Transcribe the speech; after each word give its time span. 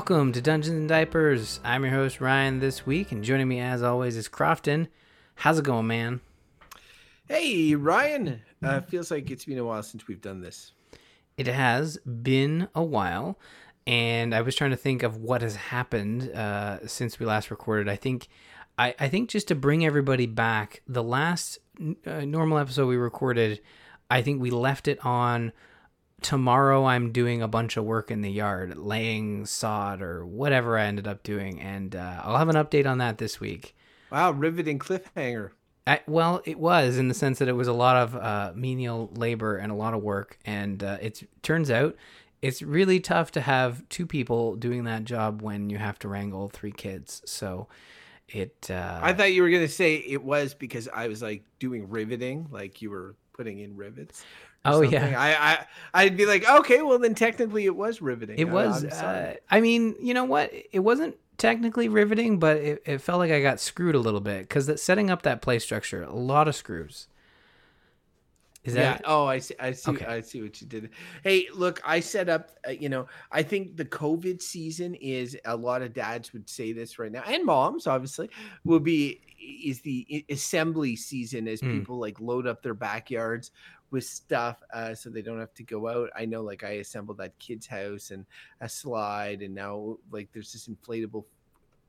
Welcome 0.00 0.32
to 0.32 0.40
Dungeons 0.40 0.78
and 0.78 0.88
Diapers. 0.88 1.60
I'm 1.62 1.84
your 1.84 1.92
host 1.92 2.22
Ryan 2.22 2.58
this 2.58 2.86
week, 2.86 3.12
and 3.12 3.22
joining 3.22 3.48
me 3.48 3.60
as 3.60 3.82
always 3.82 4.16
is 4.16 4.28
Crofton. 4.28 4.88
How's 5.34 5.58
it 5.58 5.66
going, 5.66 5.88
man? 5.88 6.22
Hey, 7.28 7.74
Ryan. 7.74 8.40
Uh, 8.62 8.80
feels 8.80 9.10
like 9.10 9.30
it's 9.30 9.44
been 9.44 9.58
a 9.58 9.64
while 9.64 9.82
since 9.82 10.08
we've 10.08 10.22
done 10.22 10.40
this. 10.40 10.72
It 11.36 11.46
has 11.48 11.98
been 11.98 12.68
a 12.74 12.82
while, 12.82 13.38
and 13.86 14.34
I 14.34 14.40
was 14.40 14.56
trying 14.56 14.70
to 14.70 14.76
think 14.76 15.02
of 15.02 15.18
what 15.18 15.42
has 15.42 15.54
happened 15.54 16.30
uh, 16.30 16.78
since 16.86 17.20
we 17.20 17.26
last 17.26 17.50
recorded. 17.50 17.86
I 17.86 17.96
think, 17.96 18.28
I, 18.78 18.94
I 18.98 19.08
think 19.08 19.28
just 19.28 19.48
to 19.48 19.54
bring 19.54 19.84
everybody 19.84 20.24
back, 20.24 20.80
the 20.88 21.02
last 21.02 21.58
uh, 22.06 22.24
normal 22.24 22.56
episode 22.56 22.86
we 22.86 22.96
recorded, 22.96 23.60
I 24.10 24.22
think 24.22 24.40
we 24.40 24.50
left 24.50 24.88
it 24.88 25.04
on 25.04 25.52
tomorrow 26.20 26.84
I'm 26.86 27.12
doing 27.12 27.42
a 27.42 27.48
bunch 27.48 27.76
of 27.76 27.84
work 27.84 28.10
in 28.10 28.20
the 28.20 28.30
yard, 28.30 28.76
laying 28.76 29.46
sod 29.46 30.02
or 30.02 30.24
whatever 30.24 30.78
I 30.78 30.84
ended 30.84 31.06
up 31.06 31.22
doing, 31.22 31.60
and 31.60 31.94
uh, 31.94 32.20
I'll 32.22 32.38
have 32.38 32.48
an 32.48 32.56
update 32.56 32.86
on 32.86 32.98
that 32.98 33.18
this 33.18 33.40
week. 33.40 33.74
Wow, 34.10 34.32
riveting 34.32 34.78
cliffhanger. 34.78 35.50
I, 35.86 36.00
well, 36.06 36.42
it 36.44 36.58
was 36.58 36.98
in 36.98 37.08
the 37.08 37.14
sense 37.14 37.38
that 37.38 37.48
it 37.48 37.54
was 37.54 37.68
a 37.68 37.72
lot 37.72 37.96
of 37.96 38.16
uh, 38.16 38.52
menial 38.54 39.10
labor 39.16 39.56
and 39.56 39.72
a 39.72 39.74
lot 39.74 39.94
of 39.94 40.02
work, 40.02 40.38
and 40.44 40.82
uh, 40.82 40.98
it 41.00 41.22
turns 41.42 41.70
out 41.70 41.96
it's 42.42 42.62
really 42.62 43.00
tough 43.00 43.30
to 43.32 43.40
have 43.40 43.88
two 43.88 44.06
people 44.06 44.56
doing 44.56 44.84
that 44.84 45.04
job 45.04 45.42
when 45.42 45.70
you 45.70 45.78
have 45.78 45.98
to 46.00 46.08
wrangle 46.08 46.48
three 46.48 46.72
kids. 46.72 47.22
So 47.24 47.68
it. 48.28 48.70
Uh, 48.70 49.00
I 49.02 49.12
thought 49.12 49.32
you 49.32 49.42
were 49.42 49.50
gonna 49.50 49.68
say 49.68 49.96
it 49.96 50.22
was 50.22 50.54
because 50.54 50.88
I 50.88 51.08
was 51.08 51.22
like 51.22 51.44
doing 51.58 51.88
riveting, 51.90 52.48
like 52.50 52.82
you 52.82 52.90
were 52.90 53.16
putting 53.40 53.60
in 53.60 53.74
rivets. 53.74 54.22
Oh 54.66 54.82
something. 54.82 54.92
yeah, 54.92 55.18
I, 55.18 55.52
I 55.52 56.02
I'd 56.02 56.14
be 56.18 56.26
like, 56.26 56.46
okay, 56.46 56.82
well 56.82 56.98
then 56.98 57.14
technically 57.14 57.64
it 57.64 57.74
was 57.74 58.02
riveting. 58.02 58.38
it 58.38 58.48
I- 58.48 58.52
was. 58.52 58.84
Uh, 58.84 59.36
I 59.50 59.62
mean, 59.62 59.96
you 59.98 60.12
know 60.12 60.24
what? 60.24 60.52
It 60.72 60.80
wasn't 60.80 61.16
technically 61.38 61.88
riveting, 61.88 62.38
but 62.38 62.58
it, 62.58 62.82
it 62.84 62.98
felt 62.98 63.18
like 63.18 63.30
I 63.32 63.40
got 63.40 63.58
screwed 63.58 63.94
a 63.94 63.98
little 63.98 64.20
bit 64.20 64.40
because 64.40 64.70
setting 64.82 65.08
up 65.10 65.22
that 65.22 65.40
play 65.40 65.58
structure, 65.58 66.02
a 66.02 66.14
lot 66.14 66.48
of 66.48 66.54
screws. 66.54 67.08
Is 68.62 68.74
yeah. 68.74 68.92
that 68.92 69.02
Oh, 69.06 69.24
I 69.24 69.38
see. 69.38 69.54
I 69.58 69.72
see. 69.72 69.90
Okay. 69.92 70.04
I 70.04 70.20
see 70.20 70.42
what 70.42 70.60
you 70.60 70.66
did. 70.66 70.90
Hey, 71.24 71.46
look, 71.54 71.80
I 71.82 72.00
set 72.00 72.28
up. 72.28 72.50
Uh, 72.68 72.72
you 72.72 72.90
know, 72.90 73.06
I 73.32 73.42
think 73.42 73.78
the 73.78 73.86
COVID 73.86 74.42
season 74.42 74.94
is 74.96 75.34
a 75.46 75.56
lot 75.56 75.80
of 75.80 75.94
dads 75.94 76.34
would 76.34 76.46
say 76.50 76.74
this 76.74 76.98
right 76.98 77.10
now, 77.10 77.22
and 77.26 77.46
moms 77.46 77.86
obviously 77.86 78.28
will 78.66 78.80
be 78.80 79.22
is 79.40 79.80
the 79.80 80.24
assembly 80.28 80.96
season 80.96 81.48
as 81.48 81.60
Mm. 81.62 81.70
people 81.72 81.98
like 81.98 82.20
load 82.20 82.46
up 82.46 82.62
their 82.62 82.74
backyards 82.74 83.50
with 83.90 84.04
stuff 84.04 84.62
uh, 84.72 84.94
so 84.94 85.10
they 85.10 85.22
don't 85.22 85.40
have 85.40 85.54
to 85.54 85.64
go 85.64 85.88
out. 85.88 86.10
I 86.14 86.24
know, 86.24 86.42
like 86.42 86.62
I 86.62 86.72
assembled 86.72 87.18
that 87.18 87.38
kid's 87.38 87.66
house 87.66 88.10
and 88.10 88.24
a 88.60 88.68
slide, 88.68 89.42
and 89.42 89.54
now 89.54 89.96
like 90.10 90.28
there's 90.32 90.52
this 90.52 90.68
inflatable 90.68 91.24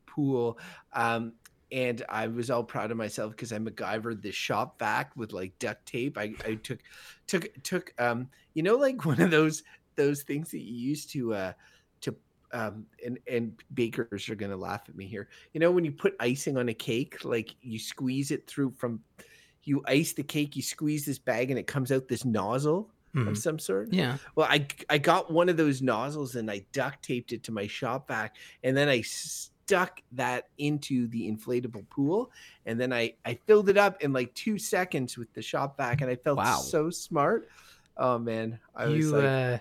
pool. 0.08 0.58
Um, 0.94 1.34
and 1.72 2.04
I 2.10 2.28
was 2.28 2.50
all 2.50 2.64
proud 2.64 2.92
of 2.92 2.98
myself 2.98 3.32
because 3.32 3.54
I 3.54 3.58
MacGyvered 3.58 4.22
this 4.22 4.36
shop 4.36 4.78
vac 4.80 5.12
with 5.16 5.32
like 5.32 5.58
duct 5.60 5.86
tape. 5.86 6.18
I, 6.18 6.34
I 6.46 6.56
took 6.56 6.80
took 7.28 7.48
took 7.64 7.94
um 7.98 8.30
you 8.54 8.64
know 8.64 8.76
like 8.76 9.06
one 9.06 9.22
of 9.22 9.32
those 9.32 9.64
those 9.96 10.24
things 10.24 10.52
that 10.52 10.62
you 10.62 10.74
used 10.74 11.12
to 11.12 11.34
uh 11.34 11.54
to 11.54 11.56
um 12.54 12.86
and 13.06 13.18
and 13.30 13.54
bakers 13.74 14.30
are 14.30 14.36
gonna 14.36 14.56
laugh 14.58 14.84
at 14.90 14.96
me 14.96 15.06
here. 15.06 15.30
You 15.54 15.60
know 15.60 15.72
when 15.72 15.86
you 15.86 15.92
put 15.92 16.16
icing 16.20 16.58
on 16.58 16.70
a 16.70 16.74
cake, 16.74 17.24
like 17.24 17.56
you 17.62 17.80
squeeze 17.80 18.32
it 18.32 18.48
through 18.48 18.72
from 18.78 19.02
you 19.64 19.84
ice 19.88 20.14
the 20.14 20.24
cake, 20.24 20.56
you 20.56 20.62
squeeze 20.62 21.06
this 21.06 21.20
bag 21.20 21.50
and 21.52 21.60
it 21.60 21.68
comes 21.68 21.92
out 21.92 22.08
this 22.08 22.26
nozzle 22.26 22.90
Mhm. 23.14 23.28
of 23.28 23.38
some 23.38 23.60
sort. 23.60 23.92
Yeah. 23.94 24.18
Well, 24.36 24.48
I 24.50 24.66
I 24.90 24.98
got 24.98 25.30
one 25.32 25.50
of 25.50 25.58
those 25.58 25.82
nozzles 25.82 26.36
and 26.36 26.50
I 26.50 26.66
duct 26.72 27.04
taped 27.04 27.34
it 27.34 27.44
to 27.44 27.52
my 27.52 27.68
shop 27.68 28.08
vac, 28.08 28.38
and 28.64 28.76
then 28.76 28.88
I 28.88 29.02
stuck 29.02 30.02
that 30.14 30.48
into 30.58 31.08
the 31.08 31.30
inflatable 31.30 31.88
pool, 31.90 32.32
and 32.66 32.80
then 32.80 32.94
I 32.94 33.14
I 33.26 33.34
filled 33.46 33.68
it 33.68 33.78
up 33.78 34.02
in 34.02 34.14
like 34.14 34.34
two 34.34 34.58
seconds 34.58 35.18
with 35.18 35.32
the 35.34 35.42
shop 35.42 35.76
vac, 35.78 36.00
and 36.02 36.10
I 36.10 36.16
felt 36.16 36.38
Wow. 36.38 36.60
so 36.60 36.90
smart. 36.90 37.50
Oh 37.98 38.18
man, 38.18 38.58
I 38.76 38.86
was 38.88 39.12
like, 39.12 39.24
uh, 39.26 39.58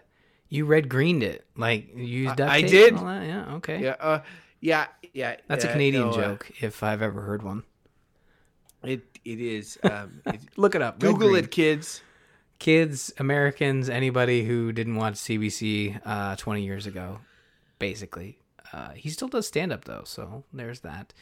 you 0.51 0.67
red 0.67 0.89
greened 0.91 1.23
it 1.23 1.47
like 1.57 1.97
you 1.97 2.05
used 2.05 2.33
I- 2.33 2.35
duct 2.35 2.51
I 2.53 2.61
tape 2.61 2.71
did. 2.71 2.95
all 2.95 3.05
that? 3.07 3.27
Yeah. 3.27 3.55
Okay. 3.55 3.83
yeah, 3.83 3.97
uh, 3.99 4.21
yeah, 4.61 4.87
yeah. 5.15 5.37
That's 5.47 5.65
a 5.65 5.71
uh, 5.71 5.73
Canadian 5.73 6.03
no, 6.03 6.11
uh, 6.11 6.17
joke 6.17 6.51
if 6.61 6.83
I've 6.83 7.01
ever 7.01 7.23
heard 7.23 7.43
one. 7.43 7.63
it 8.83 9.03
it 9.25 9.41
is. 9.41 9.79
Um, 9.83 10.21
it, 10.27 10.41
Look 10.57 10.75
it 10.75 10.83
up. 10.83 10.99
Google 10.99 11.35
it, 11.35 11.51
kids. 11.51 12.03
Kids, 12.59 13.11
Americans, 13.17 13.89
anybody 13.89 14.45
who 14.45 14.71
didn't 14.71 14.97
watch 14.97 15.15
CBC 15.15 15.99
uh, 16.05 16.37
20 16.37 16.63
years 16.63 16.85
ago, 16.87 17.21
basically. 17.79 18.39
Uh, 18.71 18.91
he 18.91 19.09
still 19.09 19.29
does 19.29 19.47
stand 19.47 19.73
up 19.73 19.87
though, 19.87 20.03
so 20.05 20.45
there's 20.53 20.81
that. 20.81 21.15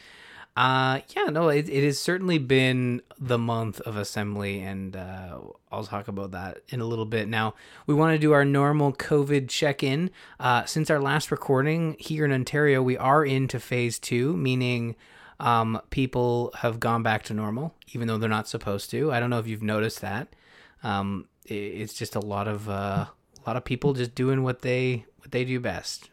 Uh, 0.59 1.03
yeah, 1.15 1.27
no, 1.31 1.51
it, 1.51 1.69
it 1.69 1.85
has 1.85 2.01
certainly 2.01 2.37
been 2.37 3.01
the 3.17 3.39
month 3.39 3.81
of 3.83 3.97
assembly, 3.97 4.61
and 4.61 4.97
uh, 4.97 5.39
I'll 5.71 5.85
talk 5.85 6.09
about 6.09 6.33
that 6.33 6.63
in 6.71 6.81
a 6.81 6.85
little 6.85 7.05
bit. 7.05 7.29
Now, 7.29 7.55
we 7.87 7.95
want 7.95 8.15
to 8.15 8.19
do 8.19 8.33
our 8.33 8.45
normal 8.45 8.93
COVID 8.93 9.49
check 9.49 9.85
in. 9.85 10.11
Uh, 10.41 10.65
since 10.65 10.91
our 10.91 10.99
last 10.99 11.31
recording 11.31 11.95
here 12.01 12.25
in 12.25 12.33
Ontario, 12.33 12.83
we 12.83 12.97
are 12.97 13.25
into 13.25 13.61
phase 13.61 14.01
two, 14.01 14.37
meaning 14.37 14.97
um, 15.39 15.81
people 15.91 16.51
have 16.57 16.81
gone 16.81 17.05
back 17.05 17.23
to 17.27 17.35
normal, 17.35 17.77
even 17.93 18.09
though 18.09 18.19
they're 18.19 18.29
not 18.29 18.49
supposed 18.49 18.91
to. 18.91 19.13
I 19.13 19.21
don't 19.21 19.31
know 19.31 19.39
if 19.39 19.47
you've 19.47 19.63
noticed 19.63 20.01
that. 20.01 20.35
Um, 20.83 21.29
i 21.49 21.55
it's 21.55 21.95
just 21.95 22.17
a 22.17 22.21
lot 22.21 22.49
of 22.49 22.69
uh, 22.69 23.07
a 23.07 23.43
lot 23.47 23.57
of 23.57 23.65
people 23.65 23.93
just 23.93 24.17
doing 24.17 24.43
what 24.43 24.63
they 24.63 25.07
what 25.19 25.31
they 25.31 25.45
do 25.45 25.61
best, 25.61 26.11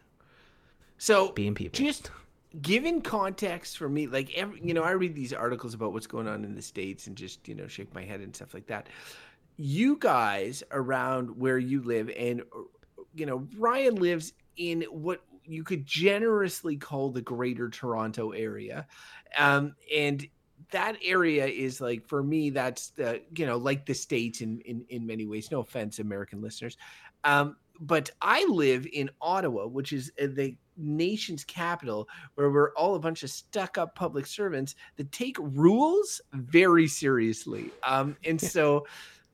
So 0.98 1.32
being 1.32 1.56
people. 1.56 1.84
just 1.84 2.12
given 2.62 3.00
context 3.00 3.76
for 3.76 3.88
me 3.88 4.06
like 4.06 4.32
every 4.34 4.60
you 4.62 4.72
know 4.72 4.82
i 4.82 4.92
read 4.92 5.14
these 5.14 5.32
articles 5.32 5.74
about 5.74 5.92
what's 5.92 6.06
going 6.06 6.28
on 6.28 6.44
in 6.44 6.54
the 6.54 6.62
states 6.62 7.06
and 7.06 7.16
just 7.16 7.46
you 7.48 7.54
know 7.54 7.66
shake 7.66 7.92
my 7.94 8.04
head 8.04 8.20
and 8.20 8.34
stuff 8.34 8.54
like 8.54 8.66
that. 8.66 8.88
You 9.58 9.96
guys 9.96 10.62
around 10.70 11.30
where 11.38 11.58
you 11.58 11.82
live 11.82 12.10
and 12.16 12.42
you 13.14 13.26
know 13.26 13.46
ryan 13.58 13.96
lives 13.96 14.32
in 14.56 14.82
what 14.90 15.22
you 15.44 15.64
could 15.64 15.86
generously 15.86 16.76
call 16.76 17.10
the 17.10 17.22
greater 17.22 17.68
toronto 17.68 18.30
area. 18.30 18.86
Um 19.38 19.74
and 19.94 20.26
that 20.72 20.96
area 21.04 21.46
is 21.46 21.80
like 21.80 22.06
for 22.06 22.22
me 22.22 22.50
that's 22.50 22.90
the 22.90 23.22
you 23.36 23.46
know 23.46 23.56
like 23.56 23.86
the 23.86 23.94
states 23.94 24.40
in 24.40 24.60
in, 24.60 24.84
in 24.88 25.06
many 25.06 25.26
ways. 25.26 25.50
No 25.50 25.60
offense 25.60 25.98
american 25.98 26.40
listeners. 26.40 26.76
Um 27.24 27.56
but 27.78 28.10
i 28.22 28.44
live 28.48 28.86
in 28.90 29.10
ottawa 29.20 29.66
which 29.66 29.92
is 29.92 30.10
uh, 30.22 30.26
the 30.32 30.56
nation's 30.76 31.44
capital 31.44 32.08
where 32.34 32.50
we're 32.50 32.72
all 32.74 32.94
a 32.94 32.98
bunch 33.00 33.22
of 33.22 33.30
stuck 33.30 33.78
up 33.78 33.94
public 33.94 34.26
servants 34.26 34.74
that 34.96 35.10
take 35.12 35.36
rules 35.40 36.20
very 36.32 36.86
seriously 36.86 37.70
um 37.82 38.16
and 38.24 38.40
so 38.40 38.84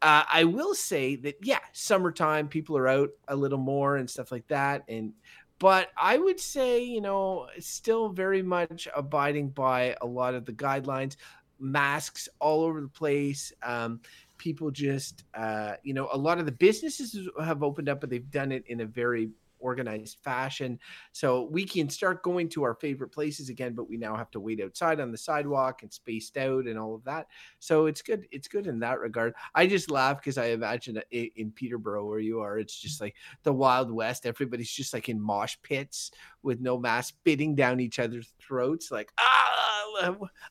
uh, 0.03 0.25
I 0.31 0.43
will 0.45 0.75
say 0.75 1.15
that 1.17 1.37
yeah, 1.43 1.61
summertime 1.73 2.49
people 2.49 2.77
are 2.77 2.89
out 2.89 3.11
a 3.29 3.37
little 3.37 3.59
more 3.59 3.97
and 3.97 4.11
stuff 4.11 4.33
like 4.33 4.47
that, 4.49 4.83
and 4.89 5.13
but 5.61 5.91
I 5.97 6.19
would 6.19 6.41
say 6.41 6.83
you 6.83 7.01
know 7.01 7.47
still 7.61 8.09
very 8.09 8.43
much 8.43 8.89
abiding 8.97 9.51
by 9.51 9.97
a 10.03 10.07
lot 10.07 10.35
of 10.35 10.45
the 10.45 10.53
guidelines, 10.53 11.15
masks 11.61 12.29
all 12.41 12.65
over 12.65 12.81
the 12.81 12.89
place. 12.89 13.53
Um, 13.63 14.01
people 14.39 14.73
just 14.73 15.23
uh, 15.35 15.75
you 15.85 15.95
know 15.95 16.09
a 16.13 16.19
lot 16.19 16.41
of 16.41 16.47
the 16.47 16.53
businesses 16.53 17.29
have 17.41 17.63
opened 17.63 17.89
up, 17.89 18.01
but 18.01 18.11
they've 18.11 18.31
done 18.33 18.51
it 18.51 18.65
in 18.67 18.81
a 18.81 18.87
very 18.87 19.31
organized 19.63 20.19
fashion. 20.23 20.79
So 21.13 21.45
we 21.45 21.65
can 21.65 21.89
start 21.89 22.23
going 22.23 22.49
to 22.51 22.65
our 22.65 22.75
favorite 22.75 23.13
places 23.13 23.49
again, 23.49 23.75
but 23.75 23.89
we 23.89 23.97
now 23.97 24.17
have 24.17 24.31
to 24.33 24.41
wait 24.41 24.61
outside 24.61 25.01
on 25.01 25.13
the 25.13 25.19
sidewalk 25.19 25.83
and 25.83 25.93
spaced 25.93 26.37
out 26.37 26.67
and 26.67 26.79
all 26.79 26.95
of 26.95 27.05
that. 27.05 27.29
So 27.61 27.87
it's 27.87 28.03
good. 28.03 28.27
It's 28.31 28.49
good 28.49 28.67
in 28.67 28.81
that 28.81 29.01
regard. 29.01 29.35
I 29.55 29.67
just 29.67 29.91
laugh 29.91 30.19
because 30.19 30.39
I 30.39 30.47
imagine 30.47 31.01
in 31.11 31.53
Peterborough 31.53 32.07
where 32.07 32.19
you 32.19 32.41
are, 32.41 32.59
it's 32.59 32.79
just 32.79 33.01
like 33.01 33.15
the 33.45 33.53
Wild 33.53 33.91
West. 33.91 34.27
Everybody's 34.27 34.71
just 34.71 34.93
like 34.93 35.09
in 35.09 35.21
mosh 35.21 35.57
pits 35.63 36.11
with 36.43 36.61
no 36.61 36.79
mask, 36.79 37.15
spitting 37.15 37.55
down 37.55 37.81
each 37.81 37.99
other's 37.99 38.33
throats, 38.39 38.91
like 38.91 39.13
ah, 39.19 39.43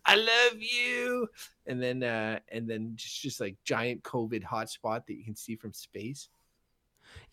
I 0.05 0.15
love 0.15 0.57
you, 0.59 1.27
and 1.65 1.81
then 1.81 2.03
uh, 2.03 2.39
and 2.49 2.69
then 2.69 2.93
just 2.95 3.21
just 3.21 3.39
like 3.39 3.57
giant 3.63 4.03
COVID 4.03 4.43
hotspot 4.43 5.05
that 5.05 5.15
you 5.15 5.23
can 5.23 5.35
see 5.35 5.55
from 5.55 5.73
space. 5.73 6.29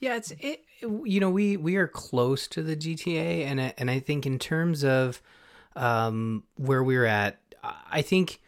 Yeah, 0.00 0.16
it's 0.16 0.32
it, 0.38 0.64
you 0.80 1.20
know 1.20 1.30
we 1.30 1.56
we 1.56 1.76
are 1.76 1.88
close 1.88 2.46
to 2.48 2.62
the 2.62 2.76
GTA, 2.76 3.44
and 3.44 3.60
and 3.76 3.90
I 3.90 3.98
think 3.98 4.26
in 4.26 4.38
terms 4.38 4.84
of 4.84 5.20
um, 5.74 6.44
where 6.56 6.82
we're 6.82 7.06
at, 7.06 7.40
I 7.62 8.02
think 8.02 8.40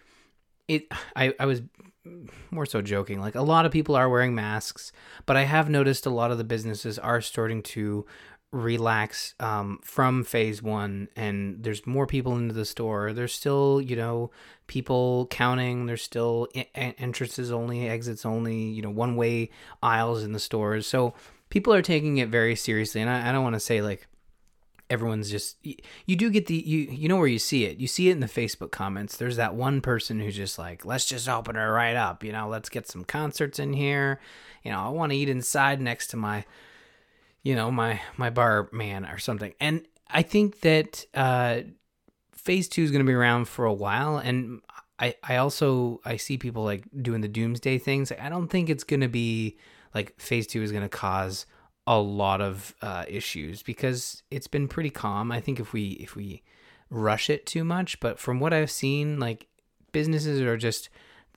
it. 0.68 0.86
I 1.16 1.34
I 1.40 1.46
was 1.46 1.62
more 2.50 2.66
so 2.66 2.80
joking. 2.80 3.20
Like 3.20 3.34
a 3.34 3.42
lot 3.42 3.66
of 3.66 3.72
people 3.72 3.94
are 3.94 4.08
wearing 4.08 4.34
masks, 4.34 4.92
but 5.26 5.36
I 5.36 5.42
have 5.42 5.68
noticed 5.68 6.06
a 6.06 6.10
lot 6.10 6.30
of 6.30 6.38
the 6.38 6.44
businesses 6.44 6.98
are 6.98 7.20
starting 7.20 7.62
to 7.64 8.06
relax 8.52 9.34
um, 9.38 9.78
from 9.82 10.24
phase 10.24 10.60
one 10.60 11.08
and 11.14 11.62
there's 11.62 11.86
more 11.86 12.06
people 12.06 12.36
into 12.36 12.54
the 12.54 12.64
store. 12.64 13.12
There's 13.12 13.32
still 13.32 13.80
you 13.80 13.96
know 13.96 14.30
people 14.66 15.26
counting. 15.30 15.86
There's 15.86 16.02
still 16.02 16.48
e- 16.54 16.64
e- 16.76 16.94
entrances 16.98 17.52
only 17.52 17.88
exits 17.88 18.26
only 18.26 18.56
you 18.56 18.82
know 18.82 18.90
one 18.90 19.16
way 19.16 19.50
aisles 19.82 20.24
in 20.24 20.32
the 20.32 20.40
stores. 20.40 20.86
So 20.86 21.14
people 21.48 21.72
are 21.72 21.82
taking 21.82 22.18
it 22.18 22.28
very 22.28 22.54
seriously 22.54 23.00
and 23.00 23.10
i, 23.10 23.28
I 23.28 23.32
don't 23.32 23.42
want 23.42 23.54
to 23.54 23.60
say 23.60 23.82
like 23.82 24.06
everyone's 24.88 25.28
just 25.30 25.56
you 25.62 26.16
do 26.16 26.30
get 26.30 26.46
the 26.46 26.54
you 26.54 26.78
you 26.90 27.08
know 27.08 27.16
where 27.16 27.28
you 27.28 27.38
see 27.38 27.64
it. 27.64 27.78
You 27.78 27.86
see 27.86 28.08
it 28.08 28.12
in 28.12 28.20
the 28.20 28.26
facebook 28.26 28.72
comments. 28.72 29.16
There's 29.16 29.36
that 29.36 29.54
one 29.54 29.80
person 29.80 30.18
who's 30.18 30.34
just 30.34 30.58
like 30.58 30.84
let's 30.84 31.06
just 31.06 31.28
open 31.28 31.54
her 31.54 31.72
right 31.72 31.94
up 31.94 32.24
you 32.24 32.32
know 32.32 32.48
let's 32.48 32.68
get 32.68 32.88
some 32.88 33.04
concerts 33.04 33.60
in 33.60 33.74
here. 33.74 34.20
You 34.64 34.72
know 34.72 34.80
i 34.80 34.88
want 34.88 35.12
to 35.12 35.16
eat 35.16 35.28
inside 35.28 35.80
next 35.80 36.08
to 36.08 36.16
my 36.16 36.44
you 37.42 37.54
know 37.54 37.70
my 37.70 38.00
my 38.16 38.30
bar 38.30 38.68
man 38.72 39.04
or 39.04 39.18
something. 39.18 39.52
And 39.60 39.86
i 40.08 40.22
think 40.22 40.60
that 40.60 41.04
uh 41.14 41.60
phase 42.32 42.68
two 42.68 42.82
is 42.82 42.90
going 42.90 43.04
to 43.04 43.08
be 43.08 43.14
around 43.14 43.46
for 43.46 43.64
a 43.64 43.72
while. 43.72 44.18
And 44.18 44.60
i 44.98 45.14
i 45.22 45.36
also 45.36 46.00
i 46.04 46.16
see 46.16 46.38
people 46.38 46.64
like 46.64 46.84
doing 47.02 47.20
the 47.20 47.28
doomsday 47.28 47.78
things. 47.78 48.12
I 48.12 48.28
don't 48.28 48.48
think 48.48 48.68
it's 48.68 48.84
going 48.84 49.00
to 49.00 49.08
be 49.08 49.58
like 49.94 50.18
phase 50.20 50.46
two 50.46 50.62
is 50.62 50.72
going 50.72 50.84
to 50.84 50.88
cause 50.88 51.46
a 51.86 51.98
lot 51.98 52.40
of 52.40 52.74
uh, 52.82 53.04
issues 53.08 53.62
because 53.62 54.22
it's 54.30 54.46
been 54.46 54.68
pretty 54.68 54.90
calm. 54.90 55.32
I 55.32 55.40
think 55.40 55.58
if 55.58 55.72
we 55.72 55.90
if 55.92 56.14
we 56.14 56.42
rush 56.88 57.30
it 57.30 57.46
too 57.46 57.64
much, 57.64 57.98
but 58.00 58.18
from 58.18 58.38
what 58.38 58.52
I've 58.52 58.70
seen, 58.70 59.18
like 59.18 59.48
businesses 59.92 60.40
are 60.40 60.56
just 60.56 60.88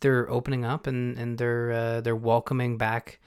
they're 0.01 0.29
opening 0.29 0.65
up 0.65 0.85
and 0.85 1.17
and 1.17 1.37
they're 1.37 1.71
uh, 1.71 2.01
they're 2.01 2.15
welcoming 2.15 2.77
back 2.77 3.19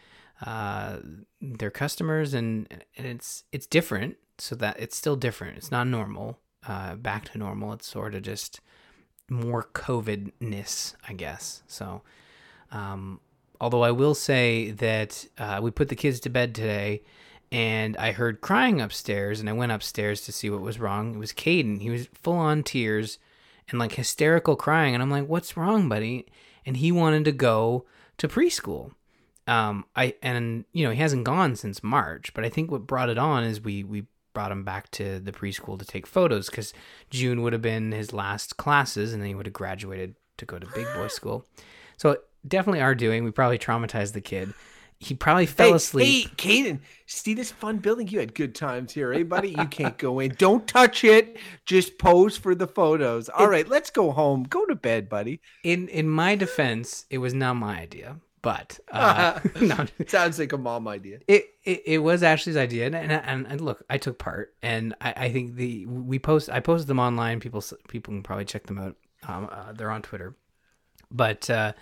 uh, 0.45 0.99
their 1.41 1.71
customers 1.71 2.35
and 2.35 2.67
and 2.97 3.07
it's 3.07 3.45
it's 3.53 3.67
different. 3.67 4.17
So 4.39 4.55
that 4.57 4.79
it's 4.79 4.97
still 4.97 5.17
different. 5.17 5.57
It's 5.57 5.71
not 5.71 5.87
normal. 5.87 6.39
Uh, 6.67 6.97
back 6.97 7.31
to 7.31 7.39
normal. 7.39 7.73
It's 7.73 7.87
sort 7.87 8.15
of 8.15 8.23
just 8.23 8.61
more 9.31 9.69
COVID 9.73 10.33
ness, 10.41 10.95
I 11.09 11.15
guess. 11.15 11.63
So, 11.67 12.03
um, 12.71 13.21
although 13.61 13.83
I 13.83 13.93
will 13.93 14.15
say 14.15 14.73
that 14.73 15.27
uh, 15.39 15.61
we 15.63 15.71
put 15.71 15.89
the 15.89 15.97
kids 15.97 16.21
to 16.21 16.29
bed 16.29 16.55
today 16.55 17.03
and 17.53 17.97
I 17.97 18.13
heard 18.13 18.41
crying 18.41 18.81
upstairs 18.81 19.41
and 19.41 19.49
I 19.49 19.53
went 19.53 19.73
upstairs 19.73 20.23
to 20.23 20.33
see 20.33 20.51
what 20.51 20.61
was 20.61 20.81
wrong. 20.81 21.15
It 21.15 21.19
was 21.19 21.33
Caden. 21.33 21.81
He 21.81 21.91
was 21.91 22.09
full 22.13 22.37
on 22.37 22.63
tears 22.63 23.19
and 23.69 23.79
like 23.79 23.93
hysterical 23.93 24.57
crying. 24.57 24.95
And 24.95 25.03
I'm 25.03 25.11
like, 25.11 25.29
what's 25.29 25.57
wrong, 25.57 25.89
buddy? 25.89 26.27
And 26.65 26.77
he 26.77 26.91
wanted 26.91 27.25
to 27.25 27.33
go 27.33 27.85
to 28.19 28.29
preschool. 28.29 28.93
Um, 29.47 29.85
I, 29.95 30.15
and 30.23 30.65
you 30.73 30.85
know, 30.85 30.91
he 30.91 30.99
hasn't 30.99 31.25
gone 31.25 31.57
since 31.57 31.83
March, 31.83 32.35
but 32.35 32.45
I 32.45 32.49
think 32.49 32.71
what 32.71 32.87
brought 32.87 33.11
it 33.11 33.19
on 33.19 33.45
is 33.45 33.61
we, 33.61 33.85
we 33.85 34.07
brought 34.35 34.53
him 34.53 34.65
back 34.65 34.91
to 34.91 35.19
the 35.19 35.33
preschool 35.33 35.79
to 35.79 35.85
take 35.85 36.07
photos 36.07 36.51
because 36.51 36.75
June 37.11 37.43
would 37.43 37.53
have 37.53 37.63
been 37.63 37.93
his 37.93 38.13
last 38.13 38.57
classes 38.57 39.13
and 39.13 39.23
then 39.23 39.29
he 39.29 39.35
would 39.35 39.47
have 39.47 39.53
graduated 39.53 40.15
to 40.37 40.45
go 40.45 40.59
to 40.59 40.67
big 40.75 40.87
boy 40.95 41.09
school. 41.09 41.47
So 41.97 42.19
definitely 42.47 42.81
are 42.81 42.95
doing. 42.95 43.25
We 43.25 43.31
probably 43.31 43.59
traumatized 43.59 44.13
the 44.13 44.21
kid. 44.21 44.53
He 44.99 45.15
probably 45.15 45.47
fell 45.47 45.71
hey, 45.71 45.75
asleep. 45.75 46.41
Hey, 46.41 46.63
Caden, 46.63 46.81
see 47.07 47.35
this 47.35 47.51
fun 47.51 47.79
building? 47.79 48.09
You 48.09 48.19
had 48.19 48.35
good 48.35 48.55
times 48.55 48.93
here, 48.93 49.13
eh, 49.13 49.25
buddy? 49.25 49.51
You 49.51 49.67
can't 49.67 49.99
go 49.99 50.21
in. 50.21 50.35
Don't 50.39 50.67
touch 50.67 51.05
it. 51.05 51.37
Just 51.67 51.99
pose 51.99 52.39
for 52.39 52.55
the 52.55 52.67
photos. 52.67 53.29
All 53.29 53.47
it, 53.47 53.49
right, 53.49 53.69
let's 53.69 53.91
go 53.91 54.11
home. 54.11 54.45
Go 54.45 54.65
to 54.65 54.75
bed, 54.75 55.09
buddy. 55.09 55.41
In 55.65 55.89
in 55.89 56.09
my 56.09 56.35
defense, 56.35 57.05
it 57.11 57.19
was 57.19 57.35
not 57.35 57.55
my 57.55 57.79
idea, 57.81 58.17
but 58.43 58.79
uh, 58.93 59.41
no, 59.61 59.87
sounds 60.07 60.39
like 60.39 60.53
a 60.53 60.59
mom 60.59 60.89
idea. 60.89 61.21
It 61.27 61.47
it, 61.65 61.83
it 61.87 61.99
was 61.99 62.23
Ashley's 62.23 62.57
idea, 62.57 62.87
and, 62.87 62.95
and, 62.95 63.47
and 63.47 63.61
look, 63.61 63.85
I 63.91 63.99
took 63.99 64.19
part, 64.19 64.55
and 64.63 64.95
I, 65.01 65.15
I 65.17 65.33
think 65.33 65.57
the 65.57 65.87
we 65.87 66.19
post 66.19 66.51
I 66.51 66.61
posted 66.61 66.89
them 66.89 67.01
online. 67.01 67.41
People 67.41 67.63
people 67.89 68.15
can 68.15 68.23
probably 68.23 68.45
check 68.45 68.67
them 68.67 68.79
out. 68.79 68.97
Um, 69.27 69.49
uh, 69.51 69.73
they're 69.73 69.91
on 69.91 70.03
Twitter, 70.03 70.37
but. 71.11 71.49
Uh, 71.51 71.73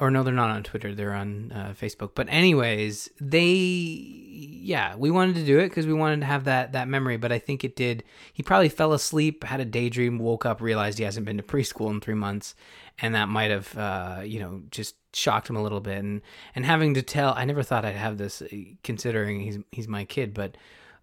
or 0.00 0.10
no, 0.10 0.24
they're 0.24 0.34
not 0.34 0.50
on 0.50 0.64
Twitter. 0.64 0.94
They're 0.94 1.14
on 1.14 1.52
uh, 1.52 1.74
Facebook. 1.80 2.10
But 2.14 2.28
anyways, 2.28 3.08
they 3.20 3.44
yeah, 3.44 4.96
we 4.96 5.10
wanted 5.10 5.36
to 5.36 5.44
do 5.44 5.60
it 5.60 5.68
because 5.68 5.86
we 5.86 5.92
wanted 5.92 6.20
to 6.20 6.26
have 6.26 6.44
that 6.44 6.72
that 6.72 6.88
memory. 6.88 7.16
But 7.16 7.30
I 7.30 7.38
think 7.38 7.62
it 7.62 7.76
did. 7.76 8.02
He 8.32 8.42
probably 8.42 8.68
fell 8.68 8.92
asleep, 8.92 9.44
had 9.44 9.60
a 9.60 9.64
daydream, 9.64 10.18
woke 10.18 10.44
up, 10.44 10.60
realized 10.60 10.98
he 10.98 11.04
hasn't 11.04 11.26
been 11.26 11.36
to 11.36 11.42
preschool 11.42 11.90
in 11.90 12.00
three 12.00 12.14
months, 12.14 12.56
and 12.98 13.14
that 13.14 13.28
might 13.28 13.50
have 13.50 13.78
uh, 13.78 14.22
you 14.24 14.40
know 14.40 14.62
just 14.70 14.96
shocked 15.14 15.48
him 15.48 15.56
a 15.56 15.62
little 15.62 15.80
bit. 15.80 15.98
And 15.98 16.22
and 16.54 16.64
having 16.64 16.94
to 16.94 17.02
tell, 17.02 17.34
I 17.36 17.44
never 17.44 17.62
thought 17.62 17.84
I'd 17.84 17.96
have 17.96 18.18
this, 18.18 18.42
uh, 18.42 18.46
considering 18.82 19.40
he's 19.40 19.58
he's 19.72 19.88
my 19.88 20.04
kid, 20.04 20.34
but. 20.34 20.56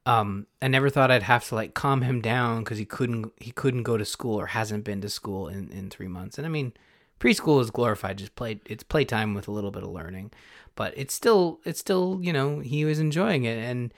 Um, 0.03 0.47
I 0.63 0.67
never 0.67 0.89
thought 0.89 1.11
I'd 1.11 1.21
have 1.21 1.47
to 1.49 1.53
like 1.53 1.75
calm 1.75 2.01
him 2.01 2.21
down 2.21 2.63
because 2.63 2.79
he 2.79 2.85
couldn't 2.85 3.33
he 3.39 3.51
couldn't 3.51 3.83
go 3.83 3.97
to 3.97 4.03
school 4.03 4.33
or 4.33 4.47
hasn't 4.47 4.83
been 4.83 4.99
to 5.01 5.09
school 5.09 5.47
in, 5.47 5.69
in 5.69 5.91
three 5.91 6.07
months. 6.07 6.39
And 6.39 6.47
I 6.47 6.49
mean, 6.49 6.73
preschool 7.21 7.61
is 7.61 7.69
glorified 7.69 8.17
just 8.17 8.35
play 8.35 8.59
it's 8.65 8.83
playtime 8.83 9.35
with 9.35 9.47
a 9.47 9.51
little 9.51 9.69
bit 9.69 9.83
of 9.83 9.89
learning 9.89 10.31
but 10.75 10.91
it's 10.97 11.13
still 11.13 11.59
it's 11.63 11.79
still 11.79 12.19
you 12.21 12.33
know 12.33 12.59
he 12.59 12.83
was 12.83 12.97
enjoying 12.99 13.43
it 13.43 13.57
and 13.59 13.93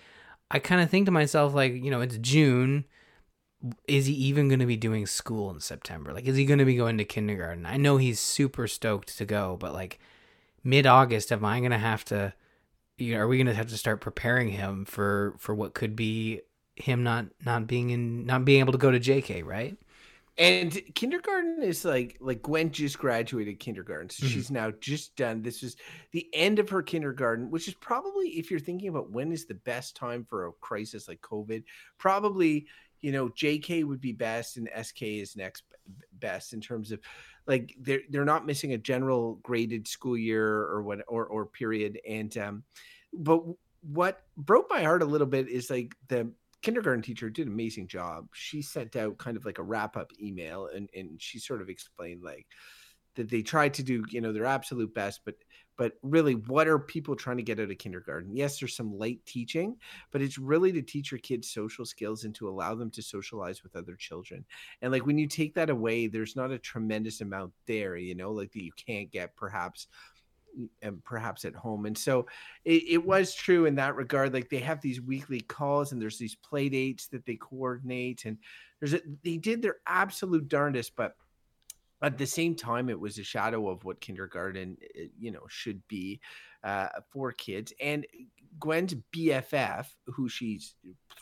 i 0.51 0.60
kind 0.60 0.81
of 0.81 0.89
think 0.89 1.06
to 1.06 1.12
myself 1.12 1.54
like 1.54 1.71
you 1.74 1.89
know 1.89 2.01
it's 2.01 2.18
june 2.18 2.83
is 3.88 4.06
he 4.06 4.13
even 4.13 4.48
going 4.48 4.60
to 4.60 4.65
be 4.65 4.77
doing 4.77 5.06
school 5.06 5.50
in 5.50 5.60
september 5.60 6.13
like 6.13 6.25
is 6.25 6.36
he 6.36 6.45
going 6.45 6.60
to 6.60 6.65
be 6.65 6.75
going 6.75 6.98
to 6.98 7.06
kindergarten 7.06 7.65
i 7.65 7.77
know 7.77 7.98
he's 7.98 8.19
super 8.19 8.68
stoked 8.68 9.18
to 9.18 9.25
go 9.25 9.57
but 9.60 9.74
like 9.74 10.00
mid-august 10.63 11.31
am 11.31 11.45
i 11.45 11.60
going 11.60 11.71
to 11.71 11.77
have 11.77 12.04
to 12.04 12.33
you 12.98 13.13
know, 13.13 13.21
are 13.21 13.27
we 13.27 13.38
going 13.38 13.48
to 13.48 13.54
have 13.54 13.69
to 13.69 13.77
start 13.77 14.01
preparing 14.01 14.50
him 14.50 14.86
for 14.86 15.36
for 15.39 15.56
what 15.56 15.74
could 15.74 15.95
be 15.95 16.42
him 16.75 17.04
not 17.04 17.25
not 17.45 17.68
being 17.68 17.89
in 17.89 18.25
not 18.25 18.45
being 18.45 18.60
able 18.60 18.71
to 18.71 18.77
go 18.77 18.92
to 18.92 19.00
jk 19.00 19.45
right 19.45 19.77
and 20.38 20.81
kindergarten 20.95 21.62
is 21.62 21.86
like 21.86 22.18
like 22.19 22.42
Gwen 22.42 22.71
just 22.71 22.98
graduated 22.98 23.60
kindergarten, 23.60 24.10
so 24.10 24.25
mm-hmm. 24.25 24.33
she's 24.33 24.50
now 24.50 24.71
just 24.81 25.15
done. 25.15 25.44
This 25.44 25.62
is 25.62 25.75
the 26.12 26.27
end 26.33 26.57
of 26.57 26.69
her 26.69 26.81
kindergarten, 26.81 27.51
which 27.51 27.68
is 27.68 27.75
probably 27.75 28.30
if 28.30 28.50
you're 28.50 28.60
thinking 28.60 28.89
about 28.89 29.12
when 29.12 29.31
is 29.31 29.45
the 29.45 29.54
best 29.54 29.95
time 29.95 30.25
for 30.27 30.48
a 30.48 30.51
crisis 30.54 31.07
like 31.07 31.21
COVID, 31.21 31.63
probably 32.00 32.65
you 33.04 33.12
know 33.12 33.30
JK 33.30 33.84
would 33.84 34.02
be 34.02 34.14
best 34.14 34.58
and 34.58 34.68
SK 34.82 35.04
is 35.04 35.36
next 35.36 35.64
best 36.14 36.54
in 36.54 36.62
terms 36.62 36.92
of 36.92 37.00
like 37.46 37.76
they're 37.80 38.02
they're 38.10 38.26
not 38.26 38.48
missing 38.48 38.74
a 38.74 38.78
general 38.78 39.36
graded 39.44 39.88
school 39.88 40.18
year 40.18 40.48
or 40.48 40.82
what 40.82 41.02
or 41.08 41.28
or 41.28 41.46
period 41.46 42.00
and 42.10 42.36
um 42.38 42.64
but 43.14 43.44
what 43.82 44.24
broke 44.38 44.68
my 44.70 44.82
heart 44.82 45.04
a 45.04 45.06
little 45.06 45.27
bit 45.27 45.50
is 45.50 45.70
like 45.70 45.94
the 46.08 46.32
kindergarten 46.63 47.01
teacher 47.01 47.30
did 47.30 47.46
an 47.46 47.54
amazing 47.54 47.88
job. 47.88 48.27
She 48.34 48.62
sent 48.62 48.96
out 48.96 49.18
kind 49.18 49.38
of 49.38 49.46
like 49.46 49.60
a 49.60 49.63
wrap 49.63 49.98
up 49.98 50.12
email 50.20 50.70
and, 50.74 50.89
and 50.96 51.22
she 51.22 51.38
sort 51.38 51.62
of 51.62 51.70
explained 51.70 52.24
like 52.24 52.48
that 53.16 53.30
they 53.30 53.42
tried 53.42 53.74
to 53.75 53.84
do, 53.84 54.04
you 54.10 54.22
know, 54.22 54.32
their 54.32 54.46
absolute 54.46 54.94
best, 54.94 55.22
but 55.25 55.36
but 55.77 55.94
really 56.01 56.34
what 56.36 56.68
are 56.68 56.80
people 56.80 57.15
trying 57.15 57.38
to 57.38 57.44
get 57.44 57.60
out 57.60 57.72
of 57.72 57.77
kindergarten? 57.77 58.36
Yes, 58.36 58.60
there's 58.60 58.75
some 58.75 58.98
light 58.98 59.20
teaching, 59.25 59.75
but 60.12 60.22
it's 60.22 60.38
really 60.38 60.72
to 60.72 60.82
teach 60.82 61.12
your 61.12 61.20
kids 61.20 61.50
social 61.50 61.86
skills 61.86 62.24
and 62.24 62.36
to 62.36 62.48
allow 62.48 62.75
them 62.75 62.92
to 62.92 63.01
socialize 63.01 63.63
with 63.63 63.75
other 63.75 63.96
children. 63.96 64.46
And 64.82 64.92
like 64.92 65.06
when 65.06 65.18
you 65.18 65.27
take 65.27 65.56
that 65.56 65.70
away, 65.70 66.08
there's 66.08 66.36
not 66.36 66.51
a 66.51 66.60
tremendous 66.60 67.22
amount 67.22 67.53
there, 67.65 67.96
you 67.96 68.15
know, 68.15 68.32
like 68.32 68.51
that 68.51 68.63
you 68.63 68.72
can't 68.74 69.12
get 69.12 69.36
perhaps 69.36 69.88
mm, 70.58 70.68
and 70.82 71.03
perhaps 71.03 71.46
at 71.46 71.56
home. 71.56 71.86
And 71.86 71.98
so 71.98 72.27
it, 72.65 72.84
it, 72.84 73.00
mm. 73.00 73.06
was 73.06 73.34
true 73.34 73.65
in 73.65 73.75
that 73.75 73.96
regard. 73.96 74.34
Like 74.34 74.50
they 74.50 74.60
have 74.60 74.82
these 74.82 75.01
weekly 75.01 75.42
calls 75.42 75.92
and 75.92 76.01
there's 76.01 76.20
these 76.20 76.36
play 76.36 76.70
dates 76.70 77.08
that 77.08 77.25
they 77.25 77.36
coordinate 77.36 78.25
and 78.25 78.38
there's 78.80 78.94
a, 78.94 79.01
they 79.24 79.38
did 79.38 79.62
their 79.62 79.77
absolute 79.88 80.48
darndest, 80.50 80.96
but 80.96 81.15
at 82.03 82.17
the 82.17 82.27
same 82.27 82.55
time, 82.55 82.89
it 82.89 83.00
was 83.00 83.17
a 83.17 83.24
shadow 83.24 83.69
of 83.69 83.83
what 83.86 84.01
kindergarten, 84.01 84.77
eh, 84.95 85.05
you 85.17 85.31
know, 85.31 85.45
should 85.48 85.81
be 85.88 86.19
uh, 86.63 86.89
for 87.12 87.31
kids. 87.31 87.74
And 87.81 88.05
Gwen's 88.60 88.95
BFF, 89.15 89.88
who 90.07 90.29
she's 90.29 90.75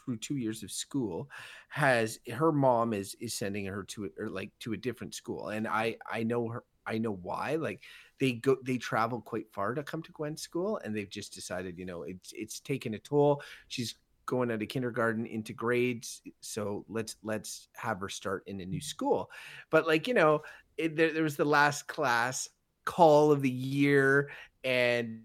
through 0.03 0.17
two 0.17 0.37
years 0.37 0.63
of 0.63 0.71
school, 0.71 1.29
has 1.69 2.19
her 2.33 2.51
mom 2.51 2.93
is 2.93 3.15
is 3.21 3.33
sending 3.33 3.65
her 3.65 3.83
to 3.83 4.11
or 4.19 4.29
like 4.29 4.51
to 4.59 4.73
a 4.73 4.77
different 4.77 5.13
school, 5.13 5.49
and 5.49 5.67
I 5.67 5.97
I 6.09 6.23
know 6.23 6.47
her 6.49 6.63
I 6.85 6.97
know 6.97 7.13
why. 7.13 7.55
Like 7.55 7.83
they 8.19 8.33
go 8.33 8.57
they 8.63 8.77
travel 8.77 9.21
quite 9.21 9.51
far 9.53 9.73
to 9.75 9.83
come 9.83 10.01
to 10.03 10.11
Gwen's 10.11 10.41
school 10.41 10.79
and 10.83 10.95
they've 10.95 11.09
just 11.09 11.33
decided, 11.33 11.77
you 11.77 11.85
know, 11.85 12.03
it's 12.03 12.33
it's 12.35 12.59
taken 12.59 12.95
a 12.95 12.99
toll. 12.99 13.41
She's 13.67 13.95
going 14.25 14.51
out 14.51 14.61
of 14.61 14.67
kindergarten 14.69 15.25
into 15.25 15.51
grades 15.51 16.21
so 16.39 16.85
let's 16.87 17.15
let's 17.23 17.67
have 17.75 17.99
her 17.99 18.07
start 18.07 18.43
in 18.47 18.61
a 18.61 18.65
new 18.65 18.79
school 18.79 19.29
but 19.69 19.87
like 19.87 20.07
you 20.07 20.13
know 20.13 20.41
it, 20.77 20.95
there, 20.95 21.13
there 21.13 21.23
was 21.23 21.37
the 21.37 21.45
last 21.45 21.87
class 21.87 22.49
call 22.85 23.31
of 23.31 23.41
the 23.41 23.49
year 23.49 24.29
and 24.63 25.21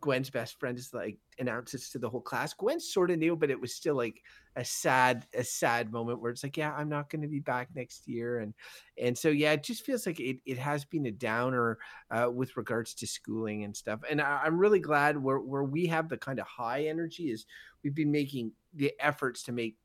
Gwen's 0.00 0.30
best 0.30 0.58
friend 0.58 0.78
is 0.78 0.92
like 0.92 1.18
announces 1.38 1.90
to 1.90 1.98
the 1.98 2.08
whole 2.08 2.20
class. 2.20 2.52
Gwen 2.52 2.80
sort 2.80 3.10
of 3.10 3.18
knew, 3.18 3.36
but 3.36 3.50
it 3.50 3.60
was 3.60 3.74
still 3.74 3.94
like 3.94 4.22
a 4.56 4.64
sad, 4.64 5.26
a 5.34 5.42
sad 5.42 5.90
moment 5.92 6.20
where 6.20 6.30
it's 6.30 6.42
like, 6.42 6.56
yeah, 6.56 6.74
I'm 6.74 6.88
not 6.88 7.08
going 7.08 7.22
to 7.22 7.28
be 7.28 7.40
back 7.40 7.68
next 7.74 8.06
year, 8.06 8.40
and 8.40 8.54
and 8.98 9.16
so 9.16 9.28
yeah, 9.28 9.52
it 9.52 9.62
just 9.62 9.84
feels 9.84 10.06
like 10.06 10.20
it, 10.20 10.38
it 10.44 10.58
has 10.58 10.84
been 10.84 11.06
a 11.06 11.10
downer 11.10 11.78
uh, 12.10 12.28
with 12.30 12.56
regards 12.56 12.94
to 12.94 13.06
schooling 13.06 13.64
and 13.64 13.76
stuff. 13.76 14.00
And 14.08 14.20
I, 14.20 14.46
am 14.46 14.58
really 14.58 14.80
glad 14.80 15.16
where 15.16 15.38
where 15.38 15.64
we 15.64 15.86
have 15.86 16.08
the 16.08 16.18
kind 16.18 16.38
of 16.38 16.46
high 16.46 16.84
energy 16.84 17.30
is 17.30 17.46
we've 17.82 17.94
been 17.94 18.12
making 18.12 18.52
the 18.74 18.92
efforts 19.00 19.44
to 19.44 19.52
make 19.52 19.76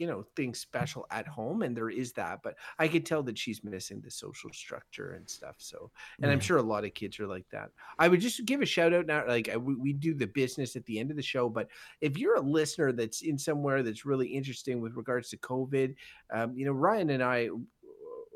you 0.00 0.06
know 0.06 0.24
things 0.34 0.58
special 0.58 1.06
at 1.10 1.28
home 1.28 1.60
and 1.60 1.76
there 1.76 1.90
is 1.90 2.12
that 2.12 2.40
but 2.42 2.56
i 2.78 2.88
could 2.88 3.04
tell 3.04 3.22
that 3.22 3.36
she's 3.36 3.62
missing 3.62 4.00
the 4.00 4.10
social 4.10 4.50
structure 4.50 5.12
and 5.12 5.28
stuff 5.28 5.56
so 5.58 5.90
and 6.22 6.30
i'm 6.30 6.40
sure 6.40 6.56
a 6.56 6.62
lot 6.62 6.86
of 6.86 6.94
kids 6.94 7.20
are 7.20 7.26
like 7.26 7.44
that. 7.50 7.68
I 7.98 8.08
would 8.08 8.20
just 8.20 8.46
give 8.46 8.62
a 8.62 8.66
shout 8.66 8.94
out 8.94 9.06
now 9.06 9.28
like 9.28 9.50
I, 9.50 9.58
we, 9.58 9.74
we 9.74 9.92
do 9.92 10.14
the 10.14 10.26
business 10.26 10.74
at 10.74 10.86
the 10.86 10.98
end 10.98 11.10
of 11.10 11.18
the 11.18 11.22
show 11.22 11.50
but 11.50 11.68
if 12.00 12.16
you're 12.16 12.36
a 12.36 12.40
listener 12.40 12.92
that's 12.92 13.20
in 13.20 13.36
somewhere 13.36 13.82
that's 13.82 14.06
really 14.06 14.28
interesting 14.28 14.80
with 14.80 14.96
regards 14.96 15.28
to 15.30 15.36
covid 15.36 15.94
um, 16.32 16.56
you 16.56 16.64
know 16.64 16.72
ryan 16.72 17.10
and 17.10 17.22
i 17.22 17.50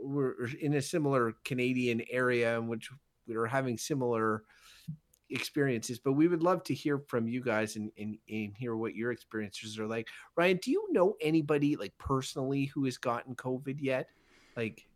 were 0.03 0.51
in 0.61 0.75
a 0.75 0.83
similar 0.83 1.35
canadian 1.47 2.03
area 2.11 2.59
in 2.59 2.69
which 2.69 2.91
we 3.27 3.37
were 3.37 3.47
having 3.47 3.79
similar 3.79 4.43
experiences, 5.31 5.99
but 5.99 6.13
we 6.13 6.29
would 6.29 6.43
love 6.43 6.63
to 6.65 6.75
hear 6.75 6.99
from 6.99 7.27
you 7.29 7.43
guys 7.43 7.77
and, 7.77 7.91
and, 7.99 8.19
and 8.29 8.57
hear 8.57 8.77
what 8.77 8.95
your 8.95 9.13
experiences 9.13 9.79
are 9.79 9.87
like. 9.87 10.09
Ryan, 10.37 10.59
do 10.63 10.71
you 10.71 10.93
know 10.93 11.15
anybody 11.21 11.77
like 11.77 11.93
personally 11.99 12.67
who 12.67 12.85
has 12.85 12.99
gotten 12.99 13.35
COVID 13.35 13.79
yet? 13.81 14.09
Like 14.57 14.87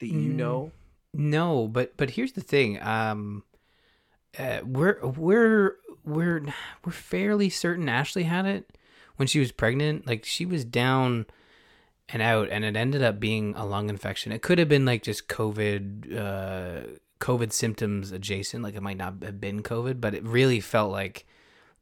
that 0.00 0.08
you 0.08 0.32
mm, 0.32 0.36
know? 0.36 0.72
No, 1.12 1.68
but 1.68 1.96
but 1.96 2.10
here's 2.10 2.32
the 2.32 2.40
thing. 2.40 2.80
Um 2.82 3.44
uh, 4.38 4.60
we're 4.64 4.98
we're 5.02 5.76
we're 6.04 6.42
we're 6.84 6.92
fairly 6.92 7.48
certain 7.48 7.88
Ashley 7.88 8.24
had 8.24 8.46
it 8.46 8.76
when 9.16 9.28
she 9.28 9.38
was 9.38 9.52
pregnant. 9.52 10.06
Like 10.06 10.24
she 10.24 10.46
was 10.46 10.64
down 10.64 11.26
and 12.08 12.20
out, 12.20 12.48
and 12.50 12.64
it 12.64 12.76
ended 12.76 13.02
up 13.02 13.20
being 13.20 13.54
a 13.56 13.64
lung 13.64 13.88
infection. 13.88 14.32
It 14.32 14.42
could 14.42 14.58
have 14.58 14.68
been 14.68 14.84
like 14.84 15.02
just 15.02 15.28
COVID, 15.28 16.16
uh, 16.16 16.98
COVID 17.24 17.52
symptoms 17.52 18.12
adjacent. 18.12 18.62
Like 18.62 18.74
it 18.74 18.82
might 18.82 18.98
not 18.98 19.14
have 19.22 19.40
been 19.40 19.62
COVID, 19.62 19.98
but 19.98 20.14
it 20.14 20.22
really 20.24 20.60
felt 20.60 20.92
like 20.92 21.26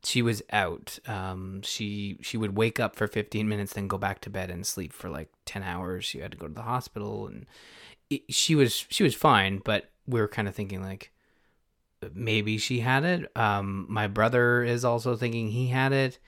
she 0.04 0.22
was 0.22 0.40
out. 0.52 1.00
Um, 1.06 1.62
she 1.62 2.16
she 2.22 2.36
would 2.36 2.56
wake 2.56 2.78
up 2.78 2.94
for 2.94 3.08
15 3.08 3.48
minutes, 3.48 3.72
then 3.72 3.88
go 3.88 3.98
back 3.98 4.20
to 4.20 4.30
bed 4.30 4.50
and 4.50 4.64
sleep 4.64 4.92
for 4.92 5.10
like 5.10 5.30
10 5.46 5.64
hours. 5.64 6.04
She 6.04 6.20
had 6.20 6.30
to 6.30 6.38
go 6.38 6.46
to 6.46 6.54
the 6.54 6.62
hospital, 6.62 7.26
and 7.26 7.46
it, 8.08 8.22
she 8.32 8.54
was 8.54 8.86
she 8.88 9.02
was 9.02 9.16
fine. 9.16 9.60
But 9.64 9.90
we 10.06 10.20
were 10.20 10.28
kind 10.28 10.46
of 10.46 10.54
thinking 10.54 10.80
like 10.80 11.10
maybe 12.14 12.56
she 12.56 12.78
had 12.78 13.02
it. 13.02 13.36
Um, 13.36 13.86
my 13.88 14.06
brother 14.06 14.62
is 14.62 14.84
also 14.84 15.16
thinking 15.16 15.48
he 15.48 15.68
had 15.68 15.92
it. 15.92 16.20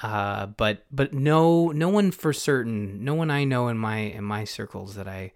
Uh, 0.00 0.44
but 0.44 0.84
but 0.90 1.14
no 1.14 1.68
no 1.68 1.88
one 1.88 2.10
for 2.10 2.34
certain. 2.34 3.02
No 3.02 3.14
one 3.14 3.30
I 3.30 3.44
know 3.44 3.68
in 3.68 3.78
my 3.78 3.96
in 3.96 4.24
my 4.24 4.44
circles 4.44 4.94
that 4.96 5.08
I 5.08 5.32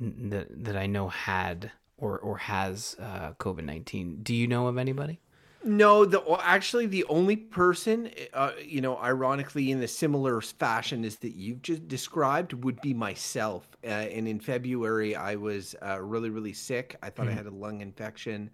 that 0.00 0.64
that 0.64 0.76
I 0.76 0.86
know 0.86 1.08
had 1.08 1.70
or 1.98 2.18
or 2.18 2.38
has 2.38 2.96
uh, 3.00 3.32
COVID 3.38 3.64
nineteen. 3.64 4.20
Do 4.22 4.34
you 4.34 4.46
know 4.46 4.66
of 4.66 4.78
anybody? 4.78 5.20
No, 5.64 6.04
the 6.04 6.22
actually 6.42 6.86
the 6.86 7.04
only 7.08 7.34
person, 7.34 8.10
uh, 8.32 8.52
you 8.64 8.80
know, 8.80 8.98
ironically 8.98 9.72
in 9.72 9.80
the 9.80 9.88
similar 9.88 10.40
fashion 10.40 11.04
as 11.04 11.16
that 11.16 11.34
you've 11.34 11.60
just 11.60 11.88
described 11.88 12.52
would 12.52 12.80
be 12.80 12.94
myself. 12.94 13.68
Uh, 13.82 13.88
and 13.88 14.28
in 14.28 14.38
February, 14.38 15.16
I 15.16 15.34
was 15.34 15.74
uh, 15.84 16.00
really 16.00 16.30
really 16.30 16.52
sick. 16.52 16.96
I 17.02 17.10
thought 17.10 17.26
mm-hmm. 17.26 17.32
I 17.32 17.36
had 17.36 17.46
a 17.46 17.50
lung 17.50 17.80
infection. 17.80 18.50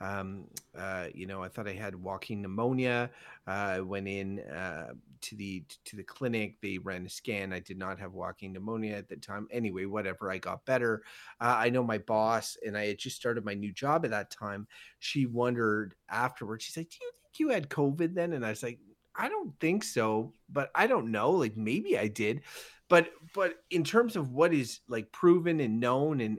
Um, 0.00 0.44
uh, 0.76 1.06
you 1.14 1.26
know, 1.26 1.42
I 1.42 1.48
thought 1.48 1.68
I 1.68 1.72
had 1.72 1.94
walking 1.94 2.42
pneumonia. 2.42 3.10
Uh, 3.46 3.50
I 3.50 3.80
went 3.80 4.08
in 4.08 4.40
uh, 4.40 4.92
to 5.22 5.36
the 5.36 5.64
to 5.84 5.96
the 5.96 6.02
clinic. 6.02 6.56
They 6.60 6.78
ran 6.78 7.06
a 7.06 7.08
scan. 7.08 7.52
I 7.52 7.60
did 7.60 7.78
not 7.78 7.98
have 8.00 8.12
walking 8.12 8.52
pneumonia 8.52 8.96
at 8.96 9.08
the 9.08 9.16
time. 9.16 9.48
Anyway, 9.50 9.84
whatever. 9.84 10.30
I 10.30 10.38
got 10.38 10.64
better. 10.64 11.02
Uh, 11.40 11.54
I 11.58 11.70
know 11.70 11.82
my 11.82 11.98
boss, 11.98 12.56
and 12.64 12.76
I 12.76 12.86
had 12.86 12.98
just 12.98 13.16
started 13.16 13.44
my 13.44 13.54
new 13.54 13.72
job 13.72 14.04
at 14.04 14.10
that 14.10 14.30
time. 14.30 14.66
She 14.98 15.26
wondered 15.26 15.94
afterwards. 16.08 16.64
She's 16.64 16.76
like, 16.76 16.90
"Do 16.90 16.98
you 17.00 17.10
think 17.22 17.38
you 17.40 17.48
had 17.50 17.68
COVID 17.68 18.14
then?" 18.14 18.32
And 18.32 18.44
I 18.44 18.50
was 18.50 18.62
like, 18.62 18.78
"I 19.14 19.28
don't 19.28 19.58
think 19.60 19.84
so, 19.84 20.34
but 20.48 20.70
I 20.74 20.86
don't 20.86 21.10
know. 21.10 21.30
Like 21.32 21.56
maybe 21.56 21.98
I 21.98 22.08
did." 22.08 22.42
but 22.88 23.10
but 23.34 23.54
in 23.70 23.84
terms 23.84 24.16
of 24.16 24.32
what 24.32 24.54
is 24.54 24.80
like 24.88 25.10
proven 25.12 25.60
and 25.60 25.80
known 25.80 26.20
and 26.20 26.38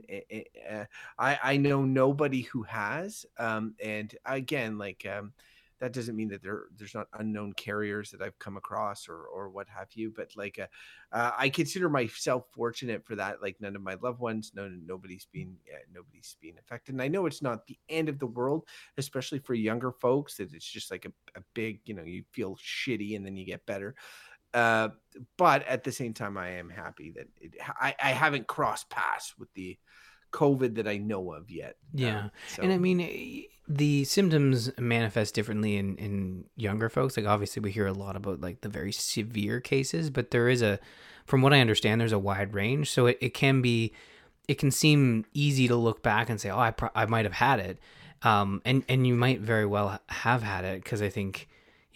uh, 0.70 0.84
i 1.18 1.38
i 1.42 1.56
know 1.56 1.84
nobody 1.84 2.42
who 2.42 2.62
has 2.62 3.26
um 3.38 3.74
and 3.82 4.14
again 4.24 4.78
like 4.78 5.06
um 5.06 5.32
that 5.80 5.92
doesn't 5.92 6.16
mean 6.16 6.28
that 6.28 6.42
there 6.42 6.64
there's 6.76 6.94
not 6.94 7.08
unknown 7.18 7.52
carriers 7.52 8.10
that 8.10 8.22
I've 8.22 8.38
come 8.38 8.56
across 8.56 9.08
or 9.08 9.22
or 9.22 9.48
what 9.48 9.68
have 9.68 9.88
you. 9.92 10.12
But 10.14 10.36
like, 10.36 10.58
uh, 10.58 10.66
uh, 11.12 11.32
I 11.36 11.48
consider 11.48 11.88
myself 11.88 12.44
fortunate 12.52 13.04
for 13.06 13.14
that. 13.16 13.40
Like, 13.40 13.60
none 13.60 13.76
of 13.76 13.82
my 13.82 13.96
loved 14.02 14.20
ones, 14.20 14.52
no, 14.54 14.68
nobody's 14.68 15.26
been 15.32 15.56
uh, 15.72 15.78
nobody's 15.92 16.36
been 16.40 16.58
affected. 16.58 16.94
And 16.94 17.02
I 17.02 17.08
know 17.08 17.26
it's 17.26 17.42
not 17.42 17.66
the 17.66 17.78
end 17.88 18.08
of 18.08 18.18
the 18.18 18.26
world, 18.26 18.66
especially 18.96 19.38
for 19.38 19.54
younger 19.54 19.92
folks. 19.92 20.36
That 20.36 20.52
it's 20.52 20.70
just 20.70 20.90
like 20.90 21.04
a, 21.04 21.38
a 21.38 21.42
big, 21.54 21.80
you 21.84 21.94
know, 21.94 22.04
you 22.04 22.24
feel 22.32 22.56
shitty 22.56 23.16
and 23.16 23.24
then 23.24 23.36
you 23.36 23.44
get 23.44 23.66
better. 23.66 23.94
Uh, 24.54 24.88
but 25.36 25.66
at 25.66 25.84
the 25.84 25.92
same 25.92 26.14
time, 26.14 26.38
I 26.38 26.52
am 26.52 26.70
happy 26.70 27.12
that 27.16 27.28
it, 27.40 27.54
I, 27.60 27.94
I 28.02 28.10
haven't 28.10 28.46
crossed 28.46 28.88
paths 28.88 29.34
with 29.38 29.52
the 29.54 29.76
COVID 30.32 30.76
that 30.76 30.88
I 30.88 30.98
know 30.98 31.32
of 31.32 31.50
yet. 31.50 31.76
Yeah, 31.92 32.18
um, 32.18 32.30
so. 32.48 32.62
and 32.62 32.72
I 32.72 32.78
mean 32.78 33.00
eh, 33.00 33.42
the 33.68 34.04
symptoms 34.04 34.70
manifest 34.78 35.34
differently 35.34 35.76
in 35.76 35.96
in 35.96 36.44
younger 36.56 36.88
folks. 36.88 37.16
Like 37.16 37.26
obviously, 37.26 37.60
we 37.60 37.70
hear 37.70 37.86
a 37.86 37.92
lot 37.92 38.16
about 38.16 38.40
like 38.40 38.60
the 38.62 38.68
very 38.68 38.92
severe 38.92 39.60
cases, 39.60 40.10
but 40.10 40.30
there 40.30 40.48
is 40.48 40.62
a, 40.62 40.78
from 41.26 41.42
what 41.42 41.52
I 41.52 41.60
understand, 41.60 42.00
there's 42.00 42.12
a 42.12 42.18
wide 42.18 42.54
range. 42.54 42.90
So 42.90 43.06
it, 43.06 43.18
it 43.20 43.34
can 43.34 43.60
be, 43.60 43.92
it 44.46 44.58
can 44.58 44.70
seem 44.70 45.26
easy 45.34 45.68
to 45.68 45.76
look 45.76 46.02
back 46.02 46.30
and 46.30 46.40
say, 46.40 46.50
oh, 46.50 46.58
I 46.58 46.70
pro- 46.70 46.90
I 46.94 47.06
might 47.06 47.24
have 47.24 47.34
had 47.34 47.60
it, 47.60 47.78
um, 48.22 48.62
and 48.64 48.84
and 48.88 49.06
you 49.06 49.14
might 49.14 49.40
very 49.40 49.66
well 49.66 50.00
have 50.08 50.42
had 50.42 50.64
it 50.64 50.82
because 50.82 51.02
I 51.02 51.08
think 51.10 51.48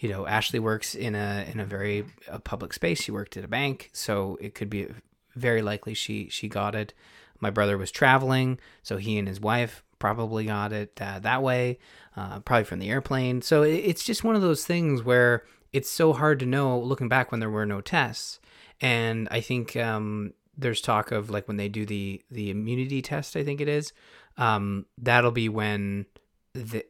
you 0.03 0.09
know, 0.09 0.27
Ashley 0.27 0.59
works 0.59 0.95
in 0.95 1.15
a 1.15 1.45
in 1.49 1.61
a 1.61 1.65
very 1.65 2.05
a 2.27 2.37
public 2.37 2.73
space. 2.73 3.01
She 3.01 3.11
worked 3.11 3.37
at 3.37 3.45
a 3.45 3.47
bank, 3.47 3.89
so 3.93 4.37
it 4.41 4.53
could 4.53 4.69
be 4.69 4.87
very 5.33 5.61
likely 5.61 5.93
she 5.93 6.27
she 6.27 6.49
got 6.49 6.75
it. 6.75 6.93
My 7.43 7.51
brother 7.51 7.77
was 7.77 7.91
traveling, 7.91 8.59
so 8.81 8.97
he 8.97 9.19
and 9.19 9.27
his 9.27 9.39
wife 9.39 9.83
probably 9.99 10.45
got 10.45 10.73
it 10.73 10.99
uh, 10.99 11.19
that 11.19 11.43
way, 11.43 11.77
uh, 12.17 12.39
probably 12.39 12.63
from 12.63 12.79
the 12.79 12.89
airplane. 12.89 13.41
So 13.41 13.61
it, 13.61 13.75
it's 13.75 14.03
just 14.03 14.23
one 14.23 14.35
of 14.35 14.41
those 14.41 14.65
things 14.65 15.03
where 15.03 15.43
it's 15.71 15.89
so 15.89 16.13
hard 16.13 16.39
to 16.39 16.45
know 16.45 16.79
looking 16.79 17.09
back 17.09 17.31
when 17.31 17.39
there 17.39 17.49
were 17.49 17.65
no 17.65 17.81
tests. 17.81 18.39
And 18.81 19.27
I 19.31 19.41
think 19.41 19.75
um, 19.77 20.33
there's 20.57 20.81
talk 20.81 21.11
of 21.11 21.29
like 21.29 21.47
when 21.47 21.57
they 21.57 21.69
do 21.69 21.85
the 21.85 22.21
the 22.31 22.49
immunity 22.49 23.01
test, 23.01 23.35
I 23.35 23.43
think 23.43 23.61
it 23.61 23.67
is. 23.67 23.93
Um, 24.37 24.85
that'll 24.97 25.31
be 25.31 25.49
when 25.49 26.05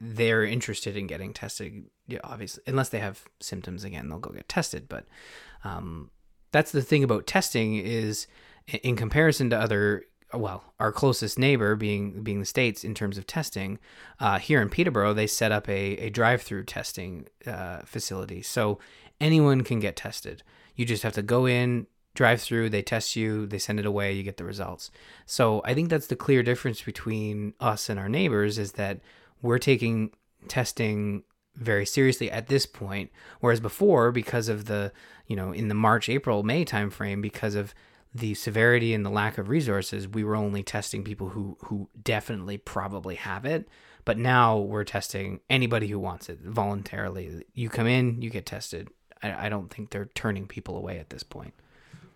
they're 0.01 0.43
interested 0.43 0.97
in 0.97 1.07
getting 1.07 1.33
tested. 1.33 1.85
Yeah, 2.07 2.19
obviously, 2.23 2.63
unless 2.67 2.89
they 2.89 2.99
have 2.99 3.23
symptoms 3.39 3.83
again, 3.83 4.09
they'll 4.09 4.19
go 4.19 4.31
get 4.31 4.49
tested. 4.49 4.89
But 4.89 5.05
um, 5.63 6.09
that's 6.51 6.71
the 6.71 6.81
thing 6.81 7.03
about 7.03 7.27
testing 7.27 7.75
is, 7.75 8.27
in 8.81 8.95
comparison 8.95 9.49
to 9.51 9.57
other, 9.59 10.03
well, 10.33 10.73
our 10.79 10.91
closest 10.91 11.37
neighbor 11.37 11.75
being 11.75 12.23
being 12.23 12.39
the 12.39 12.45
states 12.45 12.83
in 12.83 12.93
terms 12.93 13.17
of 13.17 13.27
testing, 13.27 13.79
uh, 14.19 14.39
here 14.39 14.61
in 14.61 14.69
Peterborough 14.69 15.13
they 15.13 15.27
set 15.27 15.51
up 15.51 15.67
a 15.69 15.97
a 15.97 16.09
drive 16.09 16.41
through 16.41 16.63
testing 16.65 17.27
uh, 17.45 17.79
facility, 17.85 18.41
so 18.41 18.79
anyone 19.19 19.63
can 19.63 19.79
get 19.79 19.95
tested. 19.95 20.43
You 20.75 20.85
just 20.85 21.03
have 21.03 21.13
to 21.13 21.21
go 21.21 21.45
in, 21.45 21.87
drive 22.15 22.41
through, 22.41 22.69
they 22.69 22.81
test 22.81 23.15
you, 23.15 23.45
they 23.45 23.59
send 23.59 23.79
it 23.79 23.85
away, 23.85 24.13
you 24.13 24.23
get 24.23 24.37
the 24.37 24.43
results. 24.43 24.91
So 25.25 25.61
I 25.65 25.73
think 25.73 25.89
that's 25.89 26.07
the 26.07 26.15
clear 26.15 26.43
difference 26.43 26.81
between 26.81 27.53
us 27.59 27.89
and 27.89 27.99
our 27.99 28.09
neighbors 28.09 28.57
is 28.57 28.73
that 28.73 28.99
we're 29.41 29.59
taking 29.59 30.11
testing 30.47 31.23
very 31.55 31.85
seriously 31.85 32.31
at 32.31 32.47
this 32.47 32.65
point 32.65 33.11
whereas 33.39 33.59
before 33.59 34.11
because 34.11 34.49
of 34.49 34.65
the 34.65 34.91
you 35.27 35.35
know 35.35 35.51
in 35.51 35.67
the 35.67 35.75
march 35.75 36.09
april 36.09 36.41
may 36.41 36.65
timeframe 36.65 37.21
because 37.21 37.53
of 37.53 37.75
the 38.15 38.33
severity 38.35 38.93
and 38.93 39.05
the 39.05 39.09
lack 39.09 39.37
of 39.37 39.49
resources 39.49 40.07
we 40.07 40.23
were 40.23 40.35
only 40.35 40.63
testing 40.63 41.03
people 41.03 41.29
who 41.29 41.57
who 41.65 41.89
definitely 42.01 42.57
probably 42.57 43.15
have 43.15 43.45
it. 43.45 43.67
But 44.05 44.17
now 44.17 44.57
we're 44.57 44.83
testing 44.83 45.39
anybody 45.49 45.87
who 45.87 45.97
wants 45.97 46.29
it 46.29 46.39
voluntarily. 46.41 47.43
You 47.53 47.69
come 47.69 47.87
in 47.87 48.21
you 48.21 48.29
get 48.29 48.45
tested. 48.45 48.89
I, 49.21 49.45
I 49.45 49.49
don't 49.49 49.73
think 49.73 49.89
they're 49.89 50.09
turning 50.13 50.47
people 50.47 50.77
away 50.77 50.99
at 50.99 51.09
this 51.09 51.23
point. 51.23 51.53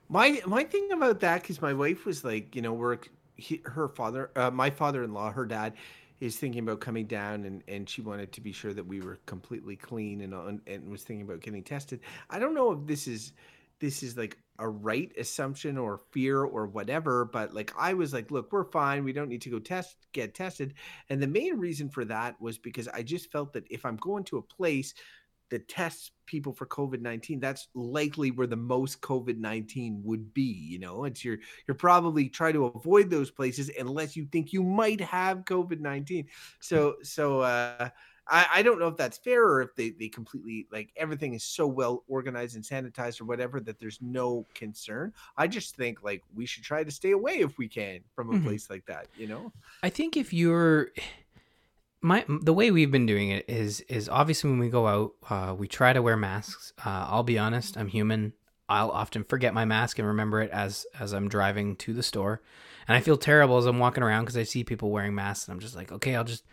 My 0.10 0.42
my 0.46 0.64
thing 0.64 0.92
about 0.92 1.20
that 1.22 1.42
because 1.42 1.62
my 1.62 1.74
wife 1.74 2.06
was 2.06 2.24
like 2.24 2.56
you 2.56 2.62
know 2.62 2.74
we're 2.74 2.98
he, 3.36 3.62
her 3.66 3.88
father 3.88 4.32
uh, 4.36 4.52
my 4.52 4.70
father-in-law 4.70 5.32
her 5.32 5.46
dad 5.46 5.74
is 6.20 6.38
thinking 6.38 6.64
about 6.64 6.80
coming 6.80 7.06
down 7.06 7.46
and, 7.46 7.64
and 7.68 7.88
she 7.88 8.02
wanted 8.02 8.32
to 8.32 8.42
be 8.42 8.52
sure 8.52 8.74
that 8.74 8.86
we 8.86 9.02
were 9.02 9.20
completely 9.26 9.76
clean 9.76 10.22
and 10.22 10.62
and 10.68 10.90
was 10.90 11.04
thinking 11.04 11.26
about 11.26 11.42
getting 11.42 11.64
tested. 11.64 12.00
I 12.30 12.40
don't 12.40 12.54
know 12.54 12.72
if 12.72 12.86
this 12.86 13.08
is 13.08 13.34
this 13.80 14.04
is 14.04 14.18
like 14.18 14.38
a 14.60 14.68
right 14.68 15.12
assumption 15.18 15.78
or 15.78 16.00
fear 16.12 16.44
or 16.44 16.68
whatever, 16.68 17.26
but 17.26 17.54
like 17.54 17.72
I 17.78 17.94
was 17.94 18.14
like, 18.14 18.32
look, 18.32 18.52
we're 18.52 18.72
fine. 18.72 19.04
We 19.04 19.14
don't 19.14 19.30
need 19.30 19.44
to 19.44 19.50
go 19.50 19.60
test 19.60 19.96
get 20.14 20.34
tested. 20.34 20.74
And 21.10 21.22
the 21.22 21.28
main 21.28 21.58
reason 21.58 21.90
for 21.90 22.06
that 22.06 22.40
was 22.42 22.58
because 22.58 22.88
I 22.88 23.04
just 23.04 23.32
felt 23.32 23.54
that 23.54 23.68
if 23.70 23.86
I'm 23.86 23.98
going 23.98 24.24
to 24.26 24.38
a 24.38 24.42
place 24.42 24.94
that 25.50 25.70
tests 25.70 26.12
people 26.26 26.52
for 26.52 26.66
COVID 26.66 27.02
nineteen, 27.02 27.40
that's 27.40 27.70
likely 27.74 28.32
where 28.32 28.48
the 28.48 28.56
most 28.56 29.00
COVID 29.02 29.38
nineteen 29.38 30.02
would 30.04 30.34
be. 30.34 30.42
You 30.42 30.80
know, 30.80 31.06
it's 31.06 31.24
you're 31.24 31.38
you're 31.68 31.76
probably 31.76 32.28
trying 32.28 32.54
to 32.54 32.66
avoid 32.66 33.10
those 33.10 33.32
places 33.32 33.72
unless 33.80 34.16
you 34.16 34.26
think 34.26 34.52
you 34.52 34.64
might 34.64 35.00
have 35.02 35.46
COVID 35.46 35.80
nineteen. 35.80 36.28
So 36.60 36.96
so 37.02 37.42
uh, 37.42 37.90
I, 38.30 38.48
I 38.56 38.62
don't 38.62 38.80
know 38.80 38.88
if 38.88 38.98
that's 38.98 39.18
fair 39.18 39.44
or 39.44 39.62
if 39.62 39.76
they, 39.76 39.92
they 39.92 40.10
completely 40.10 40.68
like 40.72 40.92
everything 40.96 41.34
is 41.34 41.44
so 41.44 41.68
well 41.68 42.04
organized 42.08 42.56
and 42.56 42.64
sanitized 42.64 43.22
or 43.22 43.26
whatever 43.26 43.60
that 43.62 43.80
there's 43.80 44.00
no 44.02 44.46
concern. 44.54 45.14
I 45.38 45.48
just 45.48 45.76
think 45.76 46.04
like 46.04 46.24
we 46.36 46.46
should 46.46 46.64
try 46.64 46.84
to 46.84 46.92
stay 46.92 47.12
away 47.12 47.40
if 47.40 47.58
we 47.58 47.68
can 47.68 48.02
from 48.16 48.30
a 48.30 48.34
Mhm. 48.34 48.44
place 48.44 48.70
like 48.70 48.86
that, 48.88 49.08
you 49.16 49.28
know? 49.28 49.52
I 49.84 49.90
think 49.90 50.18
if 50.18 50.34
you're 50.34 50.92
my 52.02 52.26
the 52.28 52.54
way 52.54 52.72
we've 52.72 52.92
been 52.92 53.06
doing 53.06 53.30
it 53.30 53.46
is 53.48 53.82
is 53.82 54.08
obviously 54.10 54.50
when 54.50 54.60
we 54.60 54.70
go 54.70 54.88
out, 54.88 55.14
uh, 55.30 55.54
we 55.56 55.68
try 55.68 55.94
to 55.94 56.02
wear 56.02 56.16
masks. 56.18 56.74
Uh, 56.86 57.08
I'll 57.10 57.24
be 57.24 57.38
honest, 57.40 57.78
I'm 57.78 57.88
human. 57.88 58.34
I'll 58.70 58.92
often 58.92 59.24
forget 59.24 59.54
my 59.54 59.66
mask 59.66 59.98
and 59.98 60.08
remember 60.08 60.42
it 60.42 60.52
as 60.52 60.86
as 61.00 61.14
I'm 61.14 61.28
driving 61.30 61.76
to 61.78 61.94
the 61.94 62.04
store, 62.04 62.42
and 62.88 62.96
I 62.96 63.02
feel 63.02 63.18
terrible 63.18 63.58
as 63.58 63.66
I'm 63.66 63.80
walking 63.80 64.04
around 64.04 64.26
because 64.26 64.38
I 64.38 64.44
see 64.44 64.64
people 64.64 64.92
wearing 64.92 65.16
masks, 65.16 65.48
and 65.48 65.54
I'm 65.54 65.60
just 65.60 65.76
like, 65.76 65.92
okay, 65.92 66.16
I'll 66.16 66.24
just 66.24 66.46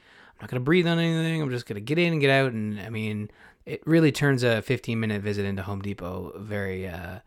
Not 0.44 0.50
gonna 0.50 0.60
breathe 0.60 0.86
on 0.86 0.98
anything. 0.98 1.40
I'm 1.40 1.48
just 1.48 1.64
gonna 1.64 1.80
get 1.80 1.98
in 1.98 2.12
and 2.12 2.20
get 2.20 2.28
out, 2.28 2.52
and 2.52 2.78
I 2.78 2.90
mean, 2.90 3.30
it 3.64 3.82
really 3.86 4.12
turns 4.12 4.42
a 4.42 4.60
15 4.60 5.00
minute 5.00 5.22
visit 5.22 5.46
into 5.46 5.62
Home 5.62 5.80
Depot 5.80 6.34
very 6.36 6.86
uh, 6.86 7.20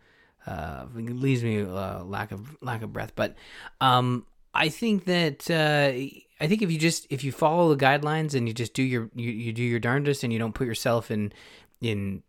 uh, 0.46 0.86
leaves 0.94 1.44
me 1.44 1.64
uh, 1.64 2.04
lack 2.04 2.32
of 2.32 2.56
lack 2.62 2.84
of 2.84 2.94
breath. 2.94 3.14
But 3.16 3.34
um, 3.82 4.28
I 4.54 4.70
think 4.70 5.06
that 5.06 5.50
uh, 5.50 5.98
I 6.40 6.48
think 6.48 6.62
if 6.62 6.72
you 6.72 6.78
just 6.78 7.08
if 7.10 7.24
you 7.24 7.32
follow 7.32 7.74
the 7.74 7.84
guidelines 7.84 8.36
and 8.36 8.48
you 8.48 8.54
just 8.54 8.76
do 8.76 8.84
your 8.84 9.10
you, 9.16 9.32
you 9.32 9.52
do 9.52 9.64
your 9.64 9.80
darndest 9.80 10.24
and 10.24 10.32
you 10.32 10.38
don't 10.38 10.54
put 10.54 10.68
yourself 10.68 11.10
in 11.10 11.34
in 11.82 12.22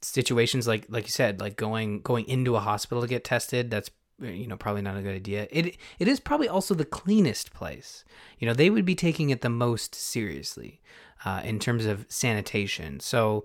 situations 0.00 0.66
like 0.66 0.86
like 0.88 1.04
you 1.04 1.12
said 1.12 1.38
like 1.38 1.54
going 1.54 2.00
going 2.00 2.26
into 2.26 2.56
a 2.56 2.60
hospital 2.60 3.00
to 3.00 3.06
get 3.06 3.22
tested 3.22 3.70
that's 3.70 3.92
you 4.22 4.46
know 4.46 4.56
probably 4.56 4.82
not 4.82 4.96
a 4.96 5.02
good 5.02 5.14
idea. 5.14 5.48
It 5.50 5.76
it 5.98 6.08
is 6.08 6.20
probably 6.20 6.48
also 6.48 6.74
the 6.74 6.84
cleanest 6.84 7.52
place. 7.52 8.04
You 8.38 8.46
know 8.46 8.54
they 8.54 8.70
would 8.70 8.84
be 8.84 8.94
taking 8.94 9.30
it 9.30 9.40
the 9.40 9.50
most 9.50 9.94
seriously 9.94 10.80
uh, 11.24 11.42
in 11.44 11.58
terms 11.58 11.86
of 11.86 12.06
sanitation. 12.08 13.00
So 13.00 13.44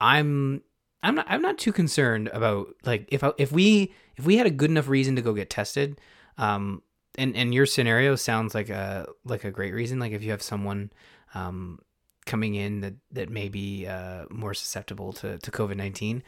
i'm 0.00 0.62
i'm 1.02 1.14
not 1.14 1.26
i'm 1.28 1.42
not 1.42 1.58
too 1.58 1.72
concerned 1.72 2.28
about 2.28 2.68
like 2.84 3.08
if 3.08 3.24
I, 3.24 3.32
if 3.38 3.52
we 3.52 3.94
if 4.16 4.26
we 4.26 4.36
had 4.36 4.46
a 4.46 4.50
good 4.50 4.70
enough 4.70 4.88
reason 4.88 5.16
to 5.16 5.22
go 5.22 5.32
get 5.32 5.50
tested 5.50 6.00
um 6.38 6.82
and 7.16 7.34
and 7.36 7.54
your 7.54 7.66
scenario 7.66 8.14
sounds 8.16 8.54
like 8.54 8.68
a 8.68 9.06
like 9.24 9.44
a 9.44 9.50
great 9.50 9.72
reason 9.72 9.98
like 9.98 10.12
if 10.12 10.22
you 10.22 10.30
have 10.30 10.42
someone 10.42 10.90
um 11.34 11.78
coming 12.26 12.54
in 12.54 12.80
that 12.80 12.94
that 13.10 13.30
may 13.30 13.48
be 13.48 13.86
uh 13.86 14.24
more 14.30 14.52
susceptible 14.52 15.12
to 15.12 15.38
to 15.38 15.50
covid-19 15.50 16.22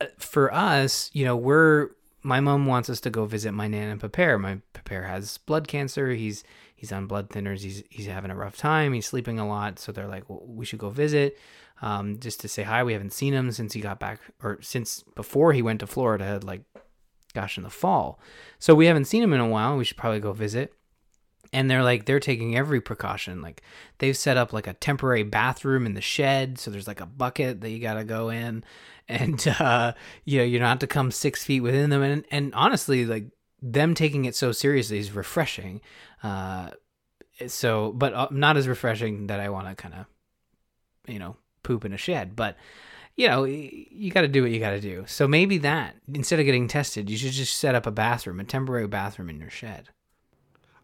Uh, 0.00 0.06
for 0.18 0.52
us 0.52 1.10
you 1.12 1.24
know 1.24 1.36
we're 1.36 1.90
my 2.28 2.40
mom 2.40 2.66
wants 2.66 2.90
us 2.90 3.00
to 3.00 3.08
go 3.08 3.24
visit 3.24 3.52
my 3.52 3.66
nan 3.66 3.88
and 3.88 3.98
Papa. 3.98 4.36
My 4.36 4.60
Papa 4.74 5.02
has 5.02 5.38
blood 5.38 5.66
cancer. 5.66 6.10
He's 6.10 6.44
he's 6.76 6.92
on 6.92 7.06
blood 7.06 7.30
thinners. 7.30 7.60
He's 7.60 7.82
he's 7.88 8.06
having 8.06 8.30
a 8.30 8.36
rough 8.36 8.58
time. 8.58 8.92
He's 8.92 9.06
sleeping 9.06 9.38
a 9.38 9.48
lot. 9.48 9.78
So 9.78 9.92
they're 9.92 10.06
like, 10.06 10.28
well, 10.28 10.42
we 10.46 10.66
should 10.66 10.78
go 10.78 10.90
visit, 10.90 11.38
um, 11.80 12.20
just 12.20 12.38
to 12.40 12.48
say 12.48 12.64
hi. 12.64 12.84
We 12.84 12.92
haven't 12.92 13.14
seen 13.14 13.32
him 13.32 13.50
since 13.50 13.72
he 13.72 13.80
got 13.80 13.98
back, 13.98 14.20
or 14.42 14.60
since 14.60 15.02
before 15.16 15.54
he 15.54 15.62
went 15.62 15.80
to 15.80 15.86
Florida, 15.86 16.38
like, 16.42 16.60
gosh, 17.32 17.56
in 17.56 17.62
the 17.62 17.70
fall. 17.70 18.20
So 18.58 18.74
we 18.74 18.84
haven't 18.84 19.06
seen 19.06 19.22
him 19.22 19.32
in 19.32 19.40
a 19.40 19.48
while. 19.48 19.78
We 19.78 19.84
should 19.84 19.96
probably 19.96 20.20
go 20.20 20.34
visit. 20.34 20.74
And 21.52 21.70
they're 21.70 21.82
like, 21.82 22.04
they're 22.04 22.20
taking 22.20 22.56
every 22.56 22.80
precaution. 22.80 23.40
Like, 23.40 23.62
they've 23.98 24.16
set 24.16 24.36
up 24.36 24.52
like 24.52 24.66
a 24.66 24.74
temporary 24.74 25.22
bathroom 25.22 25.86
in 25.86 25.94
the 25.94 26.00
shed. 26.00 26.58
So 26.58 26.70
there's 26.70 26.86
like 26.86 27.00
a 27.00 27.06
bucket 27.06 27.60
that 27.60 27.70
you 27.70 27.78
got 27.80 27.94
to 27.94 28.04
go 28.04 28.28
in. 28.28 28.64
And, 29.08 29.46
uh, 29.60 29.94
you 30.24 30.38
know, 30.38 30.44
you 30.44 30.58
don't 30.58 30.68
have 30.68 30.80
to 30.80 30.86
come 30.86 31.10
six 31.10 31.44
feet 31.44 31.60
within 31.60 31.90
them. 31.90 32.02
And, 32.02 32.24
and 32.30 32.54
honestly, 32.54 33.06
like, 33.06 33.26
them 33.60 33.94
taking 33.94 34.24
it 34.24 34.36
so 34.36 34.52
seriously 34.52 34.98
is 34.98 35.12
refreshing. 35.12 35.80
Uh, 36.22 36.70
so, 37.46 37.92
but 37.92 38.12
uh, 38.14 38.28
not 38.30 38.56
as 38.56 38.68
refreshing 38.68 39.28
that 39.28 39.40
I 39.40 39.48
want 39.48 39.68
to 39.68 39.74
kind 39.74 39.94
of, 39.94 40.06
you 41.06 41.18
know, 41.18 41.36
poop 41.62 41.84
in 41.84 41.92
a 41.92 41.96
shed. 41.96 42.36
But, 42.36 42.56
you 43.16 43.28
know, 43.28 43.44
you 43.44 44.10
got 44.10 44.22
to 44.22 44.28
do 44.28 44.42
what 44.42 44.50
you 44.50 44.60
got 44.60 44.70
to 44.70 44.80
do. 44.80 45.04
So 45.06 45.26
maybe 45.26 45.58
that 45.58 45.96
instead 46.12 46.38
of 46.38 46.46
getting 46.46 46.68
tested, 46.68 47.10
you 47.10 47.16
should 47.16 47.32
just 47.32 47.56
set 47.56 47.74
up 47.74 47.86
a 47.86 47.90
bathroom, 47.90 48.40
a 48.40 48.44
temporary 48.44 48.86
bathroom 48.86 49.30
in 49.30 49.40
your 49.40 49.50
shed. 49.50 49.88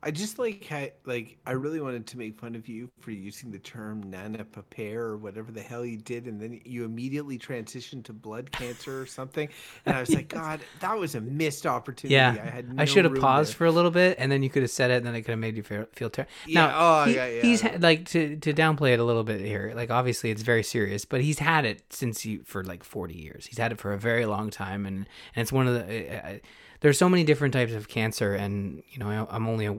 I 0.07 0.11
just 0.11 0.39
like 0.39 0.67
how, 0.67 0.87
like 1.07 1.39
I 1.47 1.53
really 1.53 1.81
wanted 1.81 2.07
to 2.09 2.19
make 2.19 2.39
fun 2.39 2.55
of 2.55 2.69
you 2.69 2.91
for 3.01 3.11
using 3.11 3.51
the 3.51 3.59
term 3.59 4.03
nana 4.11 4.45
papair 4.45 5.01
or 5.03 5.17
whatever 5.17 5.51
the 5.51 5.63
hell 5.63 5.85
you 5.85 5.97
did, 5.97 6.27
and 6.27 6.39
then 6.39 6.61
you 6.67 6.85
immediately 6.85 7.39
transitioned 7.39 8.05
to 8.05 8.13
blood 8.13 8.53
cancer 8.53 9.01
or 9.01 9.07
something. 9.07 9.49
And 9.87 9.97
I 9.97 10.01
was 10.05 10.11
like, 10.15 10.29
God, 10.29 10.61
that 10.81 10.99
was 10.99 11.15
a 11.15 11.23
missed 11.23 11.65
opportunity. 11.65 12.15
Yeah, 12.17 12.31
I 12.33 12.51
had. 12.51 12.75
I 12.77 12.85
should 12.85 13.07
have 13.07 13.15
paused 13.15 13.53
there. 13.53 13.57
for 13.57 13.65
a 13.67 13.73
little 13.73 13.91
bit, 13.91 14.17
and 14.19 14.31
then 14.31 14.43
you 14.43 14.51
could 14.51 14.63
have 14.63 14.71
said 14.71 14.91
it, 14.91 14.97
and 14.99 15.07
then 15.07 15.15
it 15.15 15.23
could 15.23 15.31
have 15.31 15.39
made 15.39 15.57
you 15.57 15.63
feel, 15.63 15.87
feel 15.95 16.11
terrible. 16.11 16.31
Yeah, 16.47 16.67
Now, 16.67 16.73
oh, 16.77 17.05
he- 17.07 17.15
yeah, 17.15 17.27
yeah. 17.27 17.43
he's 17.43 17.63
had, 17.63 17.83
like 17.83 18.05
to 18.11 18.37
to 18.37 18.53
downplay 18.53 18.93
it 18.93 19.01
a 19.01 19.05
little 19.05 19.25
bit 19.25 19.41
here. 19.41 19.73
Like 19.75 19.91
obviously, 19.91 20.31
it's 20.31 20.43
very 20.43 20.63
serious, 20.63 21.07
but 21.07 21.23
he's 21.23 21.39
had 21.39 21.65
it 21.65 21.83
since 21.91 22.21
he 22.21 22.39
for 22.45 22.63
like 22.63 22.85
forty 22.85 23.15
years. 23.15 23.47
He's 23.47 23.57
had 23.59 23.73
it 23.73 23.79
for 23.81 23.95
a 23.95 23.99
very 23.99 24.27
long 24.27 24.51
time, 24.51 24.85
and 24.85 25.09
and 25.35 25.43
it's 25.43 25.51
one 25.53 25.67
of 25.67 25.75
the. 25.75 26.27
Uh, 26.27 26.39
there's 26.81 26.99
so 26.99 27.09
many 27.09 27.25
different 27.25 27.55
types 27.55 27.73
of 27.73 27.89
cancer, 27.89 28.35
and 28.35 28.83
you 28.91 28.99
know, 28.99 29.09
I, 29.09 29.35
I'm 29.35 29.49
only 29.49 29.65
a, 29.65 29.79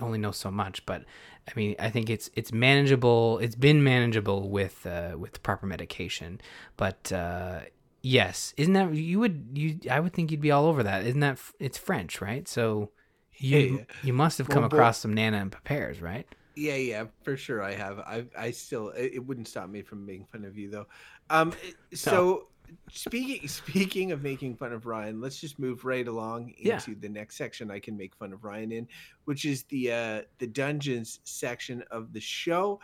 only 0.00 0.18
know 0.18 0.32
so 0.32 0.50
much, 0.50 0.84
but 0.86 1.04
I 1.48 1.52
mean, 1.56 1.76
I 1.78 1.90
think 1.90 2.10
it's 2.10 2.30
it's 2.34 2.52
manageable. 2.52 3.38
It's 3.38 3.54
been 3.54 3.82
manageable 3.84 4.48
with 4.50 4.86
uh, 4.86 5.16
with 5.18 5.42
proper 5.42 5.66
medication, 5.66 6.40
but. 6.76 7.12
Uh, 7.12 7.60
Yes, 8.06 8.52
isn't 8.58 8.74
that 8.74 8.92
you 8.94 9.18
would 9.18 9.48
you? 9.54 9.78
I 9.90 9.98
would 9.98 10.12
think 10.12 10.30
you'd 10.30 10.42
be 10.42 10.50
all 10.50 10.66
over 10.66 10.82
that. 10.82 11.06
Isn't 11.06 11.20
that 11.20 11.38
it's 11.58 11.78
French, 11.78 12.20
right? 12.20 12.46
So 12.46 12.90
you 13.38 13.58
Yeah, 13.58 13.78
yeah. 13.78 13.84
you 14.02 14.12
must 14.12 14.36
have 14.36 14.50
come 14.50 14.62
Well, 14.62 14.66
across 14.66 14.98
some 14.98 15.14
Nana 15.14 15.38
and 15.38 15.50
Pepears, 15.50 16.02
right? 16.02 16.26
Yeah, 16.54 16.74
yeah, 16.76 17.04
for 17.22 17.36
sure. 17.36 17.62
I 17.62 17.72
have. 17.72 17.98
I, 17.98 18.26
I 18.38 18.50
still. 18.52 18.90
It 18.90 19.12
it 19.14 19.26
wouldn't 19.26 19.48
stop 19.48 19.68
me 19.68 19.82
from 19.82 20.06
making 20.06 20.26
fun 20.26 20.44
of 20.44 20.56
you, 20.56 20.70
though. 20.70 20.86
Um. 21.30 21.52
So, 21.94 22.48
speaking 22.90 23.46
speaking 23.48 24.12
of 24.12 24.22
making 24.22 24.56
fun 24.56 24.72
of 24.72 24.86
Ryan, 24.86 25.20
let's 25.20 25.40
just 25.40 25.58
move 25.58 25.84
right 25.84 26.06
along 26.06 26.54
Yeah. 26.58 26.74
into 26.74 26.94
the 26.94 27.08
next 27.08 27.36
section. 27.36 27.70
I 27.70 27.78
can 27.80 27.96
make 27.96 28.14
fun 28.14 28.32
of 28.32 28.44
Ryan 28.44 28.72
in, 28.72 28.88
which 29.24 29.44
is 29.44 29.64
the 29.64 29.92
uh 29.92 30.22
the 30.38 30.46
dungeons 30.46 31.20
section 31.24 31.82
of 31.90 32.12
the 32.12 32.20
show. 32.20 32.80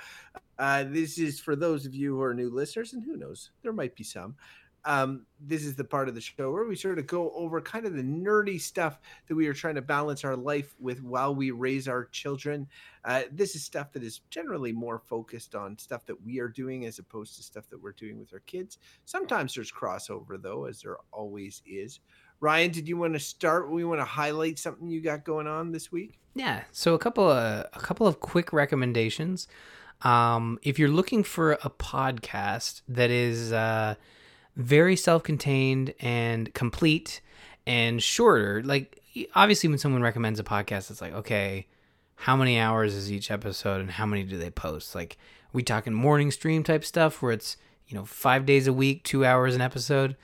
Uh, 0.58 0.84
this 0.86 1.18
is 1.18 1.40
for 1.40 1.56
those 1.56 1.86
of 1.86 1.94
you 1.94 2.14
who 2.16 2.22
are 2.22 2.34
new 2.34 2.50
listeners, 2.50 2.92
and 2.92 3.02
who 3.02 3.16
knows, 3.16 3.50
there 3.62 3.72
might 3.72 3.94
be 3.94 4.04
some. 4.04 4.36
Um, 4.84 5.26
this 5.40 5.64
is 5.64 5.74
the 5.74 5.84
part 5.84 6.08
of 6.08 6.14
the 6.14 6.20
show 6.20 6.50
where 6.50 6.64
we 6.64 6.76
sort 6.76 6.98
of 6.98 7.06
go 7.06 7.30
over 7.34 7.60
kind 7.60 7.86
of 7.86 7.94
the 7.94 8.02
nerdy 8.02 8.60
stuff 8.60 8.98
that 9.28 9.34
we 9.34 9.46
are 9.46 9.54
trying 9.54 9.74
to 9.74 9.82
balance 9.82 10.24
our 10.24 10.36
life 10.36 10.74
with 10.78 11.02
while 11.02 11.34
we 11.34 11.50
raise 11.50 11.88
our 11.88 12.06
children. 12.06 12.66
Uh, 13.04 13.22
this 13.32 13.54
is 13.54 13.62
stuff 13.62 13.92
that 13.92 14.02
is 14.02 14.20
generally 14.30 14.72
more 14.72 14.98
focused 14.98 15.54
on 15.54 15.78
stuff 15.78 16.06
that 16.06 16.22
we 16.24 16.40
are 16.40 16.48
doing 16.48 16.86
as 16.86 16.98
opposed 16.98 17.36
to 17.36 17.42
stuff 17.42 17.68
that 17.70 17.82
we're 17.82 17.92
doing 17.92 18.18
with 18.18 18.32
our 18.32 18.40
kids. 18.40 18.78
Sometimes 19.04 19.54
there's 19.54 19.72
crossover, 19.72 20.40
though, 20.40 20.64
as 20.64 20.82
there 20.82 20.96
always 21.12 21.62
is. 21.66 22.00
Ryan, 22.40 22.70
did 22.70 22.88
you 22.88 22.96
want 22.96 23.12
to 23.12 23.20
start? 23.20 23.70
We 23.70 23.84
want 23.84 24.00
to 24.00 24.06
highlight 24.06 24.58
something 24.58 24.88
you 24.88 25.02
got 25.02 25.24
going 25.24 25.46
on 25.46 25.72
this 25.72 25.92
week? 25.92 26.18
Yeah. 26.34 26.62
So 26.72 26.94
a 26.94 26.98
couple 26.98 27.28
of 27.28 27.66
a 27.72 27.80
couple 27.80 28.06
of 28.06 28.20
quick 28.20 28.52
recommendations. 28.52 29.46
Um, 30.02 30.58
if 30.62 30.78
you're 30.78 30.88
looking 30.88 31.22
for 31.22 31.52
a 31.52 31.70
podcast 31.70 32.80
that 32.88 33.10
is 33.10 33.52
uh, 33.52 33.96
very 34.60 34.96
self-contained 34.96 35.94
and 36.00 36.52
complete 36.54 37.20
and 37.66 38.02
shorter, 38.02 38.62
like 38.62 39.00
obviously 39.34 39.68
when 39.68 39.78
someone 39.78 40.02
recommends 40.02 40.40
a 40.40 40.44
podcast, 40.44 40.90
it's 40.90 41.00
like 41.00 41.12
okay, 41.12 41.66
how 42.16 42.36
many 42.36 42.58
hours 42.58 42.94
is 42.94 43.10
each 43.10 43.30
episode 43.30 43.80
and 43.80 43.90
how 43.90 44.06
many 44.06 44.22
do 44.22 44.38
they 44.38 44.50
post? 44.50 44.94
Like 44.94 45.16
we 45.52 45.62
talking 45.62 45.92
morning 45.92 46.30
stream 46.30 46.62
type 46.62 46.84
stuff 46.84 47.22
where 47.22 47.32
it's 47.32 47.56
you 47.86 47.96
know 47.96 48.04
five 48.04 48.46
days 48.46 48.66
a 48.66 48.72
week, 48.72 49.04
two 49.04 49.24
hours 49.24 49.54
an 49.54 49.60
episode. 49.60 50.16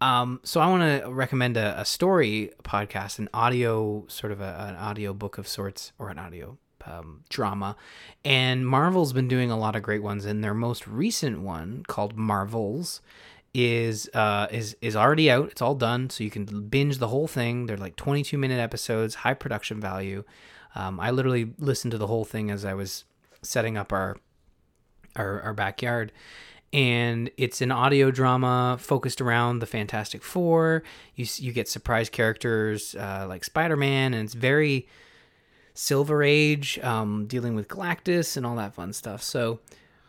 Um, 0.00 0.40
so 0.42 0.60
I 0.60 0.66
want 0.66 0.82
to 0.82 1.08
recommend 1.10 1.56
a, 1.56 1.80
a 1.80 1.84
story 1.84 2.50
podcast, 2.62 3.18
an 3.18 3.28
audio 3.32 4.04
sort 4.08 4.32
of 4.32 4.40
a, 4.40 4.66
an 4.68 4.76
audio 4.76 5.14
book 5.14 5.38
of 5.38 5.48
sorts, 5.48 5.92
or 5.98 6.10
an 6.10 6.18
audio 6.18 6.58
um, 6.84 7.22
drama. 7.28 7.76
And 8.24 8.66
Marvel's 8.66 9.12
been 9.12 9.28
doing 9.28 9.50
a 9.50 9.58
lot 9.58 9.76
of 9.76 9.82
great 9.82 10.02
ones, 10.02 10.24
and 10.24 10.42
their 10.42 10.54
most 10.54 10.86
recent 10.86 11.40
one 11.40 11.84
called 11.86 12.16
Marvels 12.16 13.00
is 13.54 14.10
uh 14.12 14.48
is 14.50 14.76
is 14.80 14.96
already 14.96 15.30
out. 15.30 15.50
It's 15.50 15.62
all 15.62 15.74
done, 15.74 16.10
so 16.10 16.24
you 16.24 16.30
can 16.30 16.68
binge 16.68 16.98
the 16.98 17.08
whole 17.08 17.28
thing. 17.28 17.66
They're 17.66 17.76
like 17.76 17.96
22 17.96 18.36
minute 18.36 18.58
episodes, 18.60 19.16
high 19.16 19.34
production 19.34 19.80
value. 19.80 20.24
Um, 20.74 20.98
I 20.98 21.10
literally 21.12 21.52
listened 21.58 21.92
to 21.92 21.98
the 21.98 22.08
whole 22.08 22.24
thing 22.24 22.50
as 22.50 22.64
I 22.64 22.74
was 22.74 23.04
setting 23.42 23.76
up 23.76 23.92
our 23.92 24.16
our, 25.16 25.40
our 25.42 25.54
backyard 25.54 26.10
and 26.74 27.30
it's 27.36 27.60
an 27.60 27.70
audio 27.70 28.10
drama 28.10 28.76
focused 28.80 29.20
around 29.20 29.60
the 29.60 29.66
Fantastic 29.66 30.24
Four. 30.24 30.82
You 31.14 31.24
you 31.36 31.52
get 31.52 31.68
surprise 31.68 32.10
characters 32.10 32.96
uh, 32.96 33.26
like 33.28 33.44
Spider 33.44 33.76
Man, 33.76 34.12
and 34.12 34.24
it's 34.24 34.34
very 34.34 34.88
Silver 35.72 36.24
Age, 36.24 36.80
um, 36.80 37.26
dealing 37.26 37.54
with 37.54 37.68
Galactus 37.68 38.36
and 38.36 38.44
all 38.44 38.56
that 38.56 38.74
fun 38.74 38.92
stuff. 38.92 39.22
So, 39.22 39.60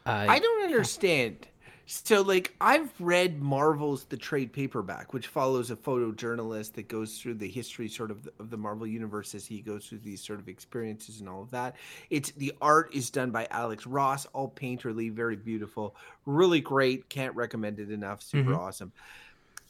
uh, 0.08 0.25
I 0.27 0.39
don't 0.39 0.63
understand. 0.63 1.47
So, 1.87 2.21
like, 2.21 2.55
I've 2.59 2.91
read 2.99 3.41
Marvels 3.41 4.05
The 4.05 4.17
Trade 4.17 4.51
Paperback, 4.51 5.13
which 5.13 5.27
follows 5.27 5.69
a 5.69 5.75
photojournalist 5.75 6.73
that 6.73 6.87
goes 6.87 7.19
through 7.19 7.35
the 7.35 7.47
history, 7.47 7.87
sort 7.87 8.09
of, 8.09 8.23
the, 8.23 8.33
of 8.39 8.49
the 8.49 8.57
Marvel 8.57 8.87
universe 8.87 9.35
as 9.35 9.45
he 9.45 9.61
goes 9.61 9.85
through 9.85 9.99
these 9.99 10.21
sort 10.21 10.39
of 10.39 10.49
experiences 10.49 11.19
and 11.19 11.29
all 11.29 11.43
of 11.43 11.51
that. 11.51 11.75
It's 12.09 12.31
the 12.31 12.53
art 12.59 12.93
is 12.95 13.11
done 13.11 13.29
by 13.29 13.47
Alex 13.51 13.85
Ross, 13.85 14.25
all 14.27 14.49
painterly, 14.49 15.11
very 15.11 15.35
beautiful, 15.35 15.95
really 16.25 16.59
great. 16.59 17.07
Can't 17.09 17.35
recommend 17.35 17.79
it 17.79 17.91
enough. 17.91 18.23
Super 18.23 18.51
mm-hmm. 18.51 18.59
awesome. 18.59 18.91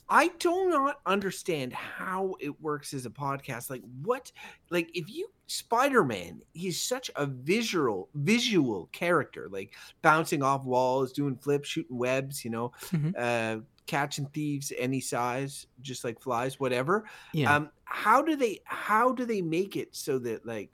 I 0.09 0.29
do 0.39 0.69
not 0.69 0.99
understand 1.05 1.73
how 1.73 2.35
it 2.39 2.61
works 2.61 2.93
as 2.93 3.05
a 3.05 3.09
podcast. 3.09 3.69
Like 3.69 3.81
what 4.03 4.31
like 4.69 4.89
if 4.93 5.09
you 5.09 5.27
Spider-Man, 5.47 6.41
he's 6.53 6.81
such 6.81 7.09
a 7.15 7.25
visual 7.25 8.09
visual 8.13 8.89
character, 8.91 9.47
like 9.51 9.73
bouncing 10.01 10.43
off 10.43 10.65
walls, 10.65 11.11
doing 11.11 11.35
flips, 11.35 11.69
shooting 11.69 11.97
webs, 11.97 12.43
you 12.45 12.51
know, 12.51 12.71
mm-hmm. 12.87 13.11
uh 13.17 13.61
catching 13.87 14.25
thieves 14.27 14.71
any 14.77 14.99
size, 14.99 15.67
just 15.81 16.03
like 16.03 16.19
flies, 16.19 16.59
whatever. 16.59 17.05
Yeah. 17.33 17.55
Um 17.55 17.69
how 17.85 18.21
do 18.21 18.35
they 18.35 18.59
how 18.65 19.11
do 19.11 19.25
they 19.25 19.41
make 19.41 19.75
it 19.75 19.95
so 19.95 20.19
that 20.19 20.45
like 20.45 20.69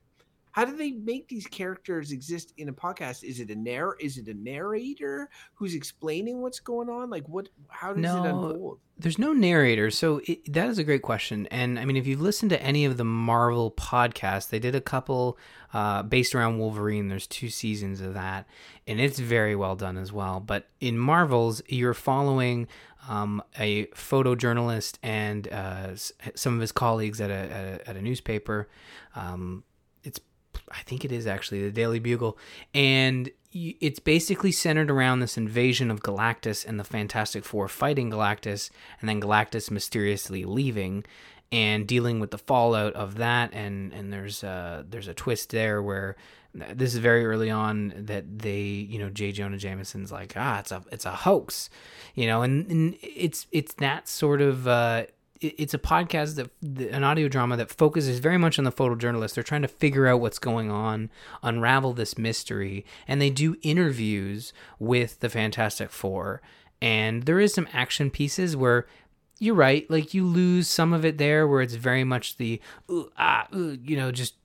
how 0.52 0.66
do 0.66 0.76
they 0.76 0.92
make 0.92 1.28
these 1.28 1.48
characters 1.48 2.12
exist 2.12 2.54
in 2.58 2.70
a 2.70 2.74
podcast? 2.74 3.24
Is 3.24 3.40
it 3.40 3.50
a 3.50 3.56
narr? 3.56 3.96
Is 4.00 4.18
it 4.18 4.28
a 4.28 4.34
narrator 4.34 5.30
who's 5.54 5.76
explaining 5.76 6.42
what's 6.42 6.60
going 6.60 6.90
on? 6.90 7.10
Like, 7.10 7.28
what? 7.28 7.50
How 7.70 7.94
does 7.94 8.02
no, 8.02 8.24
it 8.24 8.30
unfold? 8.30 8.80
There's 8.98 9.18
no 9.18 9.34
narrator, 9.34 9.90
so 9.90 10.22
it, 10.26 10.52
that 10.54 10.68
is 10.68 10.78
a 10.78 10.84
great 10.84 11.02
question. 11.02 11.48
And 11.48 11.80
I 11.80 11.86
mean, 11.86 11.98
if 11.98 12.06
you 12.06 12.18
listen 12.18 12.50
to 12.50 12.62
any 12.62 12.86
of 12.86 12.98
the 12.98 13.06
Marvel 13.06 13.72
podcasts, 13.72 14.50
they 14.50 14.60
did 14.60 14.76
a 14.76 14.82
couple 14.82 15.38
uh, 15.74 16.04
based 16.04 16.36
around 16.36 16.60
Wolverine. 16.60 17.08
There's 17.08 17.28
two 17.28 17.50
seasons 17.50 18.02
of 18.02 18.14
that, 18.14 18.46
and 18.86 19.00
it's 19.00 19.20
very 19.20 19.56
well 19.56 19.76
done 19.76 19.98
as 19.98 20.12
well. 20.12 20.40
But 20.40 20.68
in 20.80 20.98
Marvels, 20.98 21.62
you're 21.68 21.94
following 21.94 22.68
um, 23.08 23.42
a 23.58 23.86
photojournalist 23.88 24.98
and 25.02 25.52
uh, 25.52 25.96
some 26.36 26.56
of 26.56 26.62
his 26.62 26.72
colleagues 26.72 27.20
at 27.22 27.32
a, 27.32 27.34
at 27.34 27.66
a, 27.66 27.90
at 27.90 27.96
a 27.96 28.02
newspaper. 28.02 28.70
Um, 29.16 29.64
I 30.72 30.82
think 30.84 31.06
it 31.06 31.12
is 31.12 31.28
actually 31.28 31.64
the 31.64 31.72
Daily 31.72 32.00
Bugle, 32.00 32.38
and 32.74 33.30
it's 33.54 34.00
basically 34.00 34.52
centered 34.52 34.90
around 34.90 35.20
this 35.20 35.38
invasion 35.38 35.92
of 35.92 36.02
Galactus 36.02 36.66
and 36.66 36.80
the 36.80 36.84
Fantastic 36.84 37.44
Four 37.44 37.68
fighting 37.68 38.10
Galactus, 38.10 38.70
and 39.00 39.10
then 39.10 39.22
Galactus 39.22 39.70
mysteriously 39.70 40.46
leaving 40.46 41.04
and 41.52 41.86
dealing 41.86 42.20
with 42.22 42.32
the 42.32 42.38
fallout 42.38 42.94
of 42.94 43.16
that. 43.16 43.54
And 43.54 43.92
and 43.94 44.14
there's 44.14 44.44
a, 44.44 44.86
there's 44.90 45.10
a 45.10 45.14
twist 45.14 45.50
there 45.50 45.82
where 45.82 46.16
this 46.54 46.94
is 46.94 47.00
very 47.00 47.26
early 47.26 47.50
on 47.50 47.94
that 47.96 48.40
they 48.40 48.62
you 48.62 49.00
know 49.00 49.10
J 49.10 49.32
Jonah 49.32 49.58
Jameson's 49.58 50.12
like 50.12 50.34
ah 50.36 50.60
it's 50.60 50.72
a 50.72 50.84
it's 50.92 51.06
a 51.06 51.12
hoax, 51.12 51.70
you 52.16 52.28
know, 52.28 52.42
and, 52.42 52.70
and 52.72 52.98
it's 53.02 53.48
it's 53.52 53.74
that 53.76 54.08
sort 54.08 54.42
of. 54.42 54.68
Uh, 54.68 55.06
it's 55.42 55.74
a 55.74 55.80
podcast 55.80 56.36
that 56.36 56.52
an 56.92 57.04
audio 57.04 57.28
drama 57.28 57.58
that 57.58 57.72
focuses 57.72 58.20
very 58.20 58.38
much 58.38 58.60
on 58.60 58.66
the 58.66 58.72
photojournalist. 58.72 59.34
They're 59.34 59.44
trying 59.44 59.64
to 59.64 59.68
figure 59.68 60.08
out 60.08 60.22
what's 60.22 60.40
going 60.40 60.70
on, 60.70 61.10
unravel 61.42 61.94
this 61.94 62.18
mystery, 62.18 62.86
and 63.08 63.22
they 63.22 63.32
do 63.32 63.58
interviews 63.64 64.54
with 64.80 65.20
the 65.20 65.30
Fantastic 65.30 65.90
Four. 65.90 66.42
And 66.82 67.24
there 67.24 67.40
is 67.40 67.54
some 67.54 67.68
action 67.74 68.12
pieces 68.12 68.56
where 68.56 68.86
you're 69.40 69.56
right, 69.56 69.90
like 69.90 70.14
you 70.14 70.26
lose 70.26 70.68
some 70.68 70.94
of 70.94 71.04
it 71.04 71.18
there, 71.18 71.48
where 71.48 71.62
it's 71.62 71.76
very 71.76 72.04
much 72.04 72.38
the 72.38 72.62
ooh, 72.90 73.12
ah, 73.18 73.48
ooh, 73.56 73.78
you 73.84 73.98
know, 73.98 74.12
just 74.12 74.36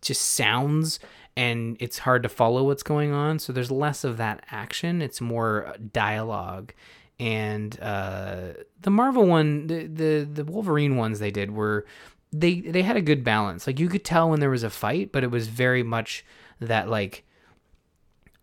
just 0.00 0.22
sounds 0.22 1.00
and 1.36 1.76
it's 1.78 1.98
hard 1.98 2.22
to 2.22 2.28
follow 2.28 2.64
what's 2.64 2.82
going 2.82 3.12
on. 3.12 3.38
So 3.38 3.52
there's 3.52 3.70
less 3.70 4.02
of 4.02 4.16
that 4.16 4.44
action. 4.50 5.02
It's 5.02 5.20
more 5.20 5.74
dialogue 5.92 6.72
and 7.20 7.78
uh, 7.80 8.52
the 8.80 8.90
Marvel 8.90 9.26
one, 9.26 9.66
the, 9.66 9.86
the 9.86 10.28
the 10.30 10.44
Wolverine 10.44 10.96
ones 10.96 11.18
they 11.18 11.30
did 11.30 11.50
were 11.50 11.84
they 12.32 12.60
they 12.60 12.82
had 12.82 12.96
a 12.96 13.02
good 13.02 13.24
balance. 13.24 13.66
Like 13.66 13.80
you 13.80 13.88
could 13.88 14.04
tell 14.04 14.30
when 14.30 14.40
there 14.40 14.50
was 14.50 14.62
a 14.62 14.70
fight, 14.70 15.12
but 15.12 15.24
it 15.24 15.30
was 15.30 15.48
very 15.48 15.82
much 15.82 16.24
that 16.60 16.88
like 16.88 17.24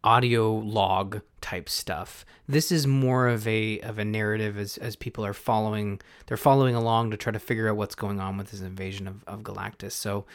audio 0.03 0.53
log 0.53 1.21
type 1.41 1.69
stuff. 1.69 2.25
This 2.47 2.71
is 2.71 2.85
more 2.85 3.27
of 3.27 3.47
a 3.47 3.79
of 3.79 3.97
a 3.97 4.05
narrative 4.05 4.57
as 4.57 4.77
as 4.77 4.95
people 4.95 5.25
are 5.25 5.33
following 5.33 6.01
they're 6.25 6.37
following 6.37 6.75
along 6.75 7.11
to 7.11 7.17
try 7.17 7.31
to 7.31 7.39
figure 7.39 7.69
out 7.69 7.77
what's 7.77 7.95
going 7.95 8.19
on 8.19 8.37
with 8.37 8.51
this 8.51 8.61
invasion 8.61 9.07
of, 9.07 9.23
of 9.25 9.41
Galactus. 9.41 9.93
So 9.93 10.25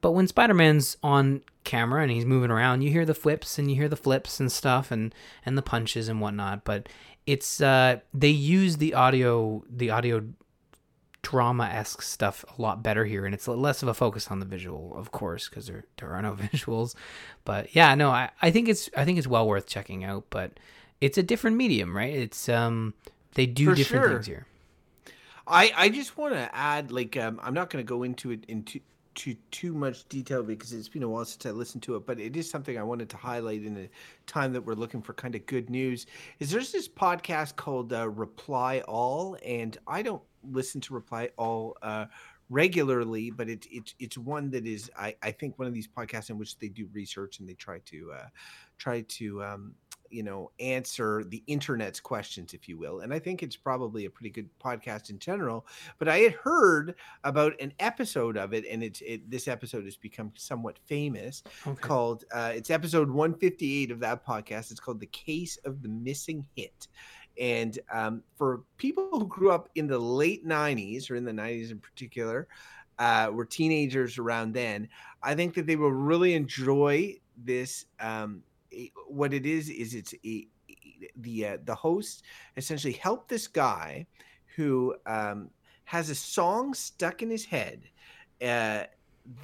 but 0.00 0.12
when 0.12 0.28
Spider-Man's 0.28 0.96
on 1.02 1.42
camera 1.66 2.00
and 2.02 2.10
he's 2.10 2.24
moving 2.24 2.50
around, 2.50 2.80
you 2.80 2.90
hear 2.90 3.04
the 3.04 3.14
flips 3.14 3.58
and 3.58 3.68
you 3.68 3.76
hear 3.76 3.88
the 3.88 3.96
flips 3.96 4.40
and 4.40 4.50
stuff 4.50 4.90
and 4.90 5.14
and 5.44 5.58
the 5.58 5.62
punches 5.62 6.08
and 6.08 6.20
whatnot. 6.22 6.64
But 6.64 6.88
it's 7.26 7.60
uh 7.60 8.00
they 8.14 8.30
use 8.30 8.78
the 8.78 8.94
audio 8.94 9.62
the 9.68 9.90
audio 9.90 10.24
drama 11.22 11.64
esque 11.64 12.02
stuff 12.02 12.44
a 12.56 12.62
lot 12.62 12.84
better 12.84 13.04
here, 13.04 13.26
and 13.26 13.34
it's 13.34 13.48
less 13.48 13.82
of 13.82 13.88
a 13.88 13.94
focus 13.94 14.28
on 14.30 14.38
the 14.38 14.46
visual, 14.46 14.94
of 14.96 15.10
course, 15.10 15.48
because 15.48 15.66
there 15.66 15.84
there 15.98 16.12
are 16.14 16.22
no 16.22 16.32
visuals. 16.40 16.94
But 17.44 17.74
yeah, 17.74 17.94
no, 17.96 18.10
I, 18.10 18.30
I 18.40 18.50
think 18.50 18.68
it's 18.68 18.88
I 18.96 19.04
think 19.04 19.18
it's 19.18 19.26
well 19.26 19.46
worth 19.46 19.66
checking 19.66 20.04
out. 20.04 20.24
But 20.30 20.58
it's 21.00 21.18
a 21.18 21.22
different 21.22 21.56
medium, 21.56 21.96
right? 21.96 22.14
It's 22.14 22.48
um 22.48 22.94
they 23.34 23.46
do 23.46 23.70
For 23.70 23.74
different 23.74 24.04
sure. 24.04 24.12
things 24.14 24.26
here. 24.26 24.46
I 25.48 25.72
I 25.76 25.88
just 25.88 26.16
want 26.16 26.34
to 26.34 26.48
add 26.54 26.92
like 26.92 27.16
um 27.16 27.40
I'm 27.42 27.54
not 27.54 27.70
going 27.70 27.84
to 27.84 27.88
go 27.88 28.04
into 28.04 28.30
it 28.30 28.44
into 28.46 28.80
to 29.16 29.34
too 29.50 29.74
much 29.74 30.08
detail 30.08 30.42
because 30.42 30.72
it's 30.72 30.88
been 30.88 31.02
a 31.02 31.08
while 31.08 31.24
since 31.24 31.44
I 31.46 31.50
listened 31.50 31.82
to 31.84 31.96
it, 31.96 32.06
but 32.06 32.20
it 32.20 32.36
is 32.36 32.48
something 32.48 32.78
I 32.78 32.82
wanted 32.82 33.08
to 33.10 33.16
highlight 33.16 33.64
in 33.64 33.76
a 33.76 33.88
time 34.26 34.52
that 34.52 34.60
we're 34.60 34.74
looking 34.74 35.02
for 35.02 35.14
kind 35.14 35.34
of 35.34 35.44
good 35.46 35.70
news. 35.70 36.06
Is 36.38 36.50
there's 36.50 36.72
this 36.72 36.88
podcast 36.88 37.56
called 37.56 37.92
uh, 37.92 38.08
Reply 38.08 38.82
All, 38.86 39.36
and 39.44 39.76
I 39.86 40.02
don't 40.02 40.22
listen 40.50 40.80
to 40.82 40.94
Reply 40.94 41.30
All 41.36 41.76
uh, 41.82 42.06
regularly, 42.50 43.30
but 43.30 43.48
it's 43.48 43.66
it's 43.70 43.94
it's 43.98 44.18
one 44.18 44.50
that 44.50 44.66
is 44.66 44.90
I 44.96 45.16
I 45.22 45.32
think 45.32 45.58
one 45.58 45.66
of 45.66 45.74
these 45.74 45.88
podcasts 45.88 46.30
in 46.30 46.38
which 46.38 46.58
they 46.58 46.68
do 46.68 46.88
research 46.92 47.40
and 47.40 47.48
they 47.48 47.54
try 47.54 47.80
to 47.86 48.12
uh, 48.12 48.26
try 48.78 49.00
to 49.00 49.42
um, 49.42 49.74
you 50.10 50.22
know 50.22 50.50
answer 50.60 51.24
the 51.24 51.42
internet's 51.46 52.00
questions 52.00 52.54
if 52.54 52.68
you 52.68 52.78
will 52.78 53.00
and 53.00 53.12
i 53.12 53.18
think 53.18 53.42
it's 53.42 53.56
probably 53.56 54.04
a 54.04 54.10
pretty 54.10 54.30
good 54.30 54.48
podcast 54.62 55.10
in 55.10 55.18
general 55.18 55.66
but 55.98 56.08
i 56.08 56.18
had 56.18 56.32
heard 56.32 56.94
about 57.24 57.52
an 57.60 57.72
episode 57.78 58.36
of 58.36 58.52
it 58.52 58.64
and 58.70 58.82
it's 58.82 59.00
it, 59.02 59.28
this 59.30 59.48
episode 59.48 59.84
has 59.84 59.96
become 59.96 60.32
somewhat 60.36 60.78
famous 60.86 61.42
okay. 61.66 61.80
called 61.80 62.24
uh, 62.32 62.52
it's 62.54 62.70
episode 62.70 63.08
158 63.08 63.90
of 63.90 64.00
that 64.00 64.24
podcast 64.24 64.70
it's 64.70 64.80
called 64.80 65.00
the 65.00 65.06
case 65.06 65.58
of 65.64 65.82
the 65.82 65.88
missing 65.88 66.44
hit 66.56 66.88
and 67.38 67.78
um, 67.92 68.22
for 68.36 68.62
people 68.78 69.08
who 69.12 69.26
grew 69.26 69.50
up 69.50 69.68
in 69.74 69.86
the 69.86 69.98
late 69.98 70.46
90s 70.46 71.10
or 71.10 71.16
in 71.16 71.24
the 71.24 71.32
90s 71.32 71.70
in 71.70 71.78
particular 71.78 72.48
uh, 72.98 73.30
were 73.32 73.44
teenagers 73.44 74.18
around 74.18 74.52
then 74.52 74.88
i 75.22 75.34
think 75.34 75.54
that 75.54 75.66
they 75.66 75.76
will 75.76 75.92
really 75.92 76.34
enjoy 76.34 77.14
this 77.36 77.84
um, 78.00 78.42
what 79.08 79.32
it 79.32 79.46
is 79.46 79.68
is 79.68 79.94
it's 79.94 80.14
a, 80.24 80.46
the 81.16 81.46
uh, 81.46 81.58
the 81.64 81.74
host 81.74 82.22
essentially 82.56 82.94
helped 82.94 83.28
this 83.28 83.46
guy 83.46 84.06
who 84.56 84.94
um, 85.06 85.50
has 85.84 86.10
a 86.10 86.14
song 86.14 86.74
stuck 86.74 87.22
in 87.22 87.30
his 87.30 87.44
head 87.44 87.82
uh, 88.42 88.84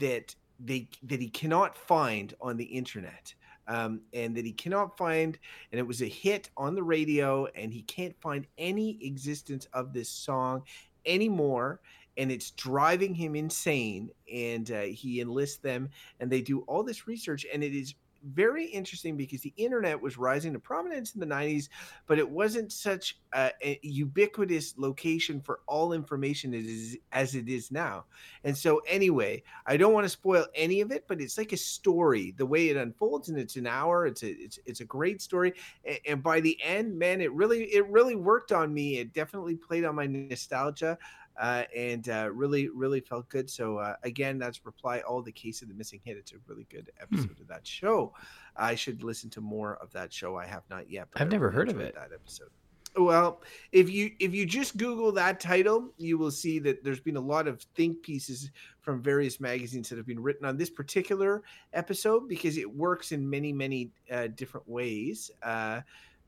that 0.00 0.34
they 0.60 0.88
that 1.04 1.20
he 1.20 1.28
cannot 1.28 1.76
find 1.76 2.34
on 2.40 2.56
the 2.56 2.64
internet. 2.64 3.34
Um, 3.68 4.00
and 4.12 4.34
that 4.36 4.44
he 4.44 4.50
cannot 4.50 4.98
find, 4.98 5.38
and 5.70 5.78
it 5.78 5.86
was 5.86 6.02
a 6.02 6.08
hit 6.08 6.50
on 6.56 6.74
the 6.74 6.82
radio, 6.82 7.46
and 7.54 7.72
he 7.72 7.82
can't 7.82 8.14
find 8.20 8.44
any 8.58 8.98
existence 9.00 9.68
of 9.72 9.92
this 9.92 10.08
song 10.08 10.64
anymore 11.06 11.80
and 12.16 12.30
it's 12.30 12.50
driving 12.52 13.14
him 13.14 13.34
insane 13.34 14.10
and 14.32 14.70
uh, 14.70 14.82
he 14.82 15.20
enlists 15.20 15.58
them 15.58 15.88
and 16.20 16.30
they 16.30 16.40
do 16.40 16.60
all 16.60 16.82
this 16.82 17.06
research 17.06 17.46
and 17.52 17.64
it 17.64 17.74
is 17.74 17.94
very 18.24 18.66
interesting 18.66 19.16
because 19.16 19.40
the 19.40 19.52
internet 19.56 20.00
was 20.00 20.16
rising 20.18 20.52
to 20.52 20.58
prominence 20.58 21.14
in 21.14 21.20
the 21.20 21.26
90s, 21.26 21.68
but 22.06 22.18
it 22.18 22.28
wasn't 22.28 22.72
such 22.72 23.18
a, 23.35 23.50
a 23.62 23.78
ubiquitous 23.82 24.74
location 24.76 25.40
for 25.40 25.61
all 25.66 25.92
information 25.92 26.54
as, 26.54 26.96
as 27.12 27.35
it 27.35 27.48
is 27.48 27.70
now. 27.70 28.04
And 28.44 28.56
so, 28.56 28.80
anyway, 28.88 29.42
I 29.66 29.76
don't 29.76 29.92
want 29.92 30.04
to 30.04 30.11
spoil 30.11 30.46
any 30.54 30.80
of 30.80 30.92
it, 30.92 31.04
but 31.08 31.20
it's 31.20 31.38
like 31.38 31.52
a 31.52 31.56
story. 31.56 32.35
The 32.37 32.46
way 32.46 32.68
it 32.68 32.76
unfolds, 32.76 33.28
and 33.28 33.38
it's 33.38 33.56
an 33.56 33.66
hour. 33.66 34.06
It's 34.06 34.22
a 34.22 34.30
it's 34.30 34.58
it's 34.66 34.80
a 34.80 34.85
great 34.85 35.22
story. 35.22 35.54
And, 35.85 35.98
and 36.06 36.22
by 36.22 36.40
the 36.40 36.58
end, 36.62 36.98
man, 36.98 37.20
it 37.20 37.32
really 37.32 37.64
it 37.64 37.87
really 37.88 38.16
worked 38.16 38.52
on 38.52 38.72
me. 38.72 38.98
It 38.98 39.12
definitely 39.12 39.56
played 39.56 39.85
on 39.85 39.94
my 39.94 40.06
nostalgia 40.06 40.98
uh, 41.38 41.64
and 41.74 42.08
uh, 42.08 42.30
really, 42.32 42.68
really 42.68 43.00
felt 43.00 43.28
good. 43.28 43.48
So 43.48 43.78
uh, 43.78 43.96
again, 44.02 44.38
that's 44.38 44.64
reply 44.64 45.00
all 45.00 45.22
the 45.22 45.32
case 45.32 45.62
of 45.62 45.68
the 45.68 45.74
missing 45.74 46.00
hit. 46.04 46.16
It's 46.16 46.32
a 46.32 46.36
really 46.46 46.66
good 46.70 46.90
hmm. 46.98 47.14
episode 47.14 47.40
of 47.40 47.48
that 47.48 47.66
show. 47.66 48.12
I 48.56 48.74
should 48.74 49.02
listen 49.02 49.30
to 49.30 49.40
more 49.40 49.76
of 49.76 49.92
that 49.92 50.12
show. 50.12 50.36
I 50.36 50.46
have 50.46 50.62
not 50.70 50.90
yet. 50.90 51.08
I've 51.16 51.30
never 51.30 51.50
heard 51.50 51.68
of 51.68 51.80
it. 51.80 51.94
That 51.94 52.10
episode. 52.14 52.50
Well, 52.96 53.40
if 53.72 53.88
you 53.88 54.10
if 54.20 54.34
you 54.34 54.44
just 54.44 54.76
Google 54.76 55.12
that 55.12 55.40
title, 55.40 55.92
you 55.96 56.18
will 56.18 56.30
see 56.30 56.58
that 56.58 56.84
there's 56.84 57.00
been 57.00 57.16
a 57.16 57.20
lot 57.20 57.48
of 57.48 57.62
think 57.74 58.02
pieces 58.02 58.50
from 58.80 59.00
various 59.00 59.40
magazines 59.40 59.88
that 59.88 59.96
have 59.96 60.06
been 60.06 60.20
written 60.20 60.44
on 60.44 60.58
this 60.58 60.68
particular 60.68 61.42
episode 61.72 62.28
because 62.28 62.58
it 62.58 62.70
works 62.70 63.12
in 63.12 63.28
many 63.28 63.50
many 63.50 63.90
uh, 64.10 64.26
different 64.34 64.68
ways. 64.68 65.30
Uh, 65.42 65.80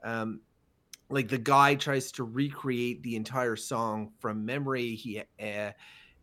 um, 0.05 0.41
like 1.15 1.29
the 1.29 1.39
guy 1.39 1.77
tries 1.77 2.11
to 2.11 2.25
recreate 2.25 3.01
the 3.05 3.15
entire 3.15 3.55
song 3.55 4.11
from 4.19 4.45
memory. 4.45 4.97
He 4.97 5.21
uh, 5.21 5.71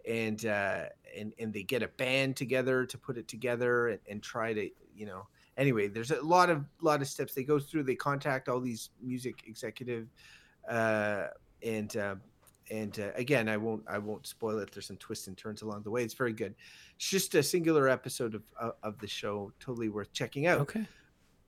and 0.08 0.45
uh, 0.45 0.84
and 1.17 1.34
and 1.39 1.54
they 1.54 1.63
get 1.63 1.82
a 1.82 1.88
band 1.88 2.36
together 2.36 2.86
to 2.86 2.97
put 2.97 3.17
it 3.17 3.30
together 3.30 3.88
and, 3.88 3.99
and 4.10 4.21
try 4.21 4.54
to 4.54 4.69
you 4.93 5.06
know 5.06 5.27
anyway 5.56 5.88
there's 5.88 6.12
a 6.12 6.21
lot 6.21 6.49
of 6.49 6.65
lot 6.82 7.01
of 7.01 7.08
steps. 7.08 7.34
They 7.34 7.43
go 7.43 7.58
through 7.58 7.84
they 7.84 7.95
contact 7.95 8.49
all 8.49 8.60
these 8.60 8.89
music 9.01 9.43
executive 9.47 10.10
uh, 10.69 11.27
and 11.63 11.95
uh, 11.95 12.15
and 12.69 12.99
uh, 12.99 13.12
again 13.15 13.47
i 13.47 13.56
won't 13.56 13.84
i 13.88 13.97
won't 13.97 14.27
spoil 14.27 14.60
it. 14.60 14.73
There's 14.73 14.88
some 14.88 14.97
twists 14.97 15.27
and 15.27 15.38
turns 15.38 15.62
along 15.62 15.84
the 15.84 15.91
way. 15.91 16.04
It's 16.04 16.15
very 16.15 16.34
good. 16.34 16.54
It's 16.97 17.10
just 17.10 17.34
a 17.36 17.43
singular 17.43 17.88
episode 17.88 18.36
of 18.36 18.43
of, 18.60 18.73
of 18.84 18.99
the 18.99 19.08
show 19.08 19.54
totally 19.62 19.88
worth 19.88 20.12
checking 20.12 20.47
out. 20.47 20.60
Okay. 20.60 20.86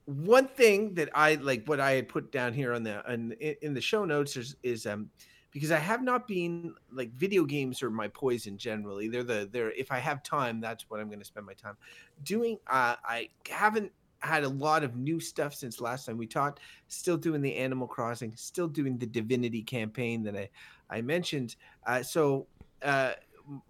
One 0.05 0.47
thing 0.47 0.93
that 0.95 1.09
I 1.13 1.35
like 1.35 1.65
what 1.65 1.79
I 1.79 1.91
had 1.91 2.09
put 2.09 2.31
down 2.31 2.53
here 2.53 2.73
on 2.73 2.83
the 2.83 3.09
on, 3.11 3.31
in 3.33 3.73
the 3.73 3.81
show 3.81 4.05
notes 4.05 4.35
is, 4.35 4.55
is 4.63 4.85
um 4.85 5.09
because 5.51 5.71
I 5.71 5.77
have 5.77 6.01
not 6.01 6.27
been 6.27 6.73
like 6.91 7.13
video 7.13 7.45
games 7.45 7.83
are 7.83 7.91
my 7.91 8.07
poison 8.07 8.57
generally. 8.57 9.07
They're 9.07 9.23
the 9.23 9.47
they're 9.51 9.71
if 9.71 9.91
I 9.91 9.99
have 9.99 10.23
time, 10.23 10.59
that's 10.59 10.89
what 10.89 10.99
I'm 10.99 11.07
going 11.07 11.19
to 11.19 11.25
spend 11.25 11.45
my 11.45 11.53
time 11.53 11.77
doing. 12.23 12.57
Uh, 12.67 12.95
I 13.05 13.29
haven't 13.47 13.91
had 14.19 14.43
a 14.43 14.49
lot 14.49 14.83
of 14.83 14.95
new 14.95 15.19
stuff 15.19 15.53
since 15.53 15.79
last 15.79 16.05
time 16.05 16.17
we 16.17 16.27
talked. 16.27 16.59
Still 16.87 17.17
doing 17.17 17.41
the 17.41 17.55
Animal 17.55 17.87
Crossing, 17.87 18.33
still 18.35 18.67
doing 18.67 18.97
the 18.97 19.05
Divinity 19.05 19.61
campaign 19.61 20.23
that 20.23 20.35
I 20.35 20.49
I 20.89 21.01
mentioned. 21.01 21.55
Uh, 21.85 22.01
so 22.01 22.47
uh, 22.81 23.13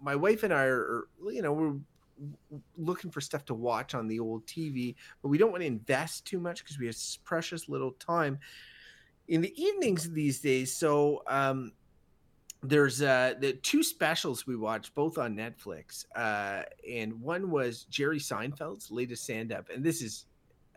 my 0.00 0.16
wife 0.16 0.42
and 0.42 0.52
I 0.52 0.64
are 0.64 1.06
you 1.28 1.42
know 1.42 1.52
we're 1.52 1.74
looking 2.76 3.10
for 3.10 3.20
stuff 3.20 3.44
to 3.46 3.54
watch 3.54 3.94
on 3.94 4.08
the 4.08 4.20
old 4.20 4.46
TV, 4.46 4.94
but 5.22 5.28
we 5.28 5.38
don't 5.38 5.50
want 5.50 5.62
to 5.62 5.66
invest 5.66 6.24
too 6.26 6.38
much 6.38 6.62
because 6.62 6.78
we 6.78 6.86
have 6.86 6.96
precious 7.24 7.68
little 7.68 7.92
time 7.92 8.38
in 9.28 9.40
the 9.40 9.62
evenings 9.62 10.10
these 10.10 10.40
days. 10.40 10.74
So 10.74 11.22
um, 11.26 11.72
there's 12.62 13.02
uh, 13.02 13.34
the 13.38 13.54
two 13.54 13.82
specials 13.82 14.46
we 14.46 14.56
watched, 14.56 14.94
both 14.94 15.18
on 15.18 15.36
Netflix, 15.36 16.04
uh, 16.16 16.62
and 16.88 17.20
one 17.20 17.50
was 17.50 17.84
Jerry 17.84 18.18
Seinfeld's 18.18 18.90
latest 18.90 19.24
stand 19.24 19.52
up, 19.52 19.68
and 19.74 19.84
this 19.84 20.02
is 20.02 20.26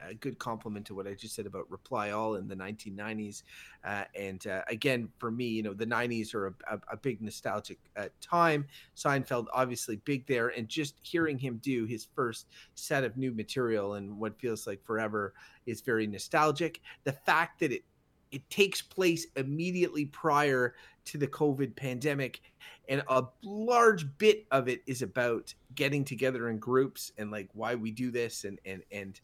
a 0.06 0.14
good 0.14 0.38
complement 0.40 0.86
to 0.88 0.96
what 0.96 1.08
I 1.08 1.14
just 1.14 1.36
said 1.36 1.46
about 1.46 1.70
Reply 1.70 2.12
All 2.12 2.36
in 2.36 2.48
the 2.48 2.56
1990s. 2.56 3.44
Uh, 3.84 4.04
and 4.16 4.46
uh, 4.48 4.62
again, 4.68 5.10
for 5.18 5.32
me, 5.32 5.46
you 5.46 5.64
know, 5.64 5.74
the 5.74 5.86
90s 5.86 6.34
are 6.34 6.48
a, 6.48 6.54
a, 6.72 6.80
a 6.94 6.98
big 6.98 7.22
nostalgic 7.22 7.80
uh, 7.96 8.08
time. 8.22 8.66
Seinfeld, 8.96 9.48
obviously, 9.54 9.98
big 9.98 10.26
there. 10.28 10.50
And 10.50 10.68
just 10.68 10.96
hearing 11.02 11.38
him 11.38 11.60
do 11.64 11.86
his 11.86 12.08
first 12.16 12.48
set 12.76 13.04
of 13.04 13.18
new 13.18 13.32
material 13.32 13.96
and 13.96 14.18
what 14.18 14.40
feels 14.40 14.68
like 14.68 14.84
forever 14.84 15.34
is 15.66 15.82
very 15.82 16.08
nostalgic. 16.08 16.82
The 17.04 17.14
fact 17.14 17.60
that 17.60 17.72
it 17.72 17.84
it 18.32 18.50
takes 18.50 18.82
place 18.82 19.28
immediately 19.36 20.06
prior 20.06 20.76
to 21.06 21.18
the 21.18 21.28
COVID 21.28 21.76
pandemic. 21.76 22.42
And 22.90 23.04
a 23.08 23.26
large 23.44 24.06
bit 24.18 24.46
of 24.52 24.68
it 24.68 24.82
is 24.86 25.02
about 25.02 25.54
getting 25.76 26.04
together 26.04 26.50
in 26.50 26.58
groups 26.58 27.12
and 27.18 27.32
like 27.32 27.50
why 27.54 27.76
we 27.76 27.92
do 27.92 28.12
this 28.12 28.44
and, 28.44 28.60
and, 28.66 28.84
and, 28.92 29.20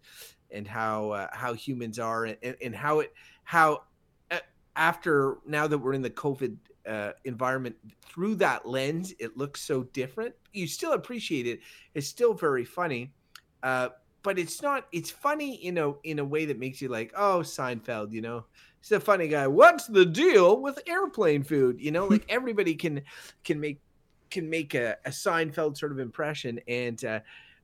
and 0.54 0.68
how, 0.68 1.12
uh, 1.12 1.28
how 1.32 1.54
humans 1.54 2.00
are 2.00 2.26
and, 2.26 2.56
and 2.62 2.76
how 2.76 3.00
it, 3.00 3.13
how 3.44 3.84
uh, 4.32 4.39
after 4.76 5.38
now 5.46 5.68
that 5.68 5.78
we're 5.78 5.94
in 5.94 6.02
the 6.02 6.10
COVID 6.10 6.56
uh, 6.88 7.12
environment 7.26 7.76
through 8.02 8.36
that 8.36 8.68
lens, 8.68 9.13
it 9.20 9.38
looks 9.38 9.62
so 9.62 9.84
different. 9.84 10.34
You 10.54 10.68
still 10.68 10.94
appreciate 10.94 11.48
it. 11.48 11.60
It's 11.94 12.08
still 12.08 12.34
very 12.34 12.66
funny. 12.66 13.13
Uh, 13.62 13.89
but 14.22 14.39
it's 14.39 14.62
not, 14.62 14.88
it's 14.92 15.12
funny 15.12 15.56
in 15.56 15.78
a, 15.78 15.94
in 16.04 16.20
a 16.20 16.26
way 16.26 16.46
that 16.46 16.58
makes 16.58 16.82
you 16.82 16.88
like, 16.88 17.12
oh, 17.16 17.39
Seinfeld, 17.39 18.12
you 18.12 18.22
know, 18.22 18.46
he's 18.84 18.92
a 18.92 19.00
funny 19.00 19.28
guy. 19.28 19.48
What's 19.48 19.88
the 19.88 20.06
deal 20.06 20.62
with 20.62 20.80
airplane 20.88 21.44
food? 21.44 21.80
You 21.80 21.92
know, 21.92 22.06
like 22.10 22.26
everybody 22.30 22.76
can 22.76 23.02
can 23.44 23.60
make 23.60 23.82
can 24.30 24.50
make 24.50 24.74
a, 24.74 24.98
a 25.06 25.10
Seinfeld 25.10 25.78
sort 25.78 25.92
of 25.92 26.00
impression, 26.00 26.60
and 26.68 27.04
uh, 27.06 27.20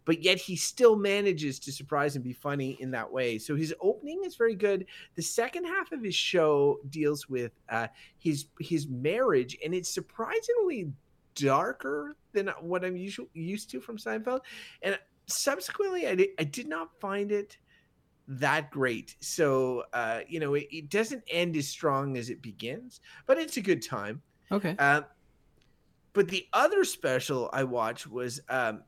but 0.10 0.24
yet 0.24 0.39
he 0.39 0.56
still 0.56 0.95
manages 0.95 1.60
to 1.60 1.72
surprise 1.72 2.15
and 2.15 2.24
be 2.24 2.34
funny 2.34 2.76
in 2.80 2.89
that 2.89 3.12
way. 3.12 3.38
So 3.38 3.56
his 3.56 3.76
opening 3.80 4.24
is 4.26 4.36
very 4.36 4.56
good. 4.56 4.88
The 5.13 5.22
second 5.22 5.65
half 5.65 5.91
of 5.91 6.02
his 6.02 6.15
show 6.15 6.80
deals 6.89 7.30
with 7.30 7.52
uh, 7.69 7.89
his 8.17 8.45
his 8.60 8.88
marriage, 8.88 9.56
and 9.63 9.72
it's 9.72 9.93
surprisingly 9.93 10.91
darker 11.36 12.15
than 12.32 12.48
what 12.60 12.84
I'm 12.84 12.98
usually 12.98 13.30
used 13.36 13.69
to 13.69 13.80
from 13.80 14.00
Seinfeld. 14.00 14.39
And 14.82 14.98
subsequently, 15.28 16.08
I 16.08 16.15
did, 16.15 16.30
I 16.39 16.43
did 16.43 16.67
not 16.67 16.89
find 17.00 17.32
it 17.32 17.58
that 18.30 18.72
great. 18.72 19.15
So, 19.19 19.84
uh, 19.93 20.22
you 20.28 20.39
know, 20.39 20.56
it, 20.56 20.69
it, 20.72 20.89
doesn't 20.89 21.22
end 21.30 21.56
as 21.56 21.67
strong 21.67 22.17
as 22.17 22.32
it 22.32 22.41
begins, 22.41 23.00
but 23.28 23.38
it's 23.38 23.58
a 23.58 23.62
good 23.62 23.84
time. 23.84 24.24
Okay. 24.52 24.76
Uh, 24.80 25.02
but 26.13 26.30
the 26.30 26.48
other 26.52 26.84
special 26.84 27.52
I 27.54 27.63
watched 27.63 28.08
was 28.08 28.41
um, 28.50 28.82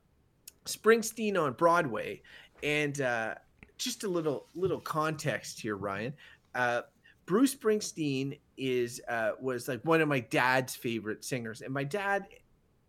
Springsteen 0.64 1.40
on 1.40 1.52
Broadway, 1.54 2.22
and 2.62 3.00
uh, 3.00 3.34
just 3.78 4.04
a 4.04 4.08
little 4.08 4.46
little 4.54 4.80
context 4.80 5.60
here, 5.60 5.76
Ryan. 5.76 6.14
Uh, 6.54 6.82
Bruce 7.26 7.54
Springsteen 7.54 8.38
is 8.56 9.00
uh, 9.08 9.32
was 9.40 9.68
like 9.68 9.80
one 9.84 10.00
of 10.00 10.08
my 10.08 10.20
dad's 10.20 10.74
favorite 10.74 11.24
singers, 11.24 11.62
and 11.62 11.72
my 11.72 11.84
dad 11.84 12.26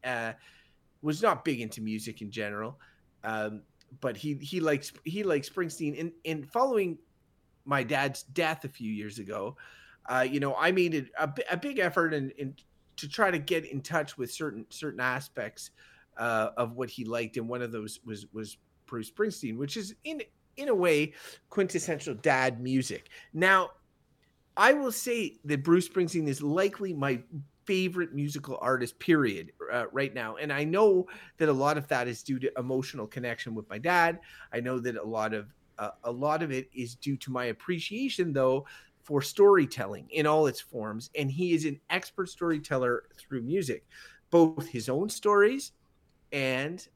uh, 0.04 0.34
was 1.02 1.22
not 1.22 1.46
big 1.46 1.62
into 1.62 1.82
music 1.82 2.22
in 2.22 2.32
general. 2.32 2.80
Um, 3.24 3.62
but 4.02 4.18
he 4.18 4.36
he 4.36 4.60
likes 4.60 4.92
he 5.04 5.24
likes 5.24 5.50
Springsteen. 5.50 6.00
And 6.00 6.12
and 6.26 6.50
following 6.52 6.98
my 7.66 7.84
dad's 7.84 8.24
death 8.24 8.66
a 8.66 8.70
few 8.70 8.92
years 8.92 9.20
ago, 9.20 9.56
uh, 10.08 10.26
you 10.30 10.40
know, 10.40 10.56
I 10.56 10.72
made 10.72 10.94
it 10.94 11.08
a, 11.18 11.30
a 11.52 11.58
big 11.58 11.80
effort 11.80 12.14
and 12.14 12.34
to 12.98 13.10
try 13.10 13.32
to 13.32 13.40
get 13.40 13.66
in 13.66 13.82
touch 13.82 14.18
with 14.18 14.32
certain 14.32 14.66
certain 14.70 15.00
aspects 15.00 15.72
uh, 16.18 16.50
of 16.58 16.74
what 16.74 16.90
he 16.90 17.06
liked, 17.06 17.38
and 17.38 17.48
one 17.48 17.62
of 17.62 17.72
those 17.72 18.00
was 18.06 18.26
was 18.34 18.58
Bruce 18.86 19.12
Springsteen, 19.12 19.58
which 19.58 19.78
is 19.78 19.96
in 20.04 20.22
in 20.58 20.70
a 20.70 20.76
way 20.76 21.14
quintessential 21.50 22.14
dad 22.16 22.62
music. 22.62 23.10
Now, 23.34 23.72
I 24.56 24.74
will 24.74 24.92
say 24.92 25.40
that 25.46 25.64
Bruce 25.64 25.90
Springsteen 25.90 26.28
is 26.28 26.42
likely 26.42 26.94
my 26.94 27.22
favorite 27.66 28.14
musical 28.14 28.58
artist 28.62 29.00
period 29.00 29.52
uh, 29.72 29.86
right 29.92 30.14
now. 30.14 30.36
And 30.36 30.52
i 30.52 30.66
know 30.66 31.08
that 31.38 31.48
a 31.50 31.54
lot 31.54 31.78
of 31.78 31.88
that 31.88 32.08
is 32.08 32.22
due 32.22 32.38
to 32.40 32.52
emotional 32.58 33.08
connection 33.08 33.56
with 33.56 33.70
my 33.70 33.78
dad. 33.78 34.20
I 34.52 34.60
know 34.60 34.80
that 34.80 34.96
a 34.96 35.04
lot 35.04 35.34
of 35.34 35.48
uh, 35.80 35.92
a 36.04 36.12
lot 36.12 36.44
of 36.44 36.52
it 36.52 36.70
is 36.74 36.96
due 36.96 37.18
to 37.18 37.32
my 37.32 37.46
appreciation 37.46 38.34
though 38.34 38.66
for 39.02 39.22
storytelling 39.22 40.08
in 40.12 40.28
all 40.28 40.48
its 40.48 40.60
forms. 40.60 41.10
And 41.18 41.32
he 41.32 41.54
is 41.54 41.66
an 41.66 41.80
expert 41.90 42.30
storyteller 42.30 43.04
through 43.18 43.42
music 43.42 43.86
both 44.30 44.68
his 44.68 44.90
own 44.90 45.08
stories 45.10 45.74
and 46.34 46.88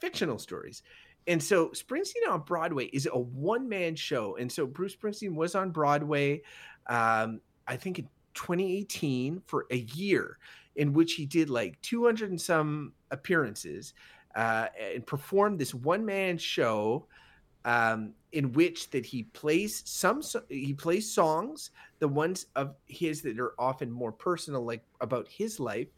fictional 0.00 0.38
stories 0.38 0.82
and 1.28 1.42
so 1.42 1.68
Springsteen 1.68 2.28
on 2.28 2.40
Broadway 2.40 2.86
is 2.86 3.06
a 3.12 3.18
one 3.18 3.68
man 3.68 3.94
show. 3.94 4.36
And 4.36 4.50
so 4.50 4.66
Bruce 4.66 4.96
Springsteen 4.96 5.34
was 5.34 5.54
on 5.54 5.70
Broadway, 5.70 6.40
um, 6.86 7.42
I 7.66 7.76
think 7.76 7.98
in 7.98 8.08
2018 8.32 9.42
for 9.46 9.66
a 9.70 9.76
year 9.76 10.38
in 10.76 10.94
which 10.94 11.14
he 11.14 11.26
did 11.26 11.50
like 11.50 11.80
200 11.82 12.30
and 12.30 12.40
some 12.40 12.94
appearances 13.10 13.92
uh, 14.36 14.68
and 14.80 15.06
performed 15.06 15.58
this 15.58 15.74
one 15.74 16.04
man 16.04 16.38
show 16.38 17.06
um, 17.64 18.14
in 18.32 18.52
which 18.52 18.88
that 18.90 19.04
he 19.04 19.24
plays 19.24 19.82
some 19.84 20.22
he 20.48 20.72
plays 20.72 21.12
songs 21.12 21.70
the 21.98 22.06
ones 22.06 22.46
of 22.54 22.76
his 22.86 23.20
that 23.22 23.38
are 23.40 23.54
often 23.58 23.90
more 23.90 24.12
personal 24.12 24.64
like 24.64 24.84
about 25.00 25.26
his 25.28 25.58
life 25.58 25.88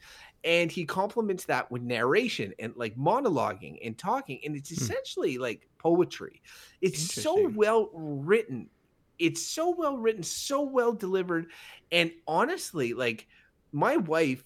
and 0.44 0.72
he 0.72 0.84
complements 0.84 1.44
that 1.44 1.70
with 1.70 1.82
narration 1.82 2.54
and 2.58 2.72
like 2.76 2.96
monologuing 2.96 3.78
and 3.84 3.98
talking 3.98 4.40
and 4.44 4.56
it's 4.56 4.70
hmm. 4.70 4.82
essentially 4.82 5.34
hmm. 5.34 5.42
like 5.42 5.68
poetry 5.78 6.40
it's 6.80 7.14
so 7.14 7.48
well 7.48 7.90
written 7.92 8.68
it's 9.20 9.46
so 9.46 9.70
well 9.70 9.98
written, 9.98 10.22
so 10.22 10.62
well 10.62 10.92
delivered, 10.92 11.50
and 11.92 12.10
honestly, 12.26 12.94
like 12.94 13.28
my 13.70 13.98
wife 13.98 14.42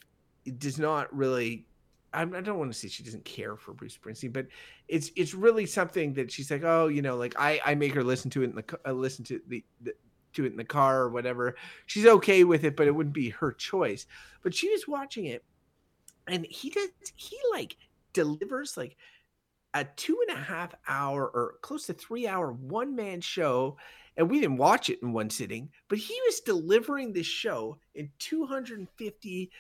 does 0.59 0.79
not 0.79 1.15
really. 1.17 1.67
I 2.13 2.25
don't 2.25 2.59
want 2.59 2.73
to 2.73 2.79
say 2.79 2.87
she 2.87 3.03
doesn't 3.03 3.25
care 3.25 3.57
for 3.57 3.73
Bruce 3.73 3.99
Springsteen, 3.99 4.33
but 4.33 4.47
it's 4.87 5.11
it's 5.17 5.35
really 5.35 5.67
something 5.67 6.15
that 6.15 6.31
she's 6.31 6.51
like, 6.51 6.63
oh, 6.63 6.89
you 6.89 7.03
know, 7.03 7.17
like 7.17 7.35
I 7.39 7.61
I 7.65 7.75
make 7.77 7.95
her 7.95 8.05
listen 8.05 8.31
to 8.33 8.43
it 8.43 8.51
in 8.51 8.57
the 8.57 8.79
uh, 8.87 8.93
listen 8.93 9.25
to 9.27 9.41
the, 9.49 9.65
the 9.81 9.95
to 10.35 10.45
it 10.45 10.53
in 10.53 10.57
the 10.57 10.65
car 10.65 11.01
or 11.01 11.11
whatever. 11.11 11.57
She's 11.87 12.07
okay 12.07 12.45
with 12.45 12.65
it, 12.65 12.77
but 12.77 12.87
it 12.87 12.93
wouldn't 12.95 13.15
be 13.15 13.31
her 13.31 13.53
choice. 13.53 14.07
But 14.43 14.55
she 14.55 14.69
was 14.71 14.87
watching 14.87 15.27
it, 15.27 15.45
and 16.29 16.47
he 16.47 16.71
does 16.71 16.89
he 17.17 17.39
like 17.53 17.77
delivers 18.13 18.77
like 18.77 18.97
a 19.75 19.85
two 19.97 20.19
and 20.29 20.39
a 20.39 20.41
half 20.41 20.75
hour 20.87 21.27
or 21.27 21.57
close 21.61 21.87
to 21.87 21.93
three 21.93 22.27
hour 22.27 22.53
one 22.53 22.95
man 22.95 23.21
show 23.21 23.77
and 24.17 24.31
we 24.31 24.41
didn't 24.41 24.59
watch 24.59 24.91
it 24.91 25.01
in 25.03 25.13
one 25.13 25.31
sitting, 25.31 25.71
but 25.89 25.99
he 25.99 26.19
was 26.27 26.41
delivering 26.41 27.13
this 27.13 27.27
show 27.27 27.79
in 27.95 28.11
250 28.19 29.51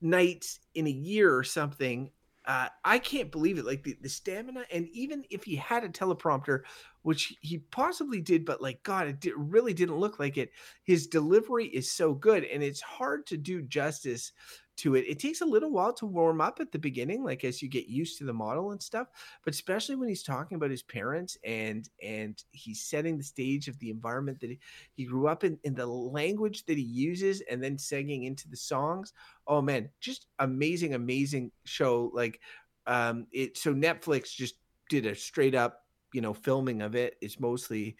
nights 0.00 0.60
in 0.74 0.86
a 0.86 0.90
year 0.90 1.34
or 1.34 1.44
something. 1.44 2.10
Uh, 2.44 2.68
I 2.84 3.00
can't 3.00 3.32
believe 3.32 3.58
it. 3.58 3.66
Like 3.66 3.82
the, 3.82 3.96
the 4.00 4.08
stamina, 4.08 4.64
and 4.70 4.88
even 4.92 5.24
if 5.30 5.42
he 5.42 5.56
had 5.56 5.82
a 5.82 5.88
teleprompter, 5.88 6.60
which 7.02 7.34
he 7.40 7.58
possibly 7.58 8.20
did, 8.20 8.44
but 8.44 8.62
like 8.62 8.82
God, 8.84 9.24
it 9.24 9.36
really 9.36 9.74
didn't 9.74 9.98
look 9.98 10.20
like 10.20 10.36
it. 10.36 10.50
His 10.84 11.08
delivery 11.08 11.66
is 11.66 11.90
so 11.90 12.14
good, 12.14 12.44
and 12.44 12.62
it's 12.62 12.80
hard 12.80 13.26
to 13.26 13.36
do 13.36 13.62
justice 13.62 14.30
to 14.76 14.94
it. 14.94 15.04
It 15.08 15.18
takes 15.18 15.40
a 15.40 15.46
little 15.46 15.70
while 15.70 15.92
to 15.94 16.06
warm 16.06 16.40
up 16.40 16.60
at 16.60 16.72
the 16.72 16.78
beginning, 16.78 17.24
like 17.24 17.44
as 17.44 17.62
you 17.62 17.68
get 17.68 17.88
used 17.88 18.18
to 18.18 18.24
the 18.24 18.32
model 18.32 18.72
and 18.72 18.82
stuff. 18.82 19.08
But 19.44 19.54
especially 19.54 19.96
when 19.96 20.08
he's 20.08 20.22
talking 20.22 20.56
about 20.56 20.70
his 20.70 20.82
parents 20.82 21.36
and 21.44 21.88
and 22.02 22.42
he's 22.52 22.82
setting 22.82 23.16
the 23.16 23.24
stage 23.24 23.68
of 23.68 23.78
the 23.78 23.90
environment 23.90 24.40
that 24.40 24.50
he, 24.50 24.58
he 24.94 25.04
grew 25.04 25.28
up 25.28 25.44
in, 25.44 25.58
in 25.64 25.74
the 25.74 25.86
language 25.86 26.64
that 26.66 26.76
he 26.76 26.84
uses, 26.84 27.42
and 27.50 27.62
then 27.62 27.78
singing 27.78 28.24
into 28.24 28.48
the 28.48 28.56
songs. 28.56 29.12
Oh 29.46 29.62
man, 29.62 29.88
just 30.00 30.26
amazing, 30.38 30.94
amazing 30.94 31.50
show. 31.64 32.10
Like 32.14 32.40
um 32.86 33.26
it 33.32 33.56
so 33.56 33.74
Netflix 33.74 34.34
just 34.34 34.56
did 34.88 35.06
a 35.06 35.14
straight 35.14 35.54
up, 35.54 35.82
you 36.12 36.20
know, 36.20 36.34
filming 36.34 36.82
of 36.82 36.94
it. 36.94 37.16
It's 37.20 37.40
mostly 37.40 37.96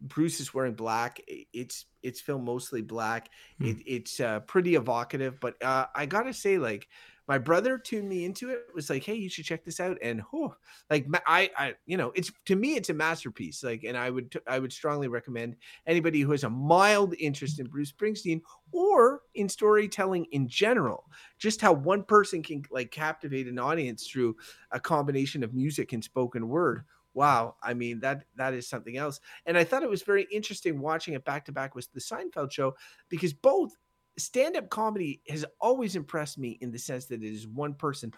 Bruce 0.00 0.40
is 0.40 0.54
wearing 0.54 0.74
black. 0.74 1.20
It's 1.26 1.86
it's 2.02 2.20
filmed 2.20 2.44
mostly 2.44 2.82
black. 2.82 3.28
Hmm. 3.58 3.66
It, 3.66 3.76
it's 3.86 4.20
uh, 4.20 4.40
pretty 4.40 4.74
evocative, 4.74 5.38
but 5.40 5.62
uh, 5.62 5.86
I 5.94 6.06
gotta 6.06 6.32
say, 6.32 6.58
like 6.58 6.88
my 7.30 7.38
brother 7.38 7.78
tuned 7.78 8.08
me 8.08 8.24
into 8.24 8.50
it. 8.50 8.64
Was 8.74 8.90
like, 8.90 9.04
hey, 9.04 9.14
you 9.14 9.28
should 9.28 9.44
check 9.44 9.64
this 9.64 9.78
out. 9.78 9.98
And 10.02 10.20
oh, 10.34 10.54
like 10.90 11.06
I, 11.26 11.48
I, 11.56 11.74
you 11.86 11.96
know, 11.96 12.10
it's 12.16 12.32
to 12.46 12.56
me, 12.56 12.74
it's 12.74 12.90
a 12.90 12.94
masterpiece. 12.94 13.62
Like, 13.62 13.84
and 13.84 13.96
I 13.96 14.10
would 14.10 14.36
I 14.48 14.58
would 14.58 14.72
strongly 14.72 15.06
recommend 15.06 15.54
anybody 15.86 16.22
who 16.22 16.32
has 16.32 16.42
a 16.42 16.50
mild 16.50 17.14
interest 17.20 17.60
in 17.60 17.68
Bruce 17.68 17.92
Springsteen 17.92 18.40
or 18.72 19.20
in 19.34 19.48
storytelling 19.48 20.26
in 20.32 20.48
general, 20.48 21.04
just 21.38 21.60
how 21.60 21.72
one 21.72 22.02
person 22.02 22.42
can 22.42 22.64
like 22.70 22.90
captivate 22.90 23.46
an 23.46 23.60
audience 23.60 24.08
through 24.08 24.36
a 24.72 24.80
combination 24.80 25.44
of 25.44 25.54
music 25.54 25.92
and 25.92 26.02
spoken 26.02 26.48
word 26.48 26.84
wow 27.14 27.56
i 27.62 27.74
mean 27.74 28.00
that 28.00 28.24
that 28.36 28.54
is 28.54 28.68
something 28.68 28.96
else. 28.96 29.20
And 29.46 29.56
i 29.56 29.64
thought 29.64 29.82
it 29.82 29.90
was 29.90 30.02
very 30.02 30.26
interesting 30.30 30.80
watching 30.80 31.14
it 31.14 31.24
back 31.24 31.44
to 31.46 31.52
back 31.52 31.74
with 31.74 31.90
the 31.92 32.00
seinfeld 32.00 32.52
show 32.52 32.74
because 33.08 33.32
both 33.32 33.72
stand-up 34.18 34.68
comedy 34.68 35.22
has 35.28 35.44
always 35.60 35.96
impressed 35.96 36.38
me 36.38 36.58
in 36.60 36.70
the 36.70 36.78
sense 36.78 37.06
that 37.06 37.22
it 37.22 37.32
is 37.32 37.46
one 37.46 37.74
person 37.74 38.12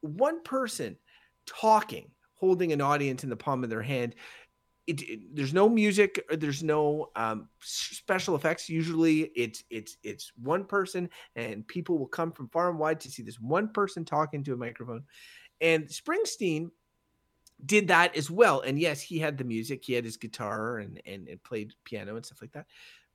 one 0.00 0.42
person 0.42 0.96
talking 1.46 2.10
holding 2.36 2.72
an 2.72 2.80
audience 2.80 3.24
in 3.24 3.30
the 3.30 3.36
palm 3.36 3.64
of 3.64 3.70
their 3.70 3.82
hand. 3.82 4.14
It, 4.86 5.02
it, 5.02 5.20
there's 5.34 5.54
no 5.54 5.68
music 5.68 6.24
there's 6.30 6.62
no 6.62 7.10
um, 7.16 7.48
special 7.60 8.36
effects. 8.36 8.68
Usually 8.68 9.22
it's 9.34 9.64
it's 9.68 9.96
it's 10.04 10.30
one 10.40 10.64
person 10.64 11.08
and 11.34 11.66
people 11.66 11.98
will 11.98 12.06
come 12.06 12.30
from 12.30 12.48
far 12.50 12.70
and 12.70 12.78
wide 12.78 13.00
to 13.00 13.10
see 13.10 13.24
this 13.24 13.40
one 13.40 13.72
person 13.72 14.04
talking 14.04 14.44
to 14.44 14.52
a 14.52 14.56
microphone. 14.56 15.02
And 15.60 15.88
springsteen 15.88 16.70
did 17.64 17.88
that 17.88 18.16
as 18.16 18.30
well. 18.30 18.60
And 18.60 18.78
yes, 18.78 19.00
he 19.00 19.18
had 19.18 19.38
the 19.38 19.44
music, 19.44 19.84
he 19.84 19.94
had 19.94 20.04
his 20.04 20.16
guitar 20.16 20.78
and, 20.78 21.00
and, 21.06 21.28
and 21.28 21.42
played 21.42 21.74
piano 21.84 22.16
and 22.16 22.24
stuff 22.24 22.42
like 22.42 22.52
that. 22.52 22.66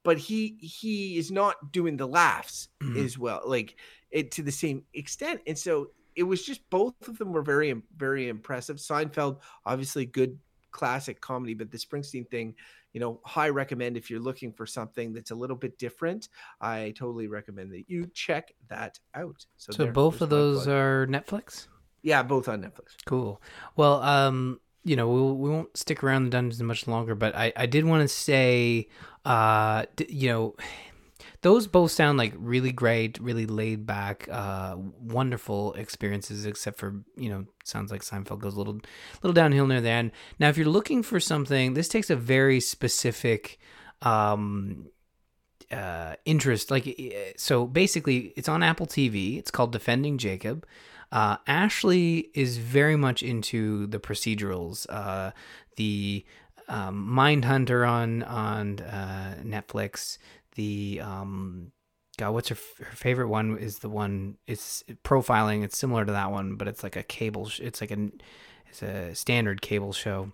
But 0.03 0.17
he 0.17 0.57
he 0.59 1.17
is 1.17 1.31
not 1.31 1.71
doing 1.71 1.95
the 1.95 2.07
laughs 2.07 2.69
mm-hmm. 2.81 3.05
as 3.05 3.19
well, 3.19 3.41
like 3.45 3.75
it 4.09 4.31
to 4.31 4.41
the 4.41 4.51
same 4.51 4.83
extent. 4.93 5.41
And 5.45 5.57
so 5.57 5.91
it 6.15 6.23
was 6.23 6.43
just 6.43 6.67
both 6.71 7.07
of 7.07 7.19
them 7.19 7.31
were 7.31 7.43
very 7.43 7.73
very 7.95 8.27
impressive. 8.27 8.77
Seinfeld, 8.77 9.41
obviously 9.63 10.05
good 10.07 10.39
classic 10.71 11.21
comedy, 11.21 11.53
but 11.53 11.69
the 11.69 11.77
Springsteen 11.77 12.27
thing, 12.29 12.55
you 12.93 12.99
know, 12.99 13.19
high 13.23 13.49
recommend 13.49 13.95
if 13.95 14.09
you're 14.09 14.19
looking 14.19 14.51
for 14.51 14.65
something 14.65 15.13
that's 15.13 15.31
a 15.31 15.35
little 15.35 15.55
bit 15.55 15.77
different. 15.77 16.29
I 16.59 16.93
totally 16.97 17.27
recommend 17.27 17.71
that 17.73 17.83
you 17.87 18.07
check 18.13 18.53
that 18.69 18.99
out. 19.13 19.45
So, 19.57 19.71
so 19.71 19.91
both 19.91 20.21
of 20.21 20.29
those 20.29 20.67
are 20.67 21.05
Netflix. 21.07 21.67
Yeah, 22.03 22.23
both 22.23 22.47
on 22.47 22.61
Netflix. 22.61 22.95
Cool. 23.05 23.41
Well, 23.75 24.01
um, 24.01 24.59
you 24.83 24.95
know, 24.95 25.07
we, 25.07 25.21
we 25.21 25.49
won't 25.49 25.75
stick 25.77 26.03
around 26.03 26.25
the 26.25 26.29
dungeons 26.31 26.61
much 26.63 26.87
longer, 26.87 27.15
but 27.15 27.35
I, 27.35 27.53
I 27.55 27.65
did 27.65 27.85
want 27.85 28.01
to 28.01 28.07
say, 28.07 28.87
uh, 29.25 29.85
you 30.09 30.29
know, 30.29 30.55
those 31.41 31.67
both 31.67 31.91
sound 31.91 32.17
like 32.17 32.33
really 32.37 32.71
great, 32.71 33.19
really 33.19 33.45
laid 33.45 33.85
back, 33.85 34.27
uh, 34.31 34.75
wonderful 34.77 35.73
experiences. 35.73 36.45
Except 36.45 36.77
for 36.77 37.03
you 37.15 37.29
know, 37.29 37.45
sounds 37.63 37.91
like 37.91 38.01
Seinfeld 38.01 38.39
goes 38.39 38.53
a 38.53 38.57
little, 38.57 38.79
little 39.21 39.33
downhill 39.33 39.67
near 39.67 39.81
the 39.81 39.89
end. 39.89 40.11
Now, 40.39 40.49
if 40.49 40.57
you're 40.57 40.67
looking 40.67 41.03
for 41.03 41.19
something, 41.19 41.73
this 41.73 41.87
takes 41.87 42.09
a 42.09 42.15
very 42.15 42.59
specific, 42.59 43.59
um, 44.01 44.89
uh, 45.71 46.15
interest. 46.25 46.69
Like, 46.69 47.33
so 47.37 47.65
basically, 47.65 48.33
it's 48.35 48.49
on 48.49 48.61
Apple 48.61 48.87
TV. 48.87 49.37
It's 49.37 49.51
called 49.51 49.71
Defending 49.71 50.17
Jacob. 50.17 50.65
Uh, 51.11 51.37
Ashley 51.45 52.29
is 52.33 52.57
very 52.57 52.95
much 52.95 53.21
into 53.21 53.87
the 53.87 53.99
procedurals. 53.99 54.85
Uh, 54.89 55.31
the 55.75 56.25
um, 56.67 57.07
Mindhunter 57.13 57.87
on 57.87 58.23
on 58.23 58.79
uh, 58.79 59.35
Netflix. 59.43 60.17
The 60.55 61.01
um, 61.03 61.71
God, 62.17 62.31
what's 62.31 62.49
her, 62.49 62.57
her 62.79 62.95
favorite 62.95 63.27
one? 63.27 63.57
Is 63.57 63.79
the 63.79 63.89
one 63.89 64.37
it's 64.47 64.83
profiling. 65.03 65.63
It's 65.63 65.77
similar 65.77 66.05
to 66.05 66.11
that 66.11 66.31
one, 66.31 66.55
but 66.55 66.67
it's 66.67 66.83
like 66.83 66.95
a 66.95 67.03
cable. 67.03 67.47
Sh- 67.49 67.59
it's 67.59 67.81
like 67.81 67.91
a 67.91 68.09
it's 68.69 68.81
a 68.81 69.13
standard 69.15 69.61
cable 69.61 69.93
show. 69.93 70.31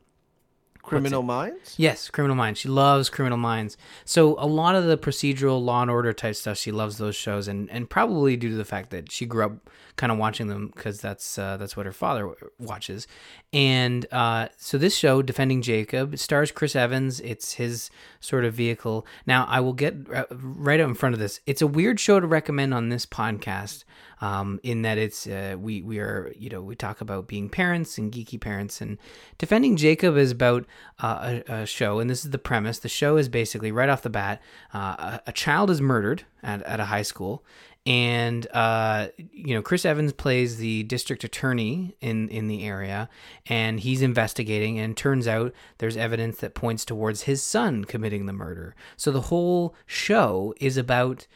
Criminal 0.83 1.21
Minds? 1.21 1.75
Yes, 1.77 2.09
Criminal 2.09 2.37
Minds. 2.37 2.61
She 2.61 2.69
loves 2.69 3.09
Criminal 3.09 3.37
Minds. 3.37 3.75
So 4.05 4.35
a 4.39 4.47
lot 4.47 4.75
of 4.75 4.85
the 4.85 4.97
procedural 4.97 5.61
Law 5.61 5.81
and 5.81 5.91
Order 5.91 6.13
type 6.13 6.35
stuff, 6.35 6.57
she 6.57 6.71
loves 6.71 6.97
those 6.97 7.15
shows, 7.15 7.47
and 7.47 7.69
and 7.69 7.89
probably 7.89 8.37
due 8.37 8.49
to 8.49 8.55
the 8.55 8.63
fact 8.63 8.91
that 8.91 9.11
she 9.11 9.25
grew 9.25 9.45
up 9.45 9.69
kind 9.97 10.11
of 10.11 10.17
watching 10.17 10.47
them 10.47 10.71
because 10.73 11.01
that's 11.01 11.37
uh, 11.37 11.57
that's 11.57 11.75
what 11.75 11.85
her 11.85 11.91
father 11.91 12.31
watches. 12.59 13.07
And 13.51 14.05
uh, 14.11 14.47
so 14.57 14.77
this 14.77 14.95
show, 14.95 15.21
Defending 15.21 15.61
Jacob, 15.61 16.17
stars 16.17 16.51
Chris 16.51 16.75
Evans. 16.75 17.19
It's 17.19 17.53
his 17.53 17.89
sort 18.19 18.45
of 18.45 18.53
vehicle. 18.53 19.05
Now 19.25 19.45
I 19.49 19.59
will 19.59 19.73
get 19.73 19.95
uh, 20.13 20.25
right 20.31 20.79
out 20.79 20.87
in 20.87 20.95
front 20.95 21.13
of 21.13 21.19
this. 21.19 21.41
It's 21.45 21.61
a 21.61 21.67
weird 21.67 21.99
show 21.99 22.19
to 22.19 22.27
recommend 22.27 22.73
on 22.73 22.89
this 22.89 23.05
podcast 23.05 23.83
um, 24.21 24.59
in 24.63 24.81
that 24.83 24.97
it's 24.97 25.27
uh, 25.27 25.55
we 25.59 25.81
we 25.81 25.99
are 25.99 26.33
you 26.37 26.49
know 26.49 26.61
we 26.61 26.75
talk 26.75 27.01
about 27.01 27.27
being 27.27 27.49
parents 27.49 27.97
and 27.97 28.11
geeky 28.11 28.39
parents 28.39 28.81
and 28.81 28.97
defending 29.37 29.75
Jacob 29.75 30.17
is 30.17 30.31
about 30.31 30.65
uh, 30.99 31.39
a, 31.47 31.53
a, 31.53 31.65
show 31.65 31.99
and 31.99 32.09
this 32.09 32.23
is 32.23 32.31
the 32.31 32.37
premise. 32.37 32.79
The 32.79 32.89
show 32.89 33.17
is 33.17 33.29
basically 33.29 33.71
right 33.71 33.89
off 33.89 34.01
the 34.01 34.09
bat 34.09 34.41
uh, 34.73 34.77
a, 34.77 35.21
a, 35.27 35.31
child 35.31 35.69
is 35.69 35.81
murdered 35.81 36.23
at, 36.41 36.61
at 36.63 36.79
a 36.79 36.85
high 36.85 37.03
school 37.03 37.43
and 37.87 38.45
uh, 38.53 39.07
you 39.31 39.55
know 39.55 39.61
Chris 39.61 39.85
Evans 39.85 40.11
plays 40.11 40.57
the 40.57 40.83
district 40.83 41.23
attorney 41.23 41.95
in 42.01 42.27
in 42.27 42.49
the 42.49 42.65
area, 42.65 43.09
and 43.45 43.79
he's 43.79 44.01
investigating. 44.01 44.77
And 44.77 44.95
turns 44.95 45.25
out 45.25 45.53
there's 45.77 45.95
evidence 45.95 46.37
that 46.39 46.53
points 46.53 46.83
towards 46.83 47.23
his 47.23 47.41
son 47.41 47.85
committing 47.85 48.25
the 48.25 48.33
murder. 48.33 48.75
So 48.97 49.09
the 49.09 49.21
whole 49.21 49.73
show 49.85 50.53
is 50.59 50.75
about 50.75 51.27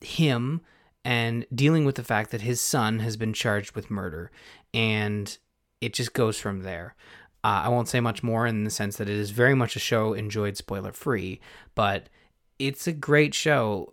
him 0.00 0.60
and 1.04 1.44
dealing 1.52 1.84
with 1.84 1.96
the 1.96 2.04
fact 2.04 2.30
that 2.30 2.42
his 2.42 2.60
son 2.60 3.00
has 3.00 3.16
been 3.16 3.32
charged 3.32 3.74
with 3.74 3.90
murder. 3.90 4.30
And 4.72 5.36
it 5.80 5.92
just 5.92 6.12
goes 6.12 6.38
from 6.38 6.62
there. 6.62 6.94
Uh, 7.42 7.62
I 7.64 7.68
won't 7.68 7.88
say 7.88 8.00
much 8.00 8.22
more 8.22 8.46
in 8.46 8.64
the 8.64 8.70
sense 8.70 8.96
that 8.96 9.08
it 9.08 9.16
is 9.16 9.30
very 9.30 9.54
much 9.54 9.74
a 9.74 9.80
show 9.80 10.14
enjoyed 10.14 10.56
spoiler 10.56 10.92
free, 10.92 11.40
but 11.74 12.08
it's 12.58 12.86
a 12.86 12.92
great 12.92 13.34
show 13.34 13.92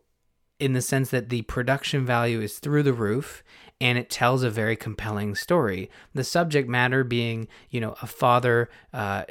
in 0.60 0.74
the 0.74 0.82
sense 0.82 1.10
that 1.10 1.30
the 1.30 1.42
production 1.44 2.06
value 2.06 2.42
is 2.42 2.60
through 2.60 2.84
the 2.84 2.94
roof 2.94 3.44
and 3.82 3.98
it 3.98 4.10
tells 4.10 4.44
a 4.44 4.50
very 4.50 4.76
compelling 4.76 5.36
story. 5.36 5.90
The 6.14 6.24
subject 6.24 6.70
matter 6.70 7.04
being, 7.04 7.48
you 7.70 7.82
know, 7.82 7.96
a 8.02 8.08
father 8.08 8.70
uh, 8.94 9.24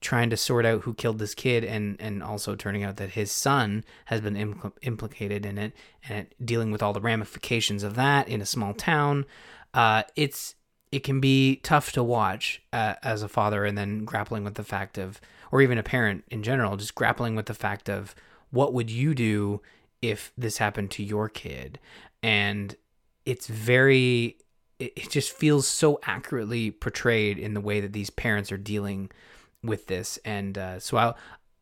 trying 0.00 0.30
to 0.30 0.36
sort 0.36 0.64
out 0.64 0.82
who 0.82 0.94
killed 0.94 1.18
this 1.18 1.34
kid 1.34 1.64
and 1.64 1.96
and 2.00 2.22
also 2.22 2.54
turning 2.54 2.84
out 2.84 2.96
that 2.96 3.10
his 3.10 3.30
son 3.30 3.84
has 4.06 4.20
been 4.20 4.34
impl- 4.34 4.72
implicated 4.82 5.44
in 5.44 5.58
it 5.58 5.72
and 6.08 6.26
dealing 6.42 6.70
with 6.70 6.82
all 6.82 6.92
the 6.92 7.00
ramifications 7.00 7.82
of 7.82 7.94
that 7.94 8.28
in 8.28 8.40
a 8.40 8.46
small 8.46 8.72
town 8.72 9.26
uh, 9.74 10.02
it's 10.16 10.54
it 10.90 11.00
can 11.00 11.20
be 11.20 11.56
tough 11.56 11.92
to 11.92 12.02
watch 12.02 12.62
uh, 12.72 12.94
as 13.02 13.22
a 13.22 13.28
father 13.28 13.66
and 13.66 13.76
then 13.76 14.04
grappling 14.04 14.42
with 14.42 14.54
the 14.54 14.64
fact 14.64 14.96
of 14.96 15.20
or 15.52 15.60
even 15.60 15.76
a 15.76 15.82
parent 15.82 16.24
in 16.30 16.42
general 16.42 16.76
just 16.76 16.94
grappling 16.94 17.36
with 17.36 17.46
the 17.46 17.54
fact 17.54 17.90
of 17.90 18.14
what 18.50 18.72
would 18.72 18.90
you 18.90 19.14
do 19.14 19.60
if 20.00 20.32
this 20.38 20.58
happened 20.58 20.90
to 20.90 21.02
your 21.02 21.28
kid 21.28 21.78
and 22.22 22.76
it's 23.24 23.46
very 23.46 24.38
it 24.78 25.10
just 25.10 25.32
feels 25.32 25.66
so 25.66 25.98
accurately 26.04 26.70
portrayed 26.70 27.38
in 27.38 27.54
the 27.54 27.60
way 27.60 27.80
that 27.80 27.92
these 27.92 28.10
parents 28.10 28.52
are 28.52 28.58
dealing 28.58 29.10
with 29.62 29.86
this, 29.88 30.18
and 30.24 30.56
uh, 30.56 30.78
so 30.78 30.96
I 30.96 31.14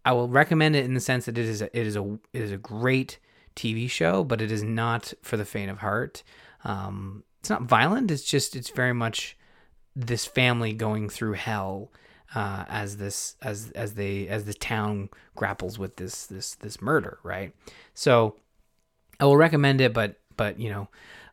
I 0.05 0.13
will 0.13 0.29
recommend 0.29 0.77
it 0.77 0.85
in 0.85 0.95
the 0.95 1.01
sense 1.01 1.25
that 1.27 1.39
it 1.39 1.47
is 1.47 1.63
a, 1.63 1.79
it 1.79 1.87
is 1.87 1.97
a 1.97 2.19
it 2.33 2.43
is 2.43 2.53
a 2.53 2.59
great 2.59 3.19
TV 3.55 3.91
show, 3.91 4.23
but 4.23 4.43
it 4.43 4.53
is 4.53 4.63
not 4.63 5.15
for 5.23 5.37
the 5.37 5.45
faint 5.45 5.71
of 5.71 5.79
heart. 5.79 6.23
Um, 6.65 7.25
it's 7.41 7.51
not 7.51 7.63
violent. 7.63 8.11
It's 8.11 8.25
just 8.25 8.55
it's 8.55 8.71
very 8.71 8.93
much 8.93 9.37
this 9.95 10.27
family 10.27 10.75
going 10.75 11.09
through 11.09 11.33
hell 11.35 11.91
uh, 12.35 12.65
as 12.69 12.97
this 12.97 13.37
as 13.43 13.71
as 13.73 13.95
they 13.95 14.29
as 14.29 14.45
the 14.45 14.55
town 14.55 15.09
grapples 15.35 15.79
with 15.79 15.97
this 15.97 16.27
this 16.27 16.55
this 16.57 16.81
murder, 16.83 17.19
right? 17.23 17.53
So 17.95 18.37
I 19.21 19.25
will 19.25 19.37
recommend 19.37 19.81
it, 19.81 19.93
but 19.93 20.17
but 20.37 20.59
you 20.59 20.71
know, 20.71 20.89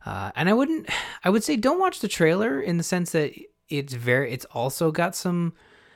uh, 0.06 0.30
and 0.36 0.48
I 0.48 0.52
wouldn't 0.52 0.88
I 1.24 1.30
would 1.30 1.44
say 1.44 1.56
don't 1.56 1.80
watch 1.80 2.00
the 2.00 2.08
trailer 2.08 2.60
in 2.60 2.76
the 2.76 2.84
sense 2.84 3.12
that 3.12 3.32
it's 3.68 3.94
very 3.94 4.32
it's 4.32 4.46
also 4.46 4.90
got 4.90 5.14
some 5.14 5.54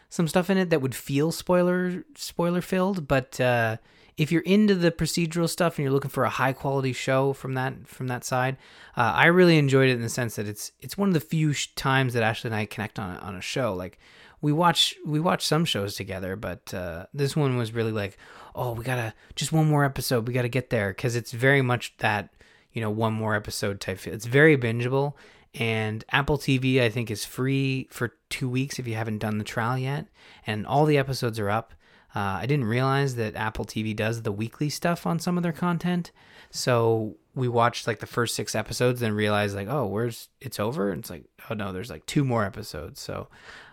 some 0.09 0.27
stuff 0.27 0.49
in 0.49 0.57
it 0.57 0.71
that 0.71 0.81
would 0.81 0.95
feel 0.95 1.33
spoiler 1.33 2.05
spoiler 2.15 2.63
filled, 2.63 3.07
but 3.07 3.41
uh, 3.41 3.77
if 4.17 4.33
you're 4.33 4.43
into 4.43 4.75
the 4.75 4.91
procedural 4.91 5.49
stuff 5.49 5.79
and 5.79 5.85
you're 5.85 5.93
looking 5.93 6.11
for 6.11 6.25
a 6.25 6.31
high 6.31 6.53
quality 6.53 6.93
show 6.93 7.33
from 7.33 7.55
that 7.55 7.87
from 7.87 8.09
that 8.09 8.25
side, 8.25 8.57
uh, 8.97 9.13
I 9.15 9.27
really 9.27 9.59
enjoyed 9.59 9.89
it 9.89 9.95
in 9.95 10.03
the 10.03 10.09
sense 10.09 10.37
that 10.37 10.49
it's 10.49 10.73
it's 10.81 10.99
one 10.99 11.09
of 11.09 11.15
the 11.15 11.21
few 11.21 11.53
sh- 11.53 11.69
times 11.77 12.15
that 12.15 12.23
Ashley 12.23 12.49
and 12.49 12.55
I 12.55 12.67
connect 12.67 12.99
on 12.99 13.17
on 13.19 13.37
a 13.37 13.41
show. 13.41 13.75
Like 13.75 13.99
we 14.41 14.53
watch 14.53 14.95
we 15.05 15.21
watch 15.21 15.47
some 15.47 15.65
shows 15.65 15.95
together, 15.95 16.37
but 16.37 16.73
uh, 16.73 17.07
this 17.13 17.37
one 17.37 17.57
was 17.57 17.73
really 17.73 17.93
like, 17.93 18.17
oh, 18.55 18.73
we 18.73 18.85
gotta 18.85 19.15
just 19.35 19.53
one 19.53 19.69
more 19.69 19.85
episode. 19.85 20.27
We 20.27 20.35
gotta 20.35 20.49
get 20.49 20.71
there 20.71 20.91
because 20.91 21.17
it's 21.17 21.33
very 21.33 21.63
much 21.63 21.97
that 21.99 22.31
you 22.73 22.81
know 22.81 22.91
one 22.91 23.15
more 23.15 23.35
episode 23.35 23.81
type. 23.81 23.99
Feel. 23.99 24.15
It's 24.15 24.27
very 24.27 24.57
bingeable. 24.57 25.15
And 25.55 26.05
Apple 26.11 26.39
TV, 26.39 26.81
I 26.81 26.91
think, 26.91 27.11
is 27.11 27.25
free 27.25 27.89
for 27.91 28.15
two 28.29 28.49
weeks 28.49 28.79
if 28.79 28.87
you 28.87 28.95
haven't 28.95 29.19
done 29.19 29.39
the 29.39 29.45
trial 29.45 29.79
yet. 29.79 30.07
And 30.47 30.67
all 30.67 30.85
the 30.85 30.99
episodes 30.99 31.39
are 31.41 31.49
up. 31.49 31.73
Uh, 32.15 32.39
I 32.41 32.47
didn't 32.47 32.67
realize 32.67 33.17
that 33.17 33.35
Apple 33.35 33.65
TV 33.65 33.97
does 33.97 34.23
the 34.23 34.33
weekly 34.33 34.69
stuff 34.69 35.07
on 35.07 35.19
some 35.19 35.37
of 35.37 35.43
their 35.43 35.53
content. 35.53 36.11
So 36.51 37.17
we 37.35 37.49
watched 37.49 37.87
like 37.87 38.01
the 38.01 38.07
first 38.07 38.35
six 38.35 38.55
episodes 38.55 39.03
and 39.03 39.15
realized 39.15 39.55
like, 39.55 39.69
oh, 39.69 39.87
where's 39.87 40.29
it's 40.41 40.59
over? 40.59 40.91
And 40.91 41.01
it's 41.01 41.11
like, 41.11 41.25
oh 41.51 41.55
no, 41.55 41.73
there's 41.73 41.91
like 41.91 42.07
two 42.07 42.25
more 42.25 42.45
episodes. 42.45 43.01
So, 43.01 43.29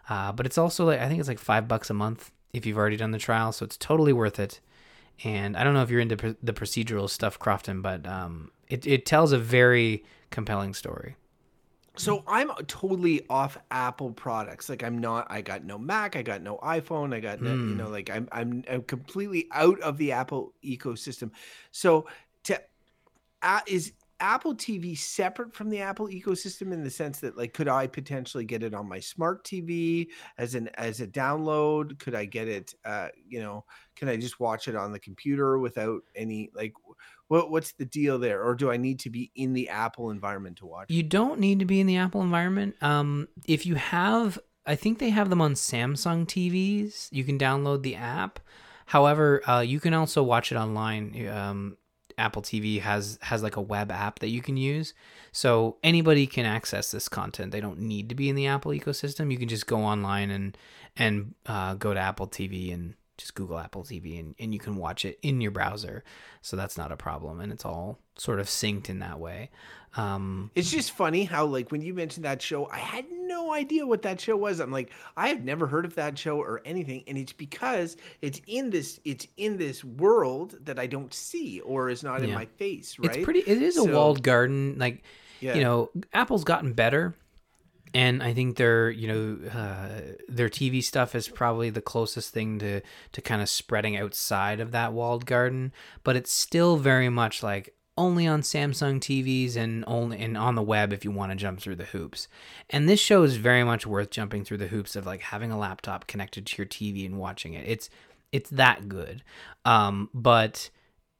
uh, 0.09 0.31
but 0.31 0.45
it's 0.45 0.57
also 0.57 0.85
like 0.85 0.99
I 0.99 1.07
think 1.07 1.19
it's 1.19 1.29
like 1.29 1.39
five 1.39 1.67
bucks 1.67 1.89
a 1.89 1.93
month 1.93 2.31
if 2.53 2.65
you've 2.65 2.77
already 2.77 2.97
done 2.97 3.11
the 3.11 3.17
trial. 3.17 3.51
So 3.51 3.65
it's 3.65 3.77
totally 3.77 4.13
worth 4.13 4.39
it. 4.39 4.59
And 5.23 5.55
I 5.55 5.63
don't 5.63 5.73
know 5.73 5.81
if 5.81 5.89
you're 5.89 6.01
into 6.01 6.17
pr- 6.17 6.29
the 6.43 6.53
procedural 6.53 7.09
stuff, 7.09 7.39
Crofton, 7.39 7.81
but 7.81 8.05
um, 8.05 8.51
it 8.69 8.85
it 8.85 9.05
tells 9.05 9.31
a 9.31 9.37
very 9.37 10.03
compelling 10.29 10.73
story. 10.73 11.15
So 11.97 12.25
I'm 12.27 12.51
totally 12.67 13.25
off 13.29 13.57
Apple 13.71 14.11
products. 14.11 14.67
Like 14.67 14.83
I'm 14.83 14.97
not. 14.97 15.27
I 15.29 15.39
got 15.41 15.63
no 15.63 15.77
Mac. 15.77 16.17
I 16.17 16.23
got 16.23 16.41
no 16.41 16.57
iPhone. 16.57 17.13
I 17.13 17.21
got 17.21 17.41
no. 17.41 17.51
You 17.51 17.57
Mm. 17.57 17.77
know, 17.77 17.87
like 17.89 18.09
I'm. 18.09 18.27
I'm. 18.33 18.63
I'm 18.69 18.81
completely 18.83 19.47
out 19.53 19.79
of 19.79 19.97
the 19.97 20.11
Apple 20.11 20.53
ecosystem. 20.61 21.31
So 21.71 22.05
to 22.43 22.61
uh, 23.41 23.61
is 23.65 23.93
Apple 24.19 24.55
TV 24.55 24.97
separate 24.97 25.53
from 25.53 25.69
the 25.69 25.81
Apple 25.81 26.07
ecosystem 26.07 26.71
in 26.71 26.83
the 26.83 26.89
sense 26.89 27.19
that 27.19 27.37
like 27.37 27.53
could 27.53 27.67
I 27.67 27.87
potentially 27.87 28.45
get 28.45 28.63
it 28.63 28.73
on 28.73 28.87
my 28.87 28.99
smart 28.99 29.43
TV 29.43 30.07
as 30.37 30.55
an 30.55 30.69
as 30.75 31.01
a 31.01 31.07
download? 31.07 31.99
Could 31.99 32.15
I 32.15 32.25
get 32.25 32.47
it? 32.47 32.73
Uh, 32.85 33.09
you 33.27 33.41
know, 33.41 33.65
can 33.95 34.07
I 34.07 34.17
just 34.17 34.39
watch 34.39 34.67
it 34.67 34.75
on 34.75 34.91
the 34.91 34.99
computer 34.99 35.59
without 35.59 36.01
any 36.15 36.49
like? 36.55 36.73
What 37.27 37.51
what's 37.51 37.73
the 37.73 37.85
deal 37.85 38.19
there? 38.19 38.43
Or 38.43 38.55
do 38.55 38.71
I 38.71 38.77
need 38.77 38.99
to 39.01 39.09
be 39.09 39.31
in 39.35 39.53
the 39.53 39.69
Apple 39.69 40.11
environment 40.11 40.57
to 40.57 40.65
watch? 40.65 40.89
You 40.89 41.03
don't 41.03 41.39
need 41.39 41.59
to 41.59 41.65
be 41.65 41.79
in 41.79 41.87
the 41.87 41.97
Apple 41.97 42.21
environment. 42.21 42.75
Um, 42.81 43.27
if 43.47 43.65
you 43.65 43.75
have, 43.75 44.39
I 44.65 44.75
think 44.75 44.99
they 44.99 45.09
have 45.09 45.29
them 45.29 45.41
on 45.41 45.55
Samsung 45.55 46.25
TVs. 46.25 47.09
You 47.11 47.23
can 47.23 47.39
download 47.39 47.81
the 47.81 47.95
app. 47.95 48.39
However, 48.85 49.41
uh, 49.49 49.61
you 49.61 49.79
can 49.79 49.95
also 49.95 50.21
watch 50.21 50.51
it 50.51 50.55
online. 50.55 51.27
Um, 51.27 51.77
Apple 52.17 52.41
TV 52.41 52.81
has 52.81 53.19
has 53.21 53.43
like 53.43 53.55
a 53.55 53.61
web 53.61 53.91
app 53.91 54.19
that 54.19 54.29
you 54.29 54.41
can 54.41 54.57
use, 54.57 54.93
so 55.31 55.77
anybody 55.83 56.27
can 56.27 56.45
access 56.45 56.91
this 56.91 57.09
content. 57.09 57.51
They 57.51 57.61
don't 57.61 57.79
need 57.79 58.09
to 58.09 58.15
be 58.15 58.29
in 58.29 58.35
the 58.35 58.47
Apple 58.47 58.71
ecosystem. 58.71 59.31
You 59.31 59.37
can 59.37 59.49
just 59.49 59.67
go 59.67 59.79
online 59.83 60.31
and 60.31 60.57
and 60.95 61.35
uh, 61.45 61.75
go 61.75 61.93
to 61.93 61.99
Apple 61.99 62.27
TV 62.27 62.73
and 62.73 62.95
just 63.17 63.35
Google 63.35 63.57
Apple 63.57 63.83
TV 63.83 64.19
and, 64.19 64.35
and 64.39 64.53
you 64.53 64.59
can 64.59 64.75
watch 64.75 65.05
it 65.05 65.17
in 65.21 65.39
your 65.39 65.51
browser. 65.51 66.03
So 66.41 66.57
that's 66.57 66.77
not 66.77 66.91
a 66.91 66.97
problem, 66.97 67.39
and 67.39 67.51
it's 67.51 67.65
all 67.65 67.99
sort 68.17 68.39
of 68.39 68.47
synced 68.47 68.89
in 68.89 68.99
that 68.99 69.19
way. 69.19 69.49
Um, 69.97 70.51
It's 70.55 70.71
just 70.71 70.91
funny 70.91 71.23
how 71.23 71.45
like 71.45 71.71
when 71.71 71.81
you 71.81 71.93
mentioned 71.93 72.25
that 72.25 72.41
show, 72.41 72.67
I 72.67 72.79
had 72.79 73.05
idea 73.55 73.87
what 73.87 74.03
that 74.03 74.21
show 74.21 74.35
was. 74.37 74.59
I'm 74.59 74.71
like, 74.71 74.91
I 75.17 75.29
have 75.29 75.43
never 75.43 75.65
heard 75.65 75.85
of 75.85 75.95
that 75.95 76.17
show 76.17 76.37
or 76.37 76.61
anything, 76.65 77.03
and 77.07 77.17
it's 77.17 77.33
because 77.33 77.97
it's 78.21 78.41
in 78.47 78.69
this 78.69 78.99
it's 79.05 79.27
in 79.37 79.57
this 79.57 79.83
world 79.83 80.57
that 80.65 80.77
I 80.77 80.87
don't 80.87 81.13
see 81.13 81.61
or 81.61 81.89
is 81.89 82.03
not 82.03 82.21
in 82.21 82.33
my 82.33 82.45
face, 82.45 82.99
right? 82.99 83.15
It's 83.15 83.25
pretty. 83.25 83.39
It 83.39 83.61
is 83.61 83.77
a 83.77 83.83
walled 83.85 84.21
garden. 84.23 84.75
Like 84.77 85.03
Yeah. 85.39 85.55
you 85.55 85.63
know, 85.63 85.91
Apple's 86.13 86.43
gotten 86.43 86.73
better, 86.73 87.15
and 87.93 88.21
I 88.23 88.33
think 88.33 88.57
their 88.57 88.89
you 88.89 89.07
know 89.07 89.49
uh, 89.49 90.01
their 90.27 90.49
TV 90.49 90.83
stuff 90.83 91.15
is 91.15 91.27
probably 91.27 91.69
the 91.69 91.81
closest 91.81 92.33
thing 92.33 92.59
to 92.59 92.81
to 93.13 93.21
kind 93.21 93.41
of 93.41 93.49
spreading 93.49 93.95
outside 93.97 94.59
of 94.59 94.71
that 94.71 94.93
walled 94.93 95.25
garden. 95.25 95.71
But 96.03 96.15
it's 96.15 96.31
still 96.33 96.77
very 96.77 97.09
much 97.09 97.41
like 97.43 97.74
only 97.97 98.27
on 98.27 98.41
Samsung 98.41 98.99
TVs 98.99 99.55
and 99.55 99.83
only 99.87 100.19
and 100.19 100.37
on 100.37 100.55
the 100.55 100.61
web 100.61 100.91
if 100.91 101.05
you 101.05 101.11
want 101.11 101.31
to 101.31 101.35
jump 101.35 101.59
through 101.59 101.75
the 101.75 101.85
hoops. 101.85 102.27
And 102.69 102.89
this 102.89 102.99
show 102.99 103.23
is 103.23 103.37
very 103.37 103.63
much 103.63 103.87
worth 103.87 104.09
jumping 104.09 104.43
through 104.43 104.57
the 104.57 104.67
hoops 104.67 104.95
of 104.95 105.05
like 105.05 105.21
having 105.21 105.51
a 105.51 105.57
laptop 105.57 106.07
connected 106.07 106.45
to 106.45 106.57
your 106.57 106.67
TV 106.67 107.05
and 107.05 107.17
watching 107.17 107.53
it. 107.53 107.67
It's 107.67 107.89
it's 108.31 108.49
that 108.49 108.89
good. 108.89 109.23
Um, 109.63 110.09
but 110.13 110.69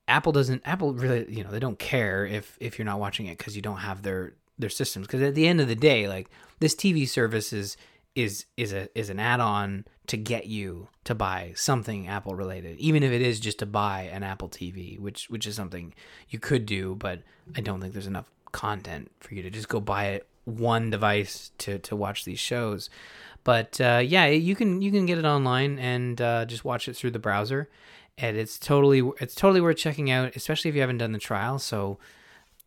Apple 0.07 0.32
doesn't 0.32 0.61
Apple 0.65 0.93
really 0.93 1.26
you 1.30 1.43
know 1.43 1.51
they 1.51 1.59
don't 1.59 1.80
care 1.80 2.26
if 2.26 2.57
if 2.59 2.78
you're 2.78 2.86
not 2.86 2.99
watching 2.99 3.28
it 3.28 3.38
because 3.38 3.55
you 3.55 3.61
don't 3.61 3.78
have 3.78 4.01
their 4.01 4.34
their 4.57 4.69
systems 4.69 5.07
because 5.07 5.21
at 5.21 5.36
the 5.36 5.47
end 5.47 5.59
of 5.59 5.67
the 5.67 5.76
day 5.76 6.07
like 6.07 6.30
this 6.59 6.76
TV 6.76 7.07
service 7.07 7.51
is 7.51 7.76
is 8.16 8.45
is 8.57 8.74
a 8.74 8.88
is 8.97 9.09
an 9.09 9.20
add-on 9.20 9.86
to 10.07 10.18
get 10.18 10.47
you 10.47 10.88
to 11.03 11.13
buy 11.13 11.51
something 11.55 12.07
Apple 12.07 12.36
related 12.36 12.78
even 12.78 13.03
if 13.03 13.11
it 13.11 13.22
is 13.22 13.39
just 13.39 13.59
to 13.59 13.66
buy 13.66 14.03
an 14.03 14.24
Apple 14.24 14.49
TV 14.49 14.99
which 14.99 15.30
which 15.30 15.45
is 15.45 15.55
something 15.55 15.93
you 16.30 16.39
could 16.39 16.66
do 16.66 16.95
but 16.95 17.22
I 17.55 17.61
don't 17.61 17.82
think 17.82 17.93
there's 17.93 18.07
enough 18.07 18.30
content 18.51 19.11
for 19.20 19.36
you 19.36 19.43
to 19.43 19.49
just 19.49 19.68
go 19.68 19.82
buy 19.82 20.05
it 20.05 20.28
one 20.45 20.89
device 20.89 21.51
to 21.57 21.80
to 21.80 21.95
watch 21.95 22.24
these 22.24 22.39
shows. 22.39 22.89
But 23.43 23.80
uh, 23.82 24.01
yeah 24.03 24.26
you 24.28 24.55
can 24.55 24.82
you 24.82 24.91
can 24.91 25.05
get 25.05 25.18
it 25.18 25.26
online 25.26 25.78
and 25.78 26.22
uh, 26.22 26.45
just 26.45 26.63
watch 26.63 26.88
it 26.88 26.95
through 26.95 27.11
the 27.11 27.20
browser. 27.20 27.70
And 28.18 28.38
it's 28.38 28.57
totally 28.57 29.01
it's 29.20 29.36
totally 29.36 29.59
worth 29.59 29.78
checking 29.78 30.09
out 30.09 30.36
especially 30.36 30.70
if 30.70 30.76
you 30.76 30.82
haven't 30.82 30.99
done 30.99 31.11
the 31.11 31.20
trial. 31.20 31.59
So 31.59 31.97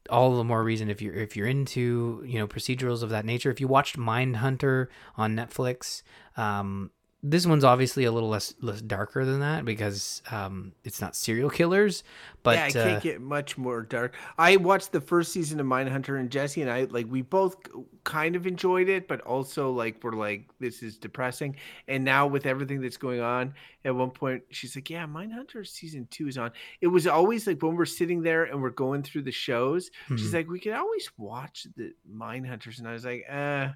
all 0.08 0.36
the 0.36 0.44
more 0.44 0.62
reason 0.62 0.88
if 0.90 1.02
you're 1.02 1.14
if 1.14 1.36
you're 1.36 1.46
into 1.46 2.22
you 2.26 2.38
know 2.38 2.46
procedurals 2.46 3.02
of 3.02 3.10
that 3.10 3.24
nature. 3.24 3.50
If 3.50 3.60
you 3.60 3.68
watched 3.68 3.96
Mind 3.96 4.36
Hunter 4.36 4.88
on 5.16 5.36
Netflix 5.36 6.02
um 6.36 6.90
this 7.22 7.46
one's 7.46 7.64
obviously 7.64 8.04
a 8.04 8.12
little 8.12 8.28
less 8.28 8.54
less 8.60 8.80
darker 8.80 9.24
than 9.24 9.40
that 9.40 9.64
because 9.64 10.22
um 10.30 10.72
it's 10.84 11.00
not 11.00 11.16
serial 11.16 11.50
killers 11.50 12.04
but 12.44 12.54
yeah, 12.56 12.64
I 12.64 12.70
can't 12.70 12.96
uh, 12.96 13.00
get 13.00 13.20
much 13.20 13.58
more 13.58 13.82
dark. 13.82 14.14
I 14.38 14.56
watched 14.56 14.92
the 14.92 15.00
first 15.00 15.32
season 15.32 15.58
of 15.60 15.66
Mindhunter, 15.66 16.18
and 16.18 16.30
Jesse 16.30 16.62
and 16.62 16.70
I 16.70 16.84
like 16.84 17.06
we 17.10 17.20
both 17.20 17.56
kind 18.04 18.36
of 18.36 18.46
enjoyed 18.46 18.88
it, 18.88 19.08
but 19.08 19.20
also 19.22 19.70
like 19.72 20.02
we're 20.02 20.12
like 20.12 20.48
this 20.60 20.82
is 20.82 20.96
depressing. 20.96 21.56
And 21.88 22.04
now 22.04 22.26
with 22.28 22.46
everything 22.46 22.80
that's 22.80 22.96
going 22.96 23.20
on, 23.20 23.52
at 23.84 23.94
one 23.94 24.10
point 24.12 24.44
she's 24.50 24.76
like, 24.76 24.88
"Yeah, 24.88 25.04
Mindhunter 25.06 25.66
season 25.66 26.06
two 26.10 26.28
is 26.28 26.38
on." 26.38 26.52
It 26.80 26.86
was 26.86 27.06
always 27.08 27.46
like 27.46 27.60
when 27.60 27.74
we're 27.74 27.84
sitting 27.84 28.22
there 28.22 28.44
and 28.44 28.62
we're 28.62 28.70
going 28.70 29.02
through 29.02 29.22
the 29.22 29.32
shows, 29.32 29.90
she's 30.10 30.30
Mhm. 30.30 30.34
like, 30.34 30.48
"We 30.48 30.60
could 30.60 30.72
always 30.74 31.10
watch 31.18 31.66
the 31.76 31.92
Mindhunters," 32.10 32.78
and 32.78 32.88
I 32.88 32.92
was 32.92 33.04
like, 33.04 33.26
"Uh." 33.30 33.70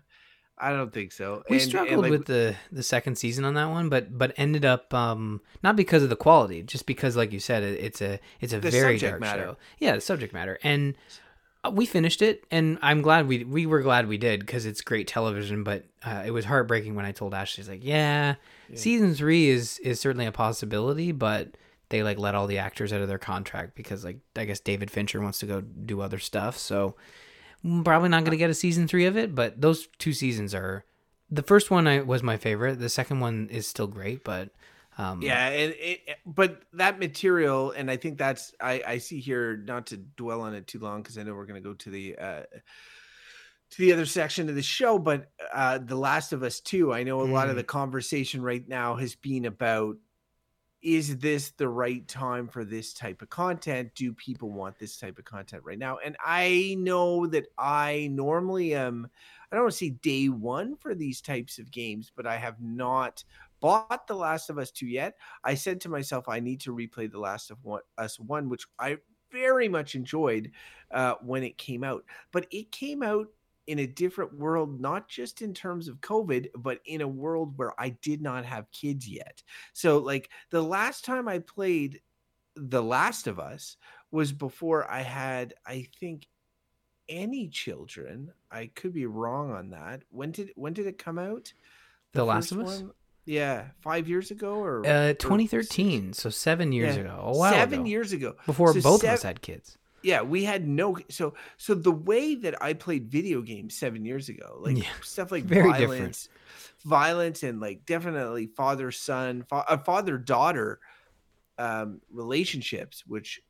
I 0.62 0.70
don't 0.70 0.92
think 0.92 1.10
so. 1.12 1.42
we 1.50 1.56
And- 1.56 1.62
and, 1.62 1.68
struggled 1.68 2.02
like, 2.02 2.10
with 2.10 2.26
the 2.26 2.54
the 2.70 2.82
second 2.84 3.16
season 3.16 3.44
on 3.44 3.54
that 3.54 3.68
one 3.68 3.88
but 3.88 4.16
but 4.16 4.32
ended 4.36 4.64
up 4.64 4.94
um 4.94 5.40
not 5.62 5.74
because 5.76 6.02
of 6.04 6.08
the 6.08 6.16
quality 6.16 6.62
just 6.62 6.86
because 6.86 7.16
like 7.16 7.32
you 7.32 7.40
said 7.40 7.62
it, 7.64 7.80
it's 7.80 8.00
a 8.00 8.20
it's 8.40 8.52
a 8.52 8.60
very 8.60 8.96
dark 8.98 9.20
matter. 9.20 9.42
show 9.42 9.56
yeah 9.78 9.94
the 9.96 10.00
subject 10.00 10.32
matter 10.32 10.58
and 10.62 10.94
uh, 11.64 11.70
we 11.70 11.84
finished 11.84 12.22
it 12.22 12.44
and 12.50 12.78
i'm 12.80 13.02
glad 13.02 13.26
we 13.26 13.42
we 13.44 13.66
were 13.66 13.82
glad 13.82 14.06
we 14.06 14.18
did 14.18 14.40
because 14.40 14.64
it's 14.64 14.80
great 14.80 15.06
television 15.08 15.64
but 15.64 15.84
uh, 16.04 16.22
it 16.24 16.30
was 16.30 16.44
heartbreaking 16.44 16.94
when 16.94 17.04
i 17.04 17.12
told 17.12 17.34
ashley 17.34 17.62
she's 17.62 17.68
like 17.68 17.84
yeah, 17.84 18.34
season 18.74 19.14
three 19.14 19.48
is 19.48 19.78
is 19.80 19.98
certainly 20.00 20.26
a 20.26 20.32
possibility 20.32 21.10
but 21.12 21.48
they 21.88 22.02
like 22.02 22.18
let 22.18 22.34
all 22.34 22.46
the 22.46 22.58
actors 22.58 22.92
out 22.92 23.00
of 23.00 23.08
their 23.08 23.18
contract 23.18 23.74
because 23.74 24.04
like 24.04 24.18
i 24.36 24.44
guess 24.44 24.60
david 24.60 24.90
fincher 24.90 25.20
wants 25.20 25.38
to 25.40 25.46
go 25.46 25.60
do 25.60 26.00
other 26.00 26.18
stuff 26.18 26.56
so 26.56 26.94
probably 27.84 28.08
not 28.08 28.20
going 28.24 28.32
to 28.32 28.36
get 28.36 28.50
a 28.50 28.54
season 28.54 28.88
three 28.88 29.06
of 29.06 29.16
it 29.16 29.34
but 29.34 29.60
those 29.60 29.88
two 29.98 30.12
seasons 30.12 30.54
are 30.54 30.84
the 31.30 31.42
first 31.42 31.70
one 31.70 31.86
I, 31.86 32.00
was 32.00 32.22
my 32.22 32.36
favorite 32.36 32.78
the 32.78 32.88
second 32.88 33.20
one 33.20 33.48
is 33.50 33.66
still 33.66 33.86
great 33.86 34.24
but 34.24 34.50
um 34.98 35.22
Yeah, 35.22 35.48
and 35.48 35.74
it, 35.78 36.00
but 36.26 36.62
that 36.74 36.98
material, 36.98 37.70
and 37.70 37.90
I 37.90 37.96
think 37.96 38.18
that's 38.18 38.52
I, 38.60 38.82
I 38.86 38.98
see 38.98 39.20
here 39.20 39.56
not 39.56 39.86
to 39.86 39.96
dwell 39.96 40.42
on 40.42 40.54
it 40.54 40.66
too 40.66 40.80
long 40.80 41.00
because 41.02 41.16
I 41.16 41.22
know 41.22 41.34
we're 41.34 41.46
going 41.46 41.62
to 41.62 41.66
go 41.66 41.72
to 41.72 41.90
the 41.90 42.18
uh, 42.18 42.42
to 43.70 43.78
the 43.78 43.94
other 43.94 44.04
section 44.04 44.50
of 44.50 44.54
the 44.54 44.62
show. 44.62 44.98
But 44.98 45.30
uh, 45.50 45.78
the 45.78 45.96
Last 45.96 46.34
of 46.34 46.42
Us 46.42 46.60
Two, 46.60 46.92
I 46.92 47.04
know 47.04 47.22
a 47.22 47.24
lot 47.24 47.48
of 47.48 47.54
Mm. 47.54 47.60
the 47.60 47.64
conversation 47.64 48.42
right 48.42 48.68
now 48.68 48.96
has 48.96 49.14
been 49.14 49.46
about 49.46 49.96
is 50.82 51.18
this 51.18 51.50
the 51.52 51.68
right 51.68 52.06
time 52.08 52.48
for 52.48 52.64
this 52.64 52.92
type 52.92 53.22
of 53.22 53.30
content? 53.30 53.92
Do 53.94 54.12
people 54.12 54.50
want 54.50 54.78
this 54.78 54.96
type 54.96 55.18
of 55.18 55.24
content 55.24 55.62
right 55.64 55.78
now? 55.78 55.98
And 56.04 56.16
I 56.24 56.76
know 56.78 57.26
that 57.28 57.46
I 57.56 58.08
normally 58.12 58.74
am. 58.74 59.08
I 59.50 59.56
don't 59.56 59.64
want 59.64 59.72
to 59.72 59.78
say 59.78 59.90
day 59.90 60.28
one 60.28 60.76
for 60.76 60.94
these 60.94 61.20
types 61.20 61.58
of 61.58 61.70
games, 61.70 62.10
but 62.14 62.26
I 62.26 62.36
have 62.36 62.60
not 62.60 63.22
bought 63.60 64.08
The 64.08 64.16
Last 64.16 64.50
of 64.50 64.58
Us 64.58 64.72
2 64.72 64.86
yet. 64.86 65.14
I 65.44 65.54
said 65.54 65.80
to 65.82 65.88
myself, 65.88 66.28
I 66.28 66.40
need 66.40 66.60
to 66.62 66.74
replay 66.74 67.10
The 67.10 67.20
Last 67.20 67.50
of 67.50 67.58
Us 67.96 68.18
1, 68.18 68.48
which 68.48 68.66
I 68.78 68.98
very 69.30 69.68
much 69.68 69.94
enjoyed 69.94 70.50
uh, 70.90 71.14
when 71.22 71.44
it 71.44 71.58
came 71.58 71.84
out. 71.84 72.04
But 72.32 72.46
it 72.50 72.72
came 72.72 73.02
out 73.02 73.28
in 73.66 73.78
a 73.78 73.86
different 73.86 74.34
world, 74.34 74.80
not 74.80 75.08
just 75.08 75.42
in 75.42 75.54
terms 75.54 75.88
of 75.88 76.00
COVID, 76.00 76.48
but 76.56 76.80
in 76.84 77.00
a 77.00 77.08
world 77.08 77.54
where 77.56 77.78
I 77.80 77.90
did 77.90 78.20
not 78.20 78.44
have 78.44 78.70
kids 78.72 79.08
yet. 79.08 79.42
So, 79.72 79.98
like, 79.98 80.30
the 80.50 80.62
last 80.62 81.04
time 81.04 81.28
I 81.28 81.38
played 81.38 82.00
The 82.56 82.82
Last 82.82 83.26
of 83.26 83.38
Us 83.38 83.76
was 84.10 84.32
before 84.32 84.90
I 84.90 85.02
had, 85.02 85.54
I 85.64 85.86
think, 86.00 86.26
any 87.08 87.48
children. 87.48 88.32
I 88.50 88.70
could 88.74 88.92
be 88.92 89.06
wrong 89.06 89.52
on 89.52 89.70
that. 89.70 90.02
When 90.10 90.32
did 90.32 90.50
when 90.54 90.72
did 90.72 90.86
it 90.86 90.98
come 90.98 91.18
out? 91.18 91.52
The, 92.12 92.24
Last 92.24 92.52
of 92.52 92.60
Us? 92.60 92.82
One? 92.82 92.90
Yeah, 93.24 93.66
five 93.80 94.08
years 94.08 94.30
ago 94.32 94.56
or 94.56 94.84
uh, 94.84 95.14
2013. 95.14 96.10
Or 96.10 96.14
so 96.14 96.30
seven 96.30 96.72
years 96.72 96.96
yeah. 96.96 97.02
ago. 97.02 97.20
A 97.22 97.36
while 97.36 97.52
seven 97.52 97.80
ago. 97.80 97.88
years 97.88 98.12
ago. 98.12 98.34
Before 98.46 98.74
so 98.74 98.80
both 98.82 99.00
seven, 99.00 99.14
of 99.14 99.18
us 99.18 99.22
had 99.22 99.40
kids 99.40 99.78
yeah 100.02 100.22
we 100.22 100.44
had 100.44 100.66
no 100.66 100.96
so 101.08 101.34
so 101.56 101.74
the 101.74 101.92
way 101.92 102.34
that 102.34 102.60
i 102.62 102.72
played 102.72 103.10
video 103.10 103.42
games 103.42 103.76
seven 103.76 104.04
years 104.04 104.28
ago 104.28 104.58
like 104.60 104.78
yeah, 104.78 104.90
stuff 105.02 105.30
like 105.32 105.44
very 105.44 105.70
violence 105.70 106.28
different. 106.28 106.82
violence 106.84 107.42
and 107.42 107.60
like 107.60 107.84
definitely 107.86 108.46
father 108.46 108.90
son 108.90 109.42
fa- 109.48 109.64
uh, 109.68 109.78
father 109.78 110.18
daughter 110.18 110.80
um, 111.58 112.00
relationships, 112.10 113.04
which 113.06 113.40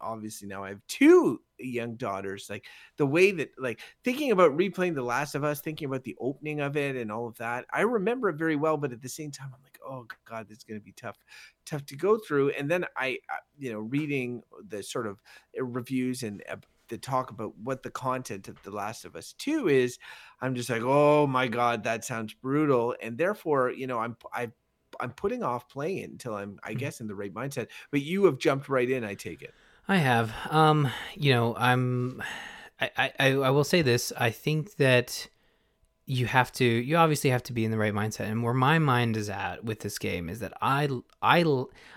obviously 0.00 0.48
now 0.48 0.64
I 0.64 0.70
have 0.70 0.86
two 0.86 1.40
young 1.58 1.96
daughters. 1.96 2.48
Like 2.50 2.66
the 2.96 3.06
way 3.06 3.30
that, 3.32 3.50
like 3.58 3.80
thinking 4.02 4.32
about 4.32 4.56
replaying 4.56 4.94
The 4.94 5.02
Last 5.02 5.34
of 5.34 5.44
Us, 5.44 5.60
thinking 5.60 5.86
about 5.86 6.04
the 6.04 6.16
opening 6.20 6.60
of 6.60 6.76
it 6.76 6.96
and 6.96 7.10
all 7.10 7.26
of 7.26 7.38
that, 7.38 7.64
I 7.72 7.82
remember 7.82 8.28
it 8.28 8.36
very 8.36 8.56
well. 8.56 8.76
But 8.76 8.92
at 8.92 9.00
the 9.00 9.08
same 9.08 9.30
time, 9.30 9.50
I'm 9.54 9.62
like, 9.62 9.73
oh 9.86 10.06
god, 10.28 10.50
is 10.50 10.64
going 10.64 10.80
to 10.80 10.84
be 10.84 10.92
tough, 10.92 11.16
tough 11.66 11.84
to 11.86 11.96
go 11.96 12.18
through. 12.18 12.50
And 12.50 12.70
then 12.70 12.86
I, 12.96 13.18
you 13.58 13.72
know, 13.72 13.80
reading 13.80 14.42
the 14.66 14.82
sort 14.82 15.06
of 15.06 15.22
uh, 15.58 15.64
reviews 15.64 16.22
and 16.22 16.42
uh, 16.48 16.56
the 16.88 16.98
talk 16.98 17.30
about 17.30 17.56
what 17.56 17.82
the 17.82 17.90
content 17.90 18.48
of 18.48 18.62
The 18.62 18.70
Last 18.70 19.04
of 19.04 19.16
Us 19.16 19.34
2 19.38 19.68
is, 19.68 19.98
I'm 20.40 20.54
just 20.54 20.68
like, 20.68 20.82
oh 20.82 21.26
my 21.26 21.48
God, 21.48 21.84
that 21.84 22.04
sounds 22.04 22.34
brutal. 22.34 22.94
And 23.00 23.16
therefore, 23.16 23.70
you 23.70 23.86
know, 23.86 23.98
I'm 23.98 24.16
I 24.32 24.50
I'm 25.00 25.10
putting 25.10 25.42
off 25.42 25.68
playing 25.68 25.98
it 25.98 26.10
until 26.10 26.34
I'm, 26.34 26.58
I 26.62 26.70
mm-hmm. 26.70 26.78
guess, 26.78 27.00
in 27.00 27.06
the 27.06 27.14
right 27.14 27.32
mindset. 27.32 27.68
But 27.90 28.02
you 28.02 28.24
have 28.26 28.38
jumped 28.38 28.68
right 28.68 28.88
in. 28.88 29.04
I 29.04 29.14
take 29.14 29.42
it. 29.42 29.54
I 29.88 29.96
have. 29.96 30.32
Um, 30.50 30.90
you 31.14 31.32
know, 31.32 31.54
I'm. 31.56 32.22
I, 32.80 33.12
I, 33.18 33.32
I 33.34 33.50
will 33.50 33.64
say 33.64 33.82
this. 33.82 34.12
I 34.16 34.30
think 34.30 34.76
that 34.76 35.28
you 36.06 36.26
have 36.26 36.52
to. 36.52 36.64
You 36.64 36.96
obviously 36.96 37.30
have 37.30 37.42
to 37.44 37.52
be 37.52 37.64
in 37.64 37.70
the 37.70 37.78
right 37.78 37.94
mindset. 37.94 38.30
And 38.30 38.42
where 38.42 38.54
my 38.54 38.78
mind 38.78 39.16
is 39.16 39.30
at 39.30 39.64
with 39.64 39.80
this 39.80 39.98
game 39.98 40.28
is 40.28 40.40
that 40.40 40.52
I, 40.60 40.88
I, 41.22 41.44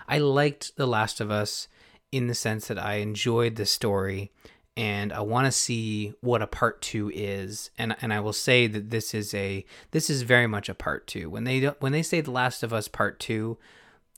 I 0.08 0.18
liked 0.18 0.76
The 0.76 0.86
Last 0.86 1.20
of 1.20 1.30
Us 1.30 1.68
in 2.10 2.26
the 2.26 2.34
sense 2.34 2.68
that 2.68 2.78
I 2.78 2.94
enjoyed 2.94 3.56
the 3.56 3.66
story 3.66 4.32
and 4.78 5.12
I 5.12 5.22
want 5.22 5.46
to 5.46 5.50
see 5.50 6.14
what 6.20 6.40
a 6.40 6.46
part 6.46 6.80
two 6.80 7.10
is. 7.12 7.70
And 7.78 7.96
and 8.00 8.12
I 8.12 8.20
will 8.20 8.32
say 8.32 8.68
that 8.68 8.90
this 8.90 9.12
is 9.12 9.34
a 9.34 9.64
this 9.90 10.08
is 10.08 10.22
very 10.22 10.46
much 10.46 10.68
a 10.68 10.74
part 10.74 11.08
two. 11.08 11.28
When 11.28 11.42
they 11.42 11.66
when 11.80 11.90
they 11.90 12.02
say 12.04 12.20
The 12.20 12.30
Last 12.30 12.62
of 12.62 12.72
Us 12.72 12.86
Part 12.86 13.18
Two, 13.18 13.58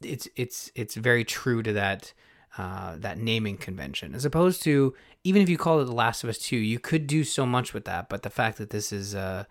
it's 0.02 0.28
it's 0.36 0.70
it's 0.74 0.96
very 0.96 1.24
true 1.24 1.62
to 1.62 1.72
that 1.72 2.12
uh, 2.58 2.96
that 2.98 3.16
naming 3.16 3.56
convention. 3.56 4.14
As 4.14 4.26
opposed 4.26 4.62
to 4.64 4.94
even 5.24 5.40
if 5.40 5.48
you 5.48 5.56
call 5.56 5.80
it 5.80 5.86
The 5.86 5.92
Last 5.92 6.24
of 6.24 6.28
Us 6.28 6.38
Two, 6.38 6.58
you 6.58 6.78
could 6.78 7.06
do 7.06 7.24
so 7.24 7.46
much 7.46 7.72
with 7.72 7.86
that. 7.86 8.10
But 8.10 8.22
the 8.22 8.28
fact 8.28 8.58
that 8.58 8.68
this 8.68 8.92
is 8.92 9.14
uh, 9.14 9.44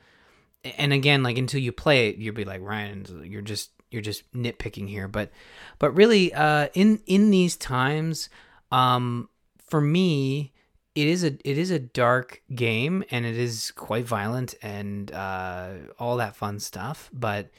and 0.63 0.93
again, 0.93 1.23
like 1.23 1.37
until 1.37 1.61
you 1.61 1.71
play 1.71 2.09
it, 2.09 2.17
you'll 2.17 2.35
be 2.35 2.45
like 2.45 2.61
Ryan, 2.61 3.05
you're 3.25 3.41
just 3.41 3.71
you're 3.91 4.01
just 4.01 4.31
nitpicking 4.33 4.89
here. 4.89 5.07
But 5.07 5.31
but 5.79 5.91
really, 5.91 6.33
uh, 6.33 6.67
in 6.73 7.01
in 7.05 7.31
these 7.31 7.55
times, 7.55 8.29
um, 8.71 9.29
for 9.57 9.81
me 9.81 10.53
it 10.95 11.07
is 11.07 11.23
a 11.23 11.37
it 11.47 11.57
is 11.57 11.71
a 11.71 11.79
dark 11.79 12.41
game 12.53 13.03
and 13.09 13.25
it 13.25 13.37
is 13.37 13.71
quite 13.71 14.05
violent 14.05 14.55
and 14.61 15.11
uh, 15.13 15.71
all 15.97 16.17
that 16.17 16.35
fun 16.35 16.59
stuff. 16.59 17.09
But 17.13 17.51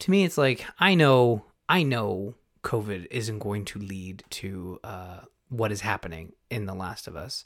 to 0.00 0.10
me, 0.10 0.24
it's 0.24 0.36
like 0.36 0.66
I 0.78 0.94
know 0.94 1.44
I 1.68 1.82
know 1.82 2.34
COVID 2.62 3.06
isn't 3.10 3.38
going 3.38 3.64
to 3.66 3.78
lead 3.78 4.24
to 4.30 4.80
uh, 4.84 5.20
what 5.48 5.72
is 5.72 5.80
happening 5.80 6.32
in 6.50 6.66
The 6.66 6.74
Last 6.74 7.06
of 7.06 7.16
Us. 7.16 7.44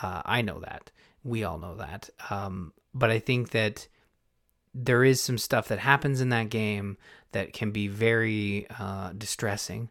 Uh, 0.00 0.22
I 0.24 0.42
know 0.42 0.60
that 0.60 0.90
we 1.24 1.42
all 1.42 1.58
know 1.58 1.74
that. 1.76 2.10
Um, 2.30 2.72
but 2.94 3.10
I 3.10 3.18
think 3.18 3.50
that 3.50 3.88
there 4.84 5.04
is 5.04 5.22
some 5.22 5.38
stuff 5.38 5.68
that 5.68 5.78
happens 5.78 6.20
in 6.20 6.28
that 6.28 6.50
game 6.50 6.98
that 7.32 7.52
can 7.52 7.70
be 7.70 7.88
very 7.88 8.66
uh, 8.78 9.12
distressing 9.16 9.90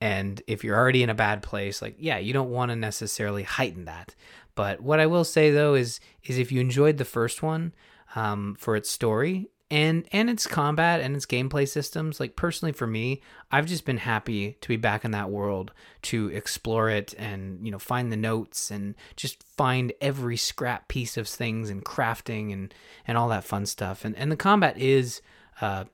and 0.00 0.42
if 0.46 0.62
you're 0.62 0.76
already 0.76 1.02
in 1.02 1.10
a 1.10 1.14
bad 1.14 1.42
place, 1.42 1.80
like 1.80 1.96
yeah, 1.98 2.18
you 2.18 2.32
don't 2.32 2.50
want 2.50 2.70
to 2.70 2.76
necessarily 2.76 3.42
heighten 3.42 3.86
that. 3.86 4.14
But 4.54 4.80
what 4.80 5.00
I 5.00 5.06
will 5.06 5.24
say 5.24 5.50
though 5.50 5.74
is 5.74 6.00
is 6.24 6.38
if 6.38 6.52
you 6.52 6.60
enjoyed 6.60 6.98
the 6.98 7.04
first 7.04 7.42
one 7.42 7.72
um, 8.14 8.56
for 8.58 8.76
its 8.76 8.90
story 8.90 9.48
and 9.70 10.06
and 10.12 10.30
its 10.30 10.46
combat 10.46 11.00
and 11.00 11.16
its 11.16 11.26
gameplay 11.26 11.68
systems, 11.68 12.20
like 12.20 12.36
personally 12.36 12.72
for 12.72 12.86
me, 12.86 13.20
I've 13.50 13.66
just 13.66 13.84
been 13.84 13.98
happy 13.98 14.56
to 14.60 14.68
be 14.68 14.76
back 14.76 15.04
in 15.04 15.10
that 15.10 15.30
world 15.30 15.72
to 16.02 16.28
explore 16.28 16.88
it 16.88 17.14
and 17.18 17.64
you 17.64 17.72
know 17.72 17.78
find 17.78 18.12
the 18.12 18.16
notes 18.16 18.70
and 18.70 18.94
just 19.16 19.42
find 19.42 19.92
every 20.00 20.36
scrap 20.36 20.86
piece 20.86 21.16
of 21.16 21.26
things 21.26 21.68
and 21.68 21.84
crafting 21.84 22.52
and 22.52 22.72
and 23.06 23.18
all 23.18 23.28
that 23.28 23.44
fun 23.44 23.66
stuff. 23.66 24.04
And 24.04 24.16
and 24.16 24.30
the 24.30 24.36
combat 24.36 24.78
is 24.78 25.20
uh, 25.60 25.84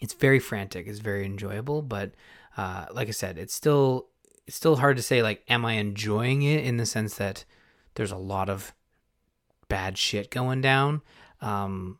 it's 0.00 0.14
very 0.14 0.38
frantic, 0.38 0.86
it's 0.86 0.98
very 0.98 1.24
enjoyable, 1.24 1.80
but 1.80 2.12
uh, 2.58 2.86
like 2.92 3.08
I 3.08 3.12
said, 3.12 3.38
it's 3.38 3.54
still 3.54 4.08
it's 4.46 4.56
still 4.56 4.76
hard 4.76 4.98
to 4.98 5.02
say 5.02 5.22
like 5.22 5.42
am 5.48 5.64
I 5.64 5.74
enjoying 5.74 6.42
it 6.42 6.64
in 6.64 6.76
the 6.76 6.86
sense 6.86 7.14
that 7.14 7.46
there's 7.94 8.12
a 8.12 8.16
lot 8.16 8.50
of 8.50 8.74
bad 9.68 9.96
shit 9.96 10.30
going 10.30 10.60
down. 10.60 11.00
Um, 11.40 11.98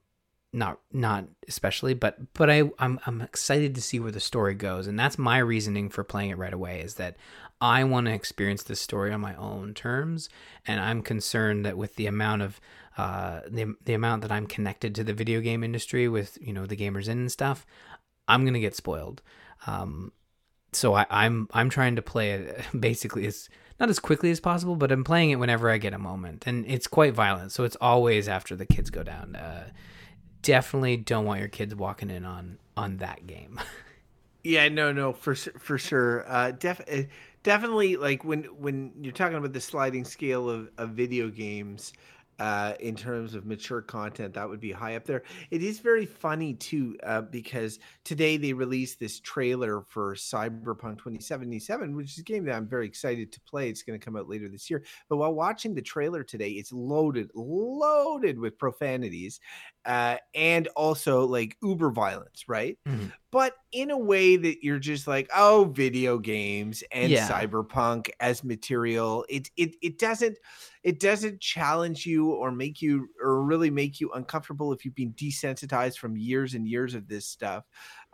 not 0.53 0.81
not 0.93 1.27
especially, 1.49 1.95
but 1.95 2.19
but 2.35 2.51
I 2.51 2.71
I'm 2.79 2.99
I'm 3.07 3.21
excited 3.21 3.75
to 3.75 3.83
see 3.83 4.01
where 4.01 4.11
the 4.11 4.21
story 4.21 4.55
goes, 4.55 4.87
and 4.87 4.99
that's 4.99 5.19
my 5.19 5.39
reasoning 5.39 5.89
for 5.89 6.03
playing 6.03 6.31
it 6.31 6.39
right 6.39 6.53
away. 6.53 6.81
Is 6.81 6.95
that 6.95 7.17
I 7.61 7.85
want 7.85 8.07
to 8.07 8.13
experience 8.13 8.63
this 8.63 8.81
story 8.81 9.13
on 9.13 9.21
my 9.21 9.35
own 9.37 9.75
terms, 9.75 10.29
and 10.67 10.81
I'm 10.81 11.03
concerned 11.03 11.65
that 11.67 11.77
with 11.77 11.97
the 11.97 12.07
amount 12.07 12.43
of 12.43 12.61
uh, 12.99 13.41
the 13.49 13.75
the 13.85 13.95
amount 13.95 14.23
that 14.23 14.33
I'm 14.33 14.47
connected 14.47 14.95
to 14.97 15.05
the 15.05 15.13
video 15.13 15.41
game 15.41 15.63
industry 15.63 16.09
with 16.09 16.37
you 16.41 16.53
know 16.53 16.67
the 16.67 16.77
gamers 16.77 17.09
in 17.09 17.19
and 17.19 17.33
stuff, 17.33 17.65
I'm 18.27 18.45
gonna 18.45 18.61
get 18.61 18.75
spoiled. 18.75 19.23
Um, 19.67 20.13
so 20.73 20.95
I, 20.95 21.07
I'm 21.11 21.49
I'm 21.53 21.71
trying 21.71 21.97
to 21.97 22.03
play 22.03 22.33
it 22.33 22.65
basically 22.79 23.27
as 23.27 23.49
not 23.79 23.89
as 23.89 24.01
quickly 24.01 24.31
as 24.31 24.41
possible, 24.41 24.75
but 24.75 24.91
I'm 24.91 25.05
playing 25.05 25.31
it 25.31 25.37
whenever 25.37 25.71
I 25.71 25.79
get 25.79 25.95
a 25.95 25.99
moment, 25.99 26.45
and 26.47 26.67
it's 26.67 26.89
quite 26.89 27.15
violent. 27.15 27.53
So 27.53 27.63
it's 27.63 27.77
always 27.77 28.29
after 28.29 28.57
the 28.57 28.67
kids 28.67 28.91
go 28.91 29.05
down. 29.05 29.37
Uh, 29.37 29.71
definitely 30.43 30.97
don't 30.97 31.25
want 31.25 31.41
your 31.41 31.49
kids 31.49 31.75
walking 31.75 32.11
in 32.11 32.25
on 32.25 32.59
on 32.77 32.99
that 32.99 33.27
game. 33.27 33.61
yeah, 34.45 34.69
no, 34.69 34.93
no, 34.93 35.13
for 35.13 35.35
for 35.35 35.79
sure. 35.79 36.25
Uh, 36.31 36.53
def, 36.53 36.81
uh, 36.91 37.03
definitely, 37.43 37.97
like 37.97 38.25
when 38.25 38.45
when 38.45 38.93
you're 39.01 39.13
talking 39.13 39.37
about 39.37 39.53
the 39.53 39.61
sliding 39.61 40.05
scale 40.05 40.49
of, 40.49 40.71
of 40.79 40.91
video 40.91 41.29
games, 41.29 41.93
uh, 42.41 42.73
in 42.81 42.97
terms 42.97 43.35
of 43.35 43.45
mature 43.45 43.83
content, 43.83 44.33
that 44.33 44.49
would 44.49 44.61
be 44.61 44.73
high 44.73 44.97
up 44.97 45.05
there. 45.05 45.23
It 45.51 45.63
is 45.63 45.79
very 45.79 46.07
funny 46.07 46.55
too, 46.55 46.97
uh, 47.03 47.21
because 47.21 47.79
today 48.03 48.39
they 48.39 48.55
released 48.55 48.99
this 48.99 49.21
trailer 49.21 49.83
for 49.83 50.15
Cyberpunk 50.15 50.97
2077, 50.97 51.95
which 51.95 52.13
is 52.13 52.19
a 52.19 52.23
game 52.23 52.47
that 52.47 52.55
I'm 52.55 52.67
very 52.67 52.87
excited 52.87 53.31
to 53.33 53.41
play. 53.43 53.69
It's 53.69 53.83
going 53.83 54.01
to 54.01 54.05
come 54.05 54.17
out 54.17 54.27
later 54.27 54.49
this 54.49 54.71
year. 54.71 54.83
But 55.11 55.19
while 55.19 55.35
watching 55.35 55.75
the 55.75 55.83
trailer 55.83 56.25
today, 56.25 56.53
it's 56.53 56.73
loaded, 56.73 57.31
loaded 57.35 58.39
with 58.39 58.57
profanities 58.57 59.39
uh, 59.87 60.17
and 60.35 60.69
also 60.77 61.27
like 61.27 61.57
uber 61.63 61.91
violence, 61.91 62.45
right? 62.47 62.79
Mm-hmm. 62.87 63.07
But 63.33 63.55
in 63.73 63.91
a 63.91 63.99
way 63.99 64.37
that 64.37 64.63
you're 64.63 64.79
just 64.79 65.07
like, 65.07 65.29
oh, 65.35 65.71
video 65.73 66.19
games 66.19 66.83
and 66.93 67.11
yeah. 67.11 67.29
cyberpunk 67.29 68.11
as 68.21 68.45
material. 68.45 69.25
It 69.29 69.51
it 69.57 69.77
it 69.81 69.99
doesn't 69.99 70.37
it 70.83 71.01
doesn't 71.01 71.41
challenge 71.41 72.07
you 72.07 72.31
or 72.31 72.51
make 72.51 72.83
you 72.83 73.09
or 73.23 73.43
really 73.43 73.71
make 73.71 74.01
you 74.01 74.11
uncomfortable 74.13 74.73
if 74.73 74.85
you've 74.85 74.95
been 74.95 75.15
desensitized 75.15 75.99
from 75.99 76.17
years 76.17 76.55
and 76.55 76.67
years 76.67 76.95
of 76.95 77.09
this 77.09 77.27
stuff. 77.27 77.65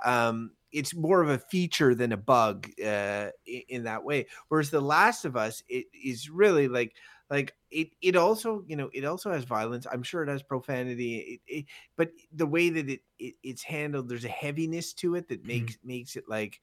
Um, 0.04 0.50
it's 0.72 0.94
more 0.94 1.22
of 1.22 1.30
a 1.30 1.38
feature 1.38 1.94
than 1.94 2.12
a 2.12 2.16
bug 2.16 2.68
uh, 2.84 3.28
in, 3.46 3.62
in 3.68 3.84
that 3.84 4.04
way. 4.04 4.26
Whereas 4.48 4.70
The 4.70 4.80
Last 4.80 5.24
of 5.24 5.36
Us, 5.36 5.62
it 5.68 5.86
is 5.94 6.28
really 6.28 6.68
like 6.68 6.94
like 7.30 7.54
it 7.70 7.88
it 8.00 8.16
also 8.16 8.62
you 8.66 8.76
know 8.76 8.88
it 8.92 9.04
also 9.04 9.32
has 9.32 9.44
violence 9.44 9.86
i'm 9.90 10.02
sure 10.02 10.22
it 10.22 10.28
has 10.28 10.42
profanity 10.42 11.40
it, 11.46 11.54
it, 11.58 11.64
but 11.96 12.10
the 12.32 12.46
way 12.46 12.70
that 12.70 12.88
it, 12.88 13.00
it, 13.18 13.34
it's 13.42 13.62
handled 13.62 14.08
there's 14.08 14.24
a 14.24 14.28
heaviness 14.28 14.92
to 14.92 15.14
it 15.16 15.28
that 15.28 15.40
mm-hmm. 15.40 15.48
makes 15.48 15.74
mm-hmm. 15.74 15.88
makes 15.88 16.16
it 16.16 16.24
like 16.28 16.60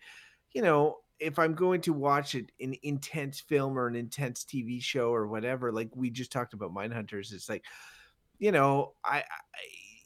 you 0.53 0.61
know 0.61 0.97
if 1.19 1.37
i'm 1.37 1.53
going 1.53 1.81
to 1.81 1.93
watch 1.93 2.35
it, 2.35 2.51
an 2.59 2.75
intense 2.83 3.39
film 3.39 3.77
or 3.77 3.87
an 3.87 3.95
intense 3.95 4.45
tv 4.45 4.81
show 4.81 5.13
or 5.13 5.27
whatever 5.27 5.71
like 5.71 5.89
we 5.95 6.09
just 6.09 6.31
talked 6.31 6.53
about 6.53 6.73
Mindhunters 6.73 7.33
it's 7.33 7.49
like 7.49 7.63
you 8.39 8.51
know 8.51 8.93
i, 9.03 9.17
I 9.17 9.23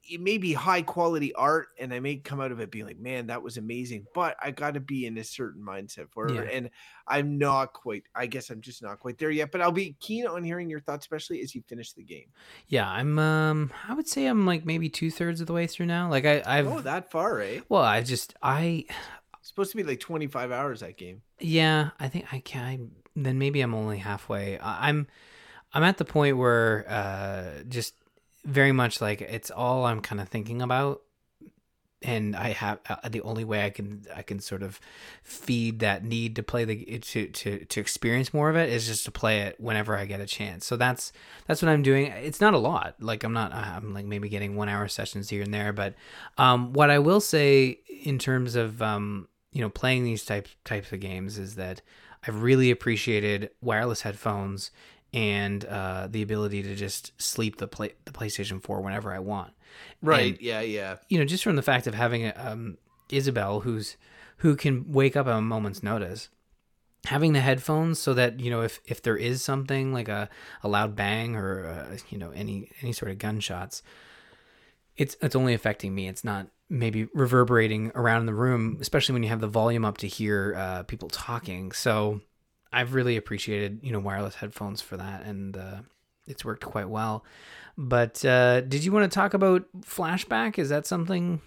it 0.10 0.22
may 0.22 0.38
be 0.38 0.54
high 0.54 0.82
quality 0.82 1.34
art 1.34 1.68
and 1.80 1.94
I 1.94 2.00
may 2.00 2.16
come 2.18 2.40
out 2.40 2.52
of 2.52 2.60
it 2.60 2.72
being 2.72 2.86
like, 2.86 2.98
man, 3.00 3.28
that 3.28 3.42
was 3.44 3.58
amazing, 3.58 4.06
but 4.14 4.36
I 4.42 4.52
got 4.52 4.76
to 4.76 4.80
be 4.80 5.06
in 5.06 5.18
a 5.18 5.24
certain 5.24 5.62
mindset 5.62 6.10
for 6.12 6.32
Yeah. 6.32 6.42
it. 6.42 6.54
And 6.54 6.70
I'm 7.08 7.38
not 7.38 7.74
quite, 7.74 8.04
I 8.16 8.26
guess 8.26 8.50
I'm 8.50 8.62
just 8.62 8.82
not 8.82 9.00
quite 9.00 9.18
there 9.18 9.32
yet, 9.32 9.52
but 9.52 9.62
I'll 9.62 9.72
be 9.72 9.96
keen 10.00 10.26
on 10.28 10.44
hearing 10.44 10.70
your 10.70 10.80
thoughts, 10.80 11.04
especially 11.06 11.42
as 11.42 11.54
you 11.54 11.62
finish 11.68 11.94
the 11.94 12.04
game. 12.04 12.28
Yeah, 12.68 12.90
I'm. 12.90 13.18
Um, 13.20 13.72
I 13.88 13.94
would 13.94 14.08
say 14.08 14.26
I'm 14.26 14.46
like 14.46 14.66
maybe 14.66 14.90
two 14.90 15.12
thirds 15.12 15.42
of 15.42 15.48
the 15.48 15.54
way 15.54 15.68
through 15.68 15.86
now. 15.88 16.10
Like 16.10 16.26
I, 16.26 16.42
I've. 16.46 16.68
oh, 16.68 16.82
that 16.82 17.12
far, 17.12 17.42
eh? 17.42 17.62
well, 17.70 17.82
I 17.84 18.02
just 18.02 18.34
I. 18.42 18.86
It's 19.40 19.50
supposed 19.50 19.72
to 19.72 19.78
be 19.78 19.84
like 19.84 20.00
25 20.02 20.52
hours 20.52 20.82
that 20.82 20.98
game. 20.98 21.22
Yeah, 21.40 21.92
I 22.00 22.08
think 22.10 22.34
I 22.34 22.40
can. 22.40 22.92
Then 23.16 23.40
maybe 23.40 23.62
I'm 23.62 23.74
only 23.74 23.98
halfway. 24.00 24.60
I- 24.60 24.90
I'm. 24.90 25.08
I'm 25.74 25.84
at 25.84 25.98
the 25.98 26.06
point 26.06 26.38
where 26.38 26.86
uh, 26.90 27.64
just 27.68 27.94
very 28.48 28.72
much 28.72 29.02
like 29.02 29.22
it's 29.22 29.52
all 29.52 29.86
I'm 29.86 30.02
kind 30.02 30.22
of 30.22 30.30
thinking 30.30 30.62
about, 30.62 31.02
and 32.02 32.34
I 32.34 32.50
have 32.54 32.80
uh, 32.90 33.10
the 33.10 33.22
only 33.22 33.44
way 33.44 33.66
I 33.66 33.70
can 33.70 34.06
I 34.16 34.22
can 34.22 34.40
sort 34.40 34.64
of 34.64 34.80
feed 35.22 35.80
that 35.80 36.06
need 36.06 36.38
to 36.38 36.44
play 36.44 36.64
the 36.64 37.00
to 37.00 37.28
to 37.28 37.66
to 37.66 37.80
experience 37.80 38.34
more 38.34 38.50
of 38.50 38.56
it 38.56 38.70
is 38.70 38.88
just 38.88 39.04
to 39.06 39.12
play 39.12 39.42
it 39.42 39.60
whenever 39.60 39.98
I 39.98 40.06
get 40.06 40.22
a 40.22 40.26
chance. 40.26 40.66
So 40.66 40.78
that's 40.78 41.12
that's 41.46 41.62
what 41.62 41.70
I'm 41.70 41.84
doing. 41.84 42.08
It's 42.08 42.40
not 42.40 42.54
a 42.54 42.58
lot. 42.58 42.96
Like 43.02 43.26
I'm 43.26 43.34
not 43.34 43.54
I'm 43.54 43.94
like 43.94 44.06
maybe 44.06 44.30
getting 44.30 44.56
one 44.56 44.70
hour 44.70 44.88
sessions 44.88 45.30
here 45.30 45.44
and 45.44 45.54
there, 45.54 45.74
but 45.74 45.96
um, 46.38 46.72
what 46.72 46.90
I 46.90 47.00
will 47.00 47.22
say 47.22 47.80
in 48.04 48.18
terms 48.18 48.56
of 48.56 48.82
um, 48.82 49.28
you 49.52 49.62
know 49.62 49.70
playing 49.70 50.06
these 50.06 50.24
types 50.24 50.56
types 50.64 50.94
of 50.94 51.02
games 51.02 51.38
is 51.38 51.56
that 51.56 51.82
I've 52.26 52.42
really 52.42 52.72
appreciated 52.72 53.50
wireless 53.62 54.02
headphones 54.02 54.72
and 55.14 55.64
uh, 55.66 56.08
the 56.10 56.22
ability 56.22 56.64
to 56.64 56.76
just 56.76 57.20
sleep 57.22 57.58
the 57.58 57.68
play 57.68 57.94
the 58.06 58.12
PlayStation 58.12 58.62
4 58.62 58.82
whenever 58.82 59.12
I 59.14 59.20
want. 59.20 59.54
Right. 60.02 60.34
And- 60.34 60.42
yeah. 60.42 60.62
Yeah. 60.62 60.98
you 61.10 61.20
know, 61.20 61.26
just 61.26 61.44
from 61.44 61.56
the 61.56 61.62
fact 61.62 61.88
of 61.88 61.94
having 61.94 62.32
um, 62.36 62.78
Isabel, 63.10 63.62
who's 63.62 63.98
who 64.38 64.56
can 64.56 64.92
wake 64.92 65.16
up 65.16 65.28
at 65.28 65.36
a 65.36 65.42
moment's 65.42 65.82
notice, 65.82 66.30
having 67.06 67.34
the 67.34 67.40
headphones 67.40 68.00
so 68.00 68.14
that 68.14 68.40
you 68.40 68.50
know 68.52 68.62
if 68.62 68.80
if 68.86 69.02
there 69.02 69.18
is 69.18 69.42
something 69.42 69.94
like 69.94 70.10
a, 70.10 70.30
a 70.64 70.68
loud 70.68 70.96
bang 70.96 71.36
or 71.36 71.66
uh, 71.66 71.98
you 72.10 72.18
know 72.18 72.32
any 72.32 72.70
any 72.82 72.92
sort 72.92 73.12
of 73.12 73.18
gunshots, 73.18 73.82
it's 74.96 75.16
it's 75.22 75.36
only 75.36 75.54
affecting 75.54 75.94
me. 75.96 76.08
It's 76.08 76.24
not 76.24 76.48
maybe 76.70 77.08
reverberating 77.14 77.92
around 77.96 78.26
the 78.26 78.34
room, 78.34 78.78
especially 78.82 79.14
when 79.14 79.24
you 79.24 79.30
have 79.30 79.40
the 79.42 79.48
volume 79.48 79.86
up 79.86 79.98
to 80.00 80.08
hear 80.08 80.54
uh, 80.58 80.84
people 80.84 81.08
talking. 81.08 81.72
So 81.72 82.20
I've 82.78 82.94
really 82.94 83.18
appreciated 83.18 83.80
you 83.82 83.92
know 83.92 84.00
wireless 84.00 84.36
headphones 84.36 84.82
for 84.82 84.98
that, 84.98 85.26
and 85.26 85.58
uh, 85.58 85.78
it's 86.28 86.46
worked 86.46 86.64
quite 86.64 86.88
well. 86.88 87.26
But 87.76 88.24
uh, 88.24 88.62
did 88.62 88.86
you 88.86 88.92
want 88.92 89.12
to 89.12 89.16
talk 89.16 89.34
about 89.34 89.66
flashback? 89.82 90.60
Is 90.60 90.70
that 90.70 90.86
something? 90.86 91.42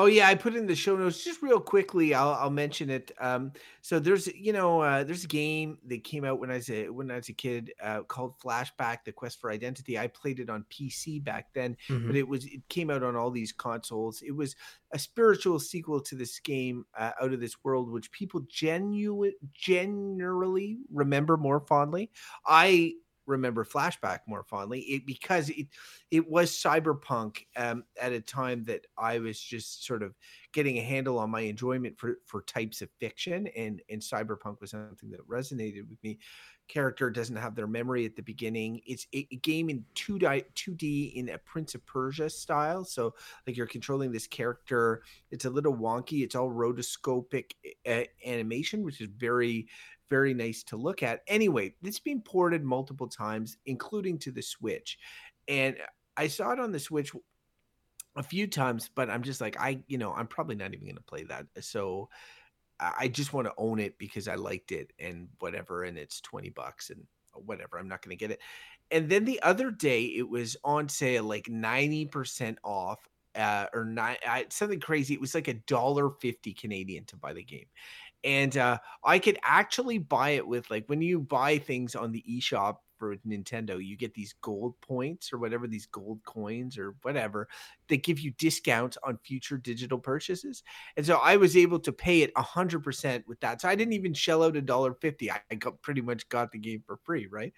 Oh 0.00 0.06
yeah, 0.06 0.28
I 0.28 0.36
put 0.36 0.54
in 0.54 0.66
the 0.68 0.76
show 0.76 0.94
notes 0.96 1.24
just 1.24 1.42
real 1.42 1.60
quickly. 1.60 2.14
I'll 2.14 2.30
I'll 2.34 2.50
mention 2.50 2.88
it. 2.88 3.10
Um, 3.18 3.52
so 3.82 3.98
there's 3.98 4.28
you 4.28 4.52
know 4.52 4.80
uh, 4.80 5.02
there's 5.02 5.24
a 5.24 5.28
game 5.28 5.80
that 5.86 6.04
came 6.04 6.24
out 6.24 6.38
when 6.38 6.52
I 6.52 6.54
was 6.54 6.70
a 6.70 6.88
when 6.88 7.10
I 7.10 7.16
was 7.16 7.28
a 7.28 7.32
kid 7.32 7.72
uh, 7.82 8.04
called 8.04 8.38
Flashback: 8.38 8.98
The 9.04 9.12
Quest 9.12 9.40
for 9.40 9.50
Identity. 9.50 9.98
I 9.98 10.06
played 10.06 10.38
it 10.38 10.48
on 10.50 10.64
PC 10.70 11.18
back 11.18 11.52
then, 11.52 11.76
Mhm. 11.88 12.06
but 12.06 12.14
it 12.14 12.28
was 12.28 12.44
it 12.46 12.68
came 12.68 12.90
out 12.90 13.02
on 13.02 13.16
all 13.16 13.32
these 13.32 13.50
consoles. 13.50 14.22
It 14.22 14.30
was 14.36 14.54
a 14.92 15.00
spiritual 15.00 15.58
sequel 15.58 16.00
to 16.02 16.14
this 16.14 16.38
game, 16.38 16.86
uh, 16.96 17.12
Out 17.20 17.32
of 17.32 17.40
This 17.40 17.64
World, 17.64 17.90
which 17.90 18.12
people 18.12 18.42
genuine 18.48 19.34
generally 19.52 20.78
remember 20.92 21.36
more 21.36 21.58
fondly. 21.58 22.12
I 22.46 22.94
remember 23.26 23.62
flashback 23.62 24.20
more 24.26 24.42
fondly 24.42 24.80
it, 24.80 25.04
because 25.06 25.50
it 25.50 25.66
it 26.10 26.28
was 26.28 26.50
cyberpunk 26.50 27.44
um, 27.56 27.84
at 28.00 28.12
a 28.12 28.20
time 28.20 28.64
that 28.64 28.86
I 28.96 29.18
was 29.18 29.38
just 29.38 29.84
sort 29.84 30.02
of 30.02 30.14
getting 30.52 30.78
a 30.78 30.82
handle 30.82 31.18
on 31.18 31.30
my 31.30 31.40
enjoyment 31.40 31.98
for 31.98 32.18
for 32.24 32.42
types 32.42 32.80
of 32.80 32.88
fiction 32.98 33.46
and 33.56 33.82
and 33.90 34.00
cyberpunk 34.00 34.60
was 34.60 34.70
something 34.70 35.10
that 35.10 35.28
resonated 35.28 35.88
with 35.88 36.02
me. 36.02 36.18
Character 36.66 37.10
doesn't 37.10 37.36
have 37.36 37.54
their 37.54 37.66
memory 37.66 38.04
at 38.04 38.14
the 38.14 38.22
beginning. 38.22 38.80
It's 38.86 39.06
a, 39.14 39.24
game 39.42 39.70
in 39.70 39.84
2D 39.94 40.44
2D 40.54 41.14
in 41.14 41.30
a 41.30 41.38
Prince 41.38 41.74
of 41.74 41.84
Persia 41.84 42.30
style 42.30 42.84
so 42.84 43.14
like 43.46 43.56
you're 43.56 43.66
controlling 43.66 44.10
this 44.10 44.26
character. 44.26 45.02
It's 45.30 45.44
a 45.44 45.50
little 45.50 45.74
wonky. 45.74 46.22
It's 46.22 46.34
all 46.34 46.50
rotoscopic 46.50 47.52
uh, 47.86 48.04
animation 48.24 48.82
which 48.82 49.02
is 49.02 49.08
very 49.08 49.68
very 50.08 50.32
nice 50.32 50.62
to 50.62 50.76
look 50.76 51.02
at. 51.02 51.20
Anyway 51.26 51.74
it's 51.82 52.00
been 52.00 52.22
ported 52.22 52.64
multiple 52.64 53.08
times 53.08 53.58
including 53.66 54.18
to 54.20 54.30
the 54.30 54.42
switch 54.42 54.98
and 55.48 55.76
i 56.18 56.26
saw 56.26 56.52
it 56.52 56.60
on 56.60 56.72
the 56.72 56.78
switch 56.78 57.12
a 58.16 58.22
few 58.22 58.46
times 58.46 58.90
but 58.94 59.08
i'm 59.08 59.22
just 59.22 59.40
like 59.40 59.58
i 59.60 59.80
you 59.86 59.98
know 59.98 60.12
i'm 60.12 60.26
probably 60.26 60.56
not 60.56 60.74
even 60.74 60.86
going 60.86 60.96
to 60.96 61.02
play 61.02 61.24
that 61.24 61.46
so 61.60 62.08
i 62.80 62.92
I 63.00 63.08
just 63.08 63.32
want 63.32 63.46
to 63.46 63.54
own 63.56 63.80
it 63.80 63.98
because 63.98 64.28
i 64.28 64.34
liked 64.34 64.72
it 64.72 64.92
and 64.98 65.28
whatever 65.40 65.84
and 65.84 65.98
it's 65.98 66.20
20 66.20 66.50
bucks 66.50 66.90
and 66.90 67.04
whatever 67.34 67.78
i'm 67.78 67.88
not 67.88 68.02
going 68.02 68.16
to 68.16 68.20
get 68.20 68.30
it 68.30 68.40
and 68.90 69.08
then 69.08 69.24
the 69.24 69.42
other 69.42 69.70
day 69.70 70.04
it 70.04 70.28
was 70.28 70.56
on 70.64 70.88
sale 70.88 71.24
like 71.24 71.46
90% 71.46 72.56
off 72.64 73.08
uh, 73.38 73.66
or 73.72 73.84
nine, 73.84 74.16
uh, 74.26 74.42
something 74.50 74.80
crazy. 74.80 75.14
It 75.14 75.20
was 75.20 75.34
like 75.34 75.48
a 75.48 75.54
dollar 75.54 76.10
fifty 76.10 76.52
Canadian 76.52 77.04
to 77.06 77.16
buy 77.16 77.32
the 77.32 77.44
game, 77.44 77.66
and 78.24 78.56
uh, 78.56 78.78
I 79.04 79.18
could 79.20 79.38
actually 79.42 79.98
buy 79.98 80.30
it 80.30 80.46
with 80.46 80.70
like 80.70 80.84
when 80.88 81.00
you 81.00 81.20
buy 81.20 81.58
things 81.58 81.94
on 81.94 82.12
the 82.12 82.24
eShop 82.28 82.76
for 82.98 83.16
Nintendo, 83.26 83.84
you 83.84 83.96
get 83.96 84.14
these 84.14 84.34
gold 84.40 84.74
points 84.80 85.32
or 85.32 85.38
whatever 85.38 85.66
these 85.66 85.86
gold 85.86 86.20
coins 86.24 86.78
or 86.78 86.94
whatever 87.02 87.48
that 87.88 88.02
give 88.02 88.20
you 88.20 88.32
discounts 88.32 88.98
on 89.04 89.18
future 89.18 89.56
digital 89.56 89.98
purchases. 89.98 90.62
And 90.96 91.06
so 91.06 91.16
I 91.16 91.36
was 91.36 91.56
able 91.56 91.78
to 91.80 91.92
pay 91.92 92.22
it 92.22 92.32
a 92.36 92.42
hundred 92.42 92.82
percent 92.82 93.26
with 93.28 93.40
that. 93.40 93.60
So 93.60 93.68
I 93.68 93.74
didn't 93.74 93.94
even 93.94 94.14
shell 94.14 94.42
out 94.42 94.56
a 94.56 94.62
dollar 94.62 94.94
fifty. 94.94 95.30
I 95.30 95.40
got 95.54 95.80
pretty 95.82 96.00
much 96.00 96.28
got 96.28 96.52
the 96.52 96.58
game 96.58 96.82
for 96.86 96.98
free, 97.04 97.26
right? 97.30 97.52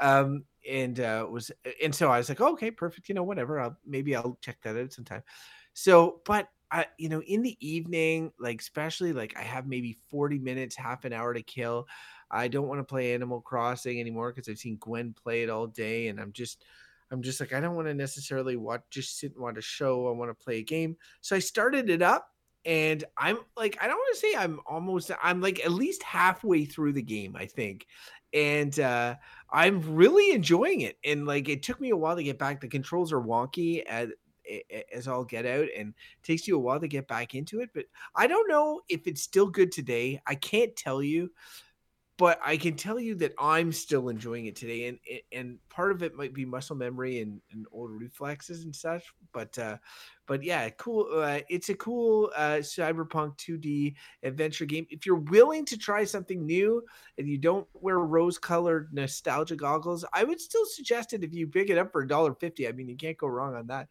Um, 0.00 0.44
and 0.68 0.98
uh, 1.00 1.26
was 1.30 1.50
and 1.82 1.94
so 1.94 2.10
I 2.10 2.18
was 2.18 2.28
like, 2.28 2.40
okay, 2.40 2.70
perfect. 2.70 3.08
You 3.08 3.14
know, 3.14 3.22
whatever. 3.22 3.60
I'll 3.60 3.76
maybe 3.86 4.16
I'll 4.16 4.38
check 4.40 4.58
that 4.62 4.76
out 4.76 4.92
sometime. 4.92 5.22
So, 5.72 6.20
but 6.24 6.48
I, 6.70 6.86
you 6.98 7.08
know, 7.08 7.22
in 7.22 7.42
the 7.42 7.56
evening, 7.66 8.32
like 8.38 8.60
especially 8.60 9.12
like 9.12 9.36
I 9.36 9.42
have 9.42 9.66
maybe 9.66 9.96
40 10.10 10.38
minutes, 10.38 10.76
half 10.76 11.04
an 11.04 11.12
hour 11.12 11.34
to 11.34 11.42
kill. 11.42 11.86
I 12.30 12.48
don't 12.48 12.68
want 12.68 12.80
to 12.80 12.84
play 12.84 13.14
Animal 13.14 13.40
Crossing 13.40 14.00
anymore 14.00 14.32
because 14.32 14.48
I've 14.48 14.58
seen 14.58 14.76
Gwen 14.76 15.14
play 15.14 15.42
it 15.42 15.50
all 15.50 15.66
day, 15.66 16.08
and 16.08 16.20
I'm 16.20 16.32
just, 16.32 16.64
I'm 17.10 17.22
just 17.22 17.40
like 17.40 17.52
I 17.52 17.60
don't 17.60 17.74
want 17.74 17.88
to 17.88 17.94
necessarily 17.94 18.56
watch, 18.56 18.82
just 18.90 19.18
sit 19.18 19.32
and 19.32 19.42
watch 19.42 19.56
a 19.56 19.62
show. 19.62 20.08
I 20.08 20.12
want 20.12 20.30
to 20.30 20.44
play 20.44 20.58
a 20.58 20.62
game. 20.62 20.96
So 21.20 21.34
I 21.34 21.40
started 21.40 21.90
it 21.90 22.02
up, 22.02 22.28
and 22.64 23.04
I'm 23.16 23.38
like, 23.56 23.78
I 23.80 23.86
don't 23.86 23.96
want 23.96 24.14
to 24.14 24.20
say 24.20 24.34
I'm 24.36 24.60
almost, 24.66 25.10
I'm 25.22 25.40
like 25.40 25.64
at 25.64 25.72
least 25.72 26.02
halfway 26.02 26.64
through 26.64 26.92
the 26.92 27.02
game, 27.02 27.34
I 27.36 27.46
think, 27.46 27.86
and 28.32 28.78
uh, 28.78 29.16
I'm 29.50 29.94
really 29.94 30.34
enjoying 30.34 30.82
it. 30.82 30.98
And 31.04 31.26
like 31.26 31.48
it 31.48 31.62
took 31.62 31.80
me 31.80 31.90
a 31.90 31.96
while 31.96 32.16
to 32.16 32.22
get 32.22 32.38
back. 32.38 32.60
The 32.60 32.68
controls 32.68 33.12
are 33.12 33.20
wonky 33.20 33.82
at 33.88 34.10
as 34.92 35.06
all 35.06 35.24
get 35.24 35.46
out 35.46 35.68
and 35.76 35.94
takes 36.22 36.48
you 36.48 36.56
a 36.56 36.58
while 36.58 36.80
to 36.80 36.88
get 36.88 37.06
back 37.06 37.34
into 37.34 37.60
it 37.60 37.70
but 37.74 37.84
i 38.16 38.26
don't 38.26 38.48
know 38.48 38.80
if 38.88 39.06
it's 39.06 39.22
still 39.22 39.46
good 39.46 39.70
today 39.70 40.20
i 40.26 40.34
can't 40.34 40.74
tell 40.76 41.02
you 41.02 41.30
but 42.20 42.38
I 42.44 42.58
can 42.58 42.76
tell 42.76 43.00
you 43.00 43.14
that 43.14 43.32
I'm 43.38 43.72
still 43.72 44.10
enjoying 44.10 44.44
it 44.44 44.54
today, 44.54 44.88
and 44.88 44.98
and 45.32 45.58
part 45.70 45.90
of 45.90 46.02
it 46.02 46.14
might 46.14 46.34
be 46.34 46.44
muscle 46.44 46.76
memory 46.76 47.22
and, 47.22 47.40
and 47.50 47.64
old 47.72 47.92
reflexes 47.92 48.64
and 48.64 48.76
such. 48.76 49.04
But 49.32 49.58
uh, 49.58 49.78
but 50.30 50.44
yeah, 50.44 50.70
cool. 50.70 51.08
Uh, 51.12 51.40
it's 51.48 51.70
a 51.70 51.74
cool 51.74 52.30
uh, 52.36 52.58
cyberpunk 52.58 53.36
2D 53.38 53.96
adventure 54.22 54.64
game. 54.64 54.86
If 54.88 55.04
you're 55.04 55.16
willing 55.16 55.64
to 55.64 55.76
try 55.76 56.04
something 56.04 56.46
new 56.46 56.84
and 57.18 57.26
you 57.26 57.36
don't 57.36 57.66
wear 57.74 57.98
rose-colored 57.98 58.90
nostalgia 58.92 59.56
goggles, 59.56 60.04
I 60.12 60.22
would 60.22 60.40
still 60.40 60.64
suggest 60.66 61.14
it 61.14 61.24
if 61.24 61.34
you 61.34 61.48
pick 61.48 61.68
it 61.68 61.78
up 61.78 61.90
for 61.90 62.02
a 62.02 62.06
dollar 62.06 62.32
fifty. 62.32 62.68
I 62.68 62.72
mean, 62.72 62.88
you 62.88 62.96
can't 62.96 63.18
go 63.18 63.26
wrong 63.26 63.56
on 63.56 63.66
that 63.66 63.88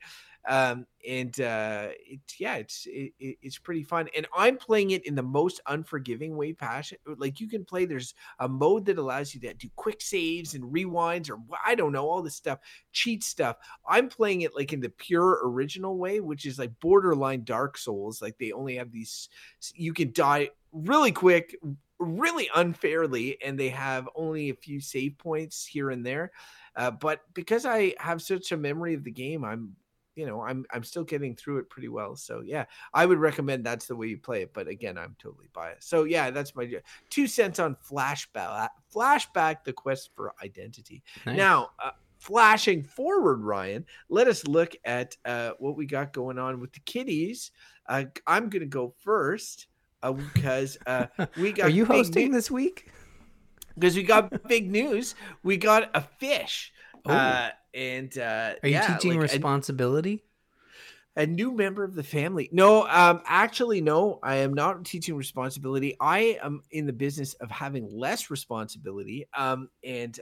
um 0.47 0.85
and 1.07 1.41
uh 1.41 1.87
it's 2.05 2.39
yeah 2.39 2.55
it's 2.55 2.87
it, 2.89 3.11
it's 3.19 3.57
pretty 3.57 3.83
fun 3.83 4.07
and 4.15 4.25
i'm 4.35 4.57
playing 4.57 4.91
it 4.91 5.05
in 5.05 5.15
the 5.15 5.23
most 5.23 5.59
unforgiving 5.67 6.35
way 6.37 6.53
passion 6.53 6.97
like 7.17 7.39
you 7.39 7.47
can 7.47 7.65
play 7.65 7.85
there's 7.85 8.13
a 8.39 8.47
mode 8.47 8.85
that 8.85 8.97
allows 8.97 9.33
you 9.33 9.41
to 9.41 9.53
do 9.53 9.69
quick 9.75 10.01
saves 10.01 10.55
and 10.55 10.63
rewinds 10.63 11.29
or 11.29 11.39
i 11.65 11.75
don't 11.75 11.91
know 11.91 12.07
all 12.07 12.21
this 12.21 12.35
stuff 12.35 12.59
cheat 12.93 13.23
stuff 13.23 13.57
i'm 13.87 14.07
playing 14.07 14.41
it 14.41 14.55
like 14.55 14.71
in 14.71 14.79
the 14.79 14.89
pure 14.89 15.39
original 15.43 15.97
way 15.97 16.19
which 16.29 16.45
is 16.45 16.57
like 16.59 16.71
borderline 16.79 17.43
dark 17.43 17.77
souls 17.77 18.21
like 18.21 18.37
they 18.37 18.51
only 18.51 18.75
have 18.75 18.91
these 18.91 19.29
you 19.73 19.93
can 19.93 20.11
die 20.13 20.49
really 20.71 21.11
quick 21.11 21.57
really 21.99 22.49
unfairly 22.55 23.41
and 23.43 23.59
they 23.59 23.69
have 23.69 24.07
only 24.15 24.49
a 24.49 24.55
few 24.55 24.79
save 24.79 25.17
points 25.17 25.65
here 25.65 25.89
and 25.89 26.05
there 26.05 26.31
uh, 26.77 26.91
but 26.91 27.21
because 27.33 27.65
i 27.65 27.93
have 27.99 28.21
such 28.21 28.51
a 28.51 28.57
memory 28.57 28.93
of 28.93 29.03
the 29.03 29.11
game 29.11 29.43
i'm 29.43 29.75
you 30.15 30.25
know 30.25 30.41
i'm 30.41 30.65
i'm 30.71 30.83
still 30.83 31.03
getting 31.03 31.35
through 31.35 31.57
it 31.57 31.69
pretty 31.69 31.87
well 31.87 32.15
so 32.15 32.41
yeah 32.45 32.65
i 32.93 33.05
would 33.05 33.19
recommend 33.19 33.65
that's 33.65 33.85
the 33.85 33.95
way 33.95 34.07
you 34.07 34.17
play 34.17 34.41
it 34.41 34.53
but 34.53 34.67
again 34.67 34.97
i'm 34.97 35.15
totally 35.19 35.47
biased 35.53 35.89
so 35.89 36.03
yeah 36.03 36.29
that's 36.29 36.55
my 36.55 36.69
two 37.09 37.27
cents 37.27 37.59
on 37.59 37.75
flashback 37.89 38.69
flashback 38.93 39.63
the 39.63 39.73
quest 39.73 40.09
for 40.15 40.33
identity 40.43 41.03
Nice. 41.25 41.37
now 41.37 41.69
uh, 41.83 41.91
flashing 42.19 42.83
forward, 42.83 43.41
Ryan, 43.41 43.85
let 44.09 44.27
us 44.27 44.45
look 44.45 44.75
at 44.85 45.17
uh, 45.25 45.51
what 45.57 45.75
we 45.75 45.85
got 45.85 46.13
going 46.13 46.37
on 46.37 46.59
with 46.59 46.71
the 46.73 46.81
kitties. 46.81 47.51
Uh, 47.87 48.05
I'm 48.27 48.49
going 48.49 48.61
to 48.61 48.67
go 48.67 48.93
first 49.03 49.67
uh, 50.03 50.11
because 50.11 50.77
uh, 50.85 51.07
we 51.37 51.51
got. 51.53 51.67
Are 51.67 51.69
you 51.69 51.85
hosting 51.85 52.27
new- 52.27 52.33
this 52.33 52.51
week? 52.51 52.91
Because 53.73 53.95
we 53.95 54.03
got 54.03 54.47
big 54.47 54.69
news. 54.69 55.15
We 55.41 55.57
got 55.57 55.89
a 55.95 56.01
fish. 56.01 56.73
Uh, 57.05 57.49
and 57.73 58.15
uh, 58.17 58.53
Are 58.61 58.67
you 58.67 58.73
yeah, 58.73 58.95
teaching 58.95 59.11
like 59.11 59.19
a- 59.19 59.33
responsibility? 59.33 60.23
a 61.15 61.25
new 61.25 61.51
member 61.51 61.83
of 61.83 61.95
the 61.95 62.03
family. 62.03 62.49
No, 62.53 62.87
um, 62.87 63.21
actually, 63.25 63.81
no, 63.81 64.19
I 64.23 64.35
am 64.37 64.53
not 64.53 64.85
teaching 64.85 65.15
responsibility. 65.15 65.97
I 65.99 66.39
am 66.41 66.61
in 66.71 66.85
the 66.85 66.93
business 66.93 67.33
of 67.35 67.51
having 67.51 67.89
less 67.91 68.29
responsibility. 68.29 69.27
Um, 69.35 69.69
and 69.83 70.17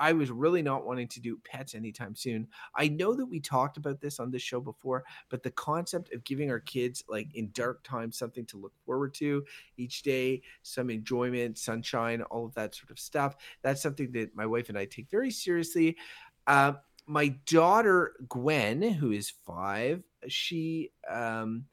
I 0.00 0.12
was 0.12 0.30
really 0.30 0.62
not 0.62 0.86
wanting 0.86 1.08
to 1.08 1.20
do 1.20 1.38
pets 1.44 1.74
anytime 1.74 2.16
soon. 2.16 2.48
I 2.74 2.88
know 2.88 3.14
that 3.14 3.26
we 3.26 3.38
talked 3.38 3.76
about 3.76 4.00
this 4.00 4.18
on 4.18 4.30
this 4.30 4.42
show 4.42 4.60
before, 4.60 5.04
but 5.28 5.42
the 5.42 5.50
concept 5.50 6.12
of 6.14 6.24
giving 6.24 6.50
our 6.50 6.58
kids, 6.58 7.04
like 7.08 7.28
in 7.34 7.50
dark 7.52 7.84
times, 7.84 8.18
something 8.18 8.46
to 8.46 8.56
look 8.56 8.72
forward 8.86 9.12
to 9.14 9.44
each 9.76 10.02
day, 10.02 10.40
some 10.62 10.88
enjoyment, 10.88 11.58
sunshine, 11.58 12.22
all 12.22 12.46
of 12.46 12.54
that 12.54 12.74
sort 12.74 12.90
of 12.90 12.98
stuff. 12.98 13.36
That's 13.62 13.82
something 13.82 14.10
that 14.12 14.34
my 14.34 14.46
wife 14.46 14.70
and 14.70 14.78
I 14.78 14.86
take 14.86 15.10
very 15.10 15.30
seriously. 15.30 15.98
Uh, 16.46 16.72
my 17.06 17.28
daughter 17.46 18.14
Gwen, 18.28 18.82
who 18.82 19.12
is 19.12 19.30
five, 19.30 20.02
she 20.28 20.90
um 21.10 21.64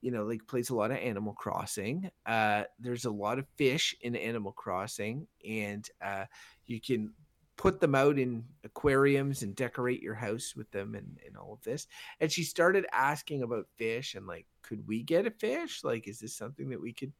you 0.00 0.10
know 0.10 0.24
like 0.24 0.46
plays 0.46 0.70
a 0.70 0.74
lot 0.74 0.90
of 0.90 0.96
animal 0.96 1.34
crossing 1.34 2.10
uh 2.24 2.62
there's 2.78 3.04
a 3.04 3.10
lot 3.10 3.38
of 3.38 3.46
fish 3.56 3.94
in 4.00 4.16
animal 4.16 4.52
crossing 4.52 5.26
and 5.46 5.90
uh 6.02 6.24
you 6.66 6.80
can 6.80 7.12
put 7.60 7.78
them 7.78 7.94
out 7.94 8.18
in 8.18 8.42
aquariums 8.64 9.42
and 9.42 9.54
decorate 9.54 10.00
your 10.00 10.14
house 10.14 10.54
with 10.56 10.70
them 10.70 10.94
and, 10.94 11.18
and 11.26 11.36
all 11.36 11.52
of 11.52 11.60
this 11.60 11.86
and 12.18 12.32
she 12.32 12.42
started 12.42 12.86
asking 12.90 13.42
about 13.42 13.66
fish 13.76 14.14
and 14.14 14.26
like 14.26 14.46
could 14.62 14.82
we 14.88 15.02
get 15.02 15.26
a 15.26 15.30
fish 15.30 15.84
like 15.84 16.08
is 16.08 16.20
this 16.20 16.34
something 16.34 16.70
that 16.70 16.80
we 16.80 16.90
could 16.90 17.12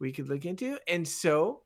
we 0.00 0.10
could 0.10 0.28
look 0.28 0.44
into 0.44 0.76
and 0.88 1.06
so 1.06 1.62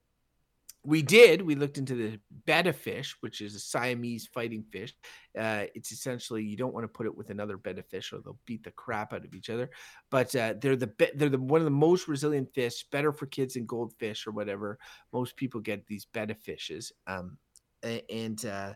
we 0.86 1.00
did. 1.00 1.40
We 1.40 1.55
looked 1.55 1.78
into 1.78 1.94
the 1.94 2.20
betta 2.44 2.72
fish, 2.72 3.16
which 3.20 3.40
is 3.40 3.55
a 3.55 3.59
Siamese 3.61 4.26
fighting 4.26 4.64
fish. 4.70 4.94
Uh, 5.36 5.64
it's 5.74 5.92
essentially 5.92 6.42
you 6.44 6.57
don't 6.57 6.74
want 6.74 6.84
to 6.84 6.88
put 6.88 7.07
it 7.07 7.16
with 7.16 7.30
another 7.30 7.57
betta 7.57 7.82
fish, 7.82 8.12
or 8.12 8.20
they'll 8.20 8.38
beat 8.44 8.62
the 8.62 8.70
crap 8.72 9.12
out 9.12 9.24
of 9.24 9.34
each 9.34 9.48
other. 9.48 9.70
But 10.11 10.36
uh, 10.36 10.55
they're 10.61 10.76
the 10.76 10.92
they're 11.14 11.30
the 11.30 11.38
one 11.38 11.61
of 11.61 11.64
the 11.64 11.70
most 11.70 12.07
resilient 12.07 12.52
fish, 12.55 12.84
better 12.92 13.12
for 13.12 13.26
kids 13.26 13.55
than 13.55 13.64
goldfish 13.64 14.26
or 14.26 14.32
whatever. 14.32 14.78
Most 15.12 15.36
people 15.36 15.61
get 15.61 15.86
these 15.86 16.07
betta 16.12 16.34
fishes, 16.34 16.92
um, 17.07 17.38
and 17.85 18.45
uh, 18.45 18.74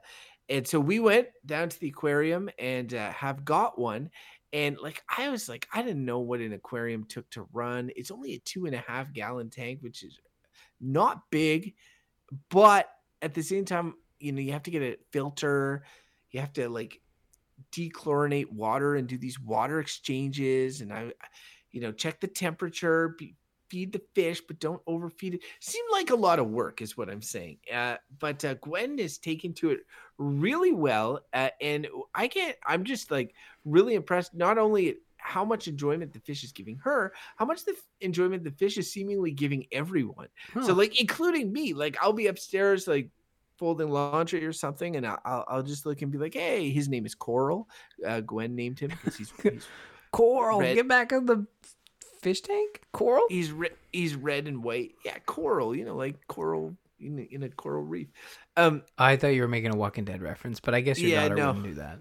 and 0.48 0.66
so 0.66 0.80
we 0.80 1.00
went 1.00 1.28
down 1.44 1.68
to 1.68 1.80
the 1.80 1.88
aquarium 1.88 2.48
and 2.58 2.92
uh, 2.94 3.10
have 3.12 3.44
got 3.44 3.78
one. 3.78 4.10
And 4.52 4.78
like 4.82 5.02
I 5.16 5.28
was 5.28 5.48
like, 5.48 5.68
I 5.74 5.82
didn't 5.82 6.04
know 6.04 6.20
what 6.20 6.40
an 6.40 6.54
aquarium 6.54 7.04
took 7.04 7.28
to 7.30 7.46
run. 7.52 7.90
It's 7.96 8.10
only 8.10 8.34
a 8.34 8.38
two 8.38 8.64
and 8.64 8.74
a 8.74 8.84
half 8.86 9.12
gallon 9.12 9.50
tank, 9.50 9.80
which 9.82 10.02
is 10.02 10.18
not 10.80 11.22
big 11.30 11.74
but 12.50 12.88
at 13.22 13.34
the 13.34 13.42
same 13.42 13.64
time, 13.64 13.94
you 14.18 14.32
know, 14.32 14.40
you 14.40 14.52
have 14.52 14.62
to 14.64 14.70
get 14.70 14.82
a 14.82 14.96
filter, 15.12 15.84
you 16.30 16.40
have 16.40 16.52
to 16.54 16.68
like 16.68 17.00
dechlorinate 17.72 18.52
water 18.52 18.96
and 18.96 19.08
do 19.08 19.18
these 19.18 19.40
water 19.40 19.80
exchanges, 19.80 20.80
and 20.80 20.92
I, 20.92 21.12
you 21.70 21.80
know, 21.80 21.92
check 21.92 22.20
the 22.20 22.28
temperature, 22.28 23.16
feed 23.68 23.92
the 23.92 24.02
fish, 24.14 24.40
but 24.46 24.58
don't 24.58 24.82
overfeed 24.86 25.34
it. 25.34 25.40
Seemed 25.60 25.88
like 25.92 26.10
a 26.10 26.16
lot 26.16 26.38
of 26.38 26.48
work, 26.48 26.82
is 26.82 26.96
what 26.96 27.10
I'm 27.10 27.22
saying. 27.22 27.58
Uh, 27.72 27.96
but 28.18 28.44
uh, 28.44 28.54
Gwen 28.54 28.98
is 28.98 29.18
taken 29.18 29.52
to 29.54 29.70
it 29.70 29.80
really 30.18 30.72
well, 30.72 31.20
uh, 31.32 31.50
and 31.60 31.86
I 32.14 32.28
can't. 32.28 32.56
I'm 32.66 32.84
just 32.84 33.10
like 33.10 33.34
really 33.64 33.94
impressed. 33.94 34.34
Not 34.34 34.58
only 34.58 34.96
how 35.18 35.44
much 35.44 35.68
enjoyment 35.68 36.12
the 36.12 36.20
fish 36.20 36.44
is 36.44 36.52
giving 36.52 36.78
her, 36.78 37.12
how 37.36 37.44
much 37.44 37.64
the 37.64 37.72
f- 37.72 37.82
enjoyment 38.00 38.44
the 38.44 38.52
fish 38.52 38.78
is 38.78 38.90
seemingly 38.92 39.30
giving 39.30 39.66
everyone. 39.72 40.28
So 40.62 40.72
like 40.72 41.00
including 41.00 41.52
me, 41.52 41.74
like 41.74 41.96
I'll 42.00 42.12
be 42.12 42.28
upstairs 42.28 42.86
like 42.86 43.10
folding 43.58 43.90
laundry 43.90 44.44
or 44.44 44.52
something, 44.52 44.96
and 44.96 45.06
I'll 45.06 45.44
I'll, 45.48 45.62
just 45.62 45.84
look 45.84 46.00
and 46.02 46.10
be 46.10 46.18
like, 46.18 46.34
hey, 46.34 46.70
his 46.70 46.88
name 46.88 47.04
is 47.04 47.14
Coral. 47.14 47.68
Uh, 48.06 48.20
Gwen 48.20 48.54
named 48.54 48.78
him 48.78 48.90
because 48.90 49.16
he's 49.16 49.32
he's, 49.42 49.66
Coral, 50.12 50.60
red- 50.60 50.76
get 50.76 50.88
back 50.88 51.12
in 51.12 51.26
the 51.26 51.46
fish 52.20 52.40
tank. 52.40 52.80
Coral. 52.92 53.24
he's 53.28 53.52
re- 53.52 53.70
he's 53.92 54.14
red 54.14 54.46
and 54.48 54.62
white. 54.62 54.92
Yeah, 55.04 55.18
coral. 55.26 55.74
You 55.74 55.84
know, 55.84 55.96
like 55.96 56.26
coral 56.28 56.76
in 57.00 57.18
a, 57.18 57.22
in 57.34 57.42
a 57.42 57.48
coral 57.48 57.82
reef. 57.82 58.08
Um, 58.56 58.82
I 58.98 59.16
thought 59.16 59.28
you 59.28 59.42
were 59.42 59.48
making 59.48 59.72
a 59.72 59.76
Walking 59.76 60.04
Dead 60.04 60.20
reference, 60.22 60.60
but 60.60 60.74
I 60.74 60.80
guess 60.80 60.98
your 60.98 61.10
Yeah, 61.10 61.22
daughter 61.28 61.34
no. 61.36 61.46
wouldn't 61.48 61.64
do 61.64 61.74
that. 61.74 61.98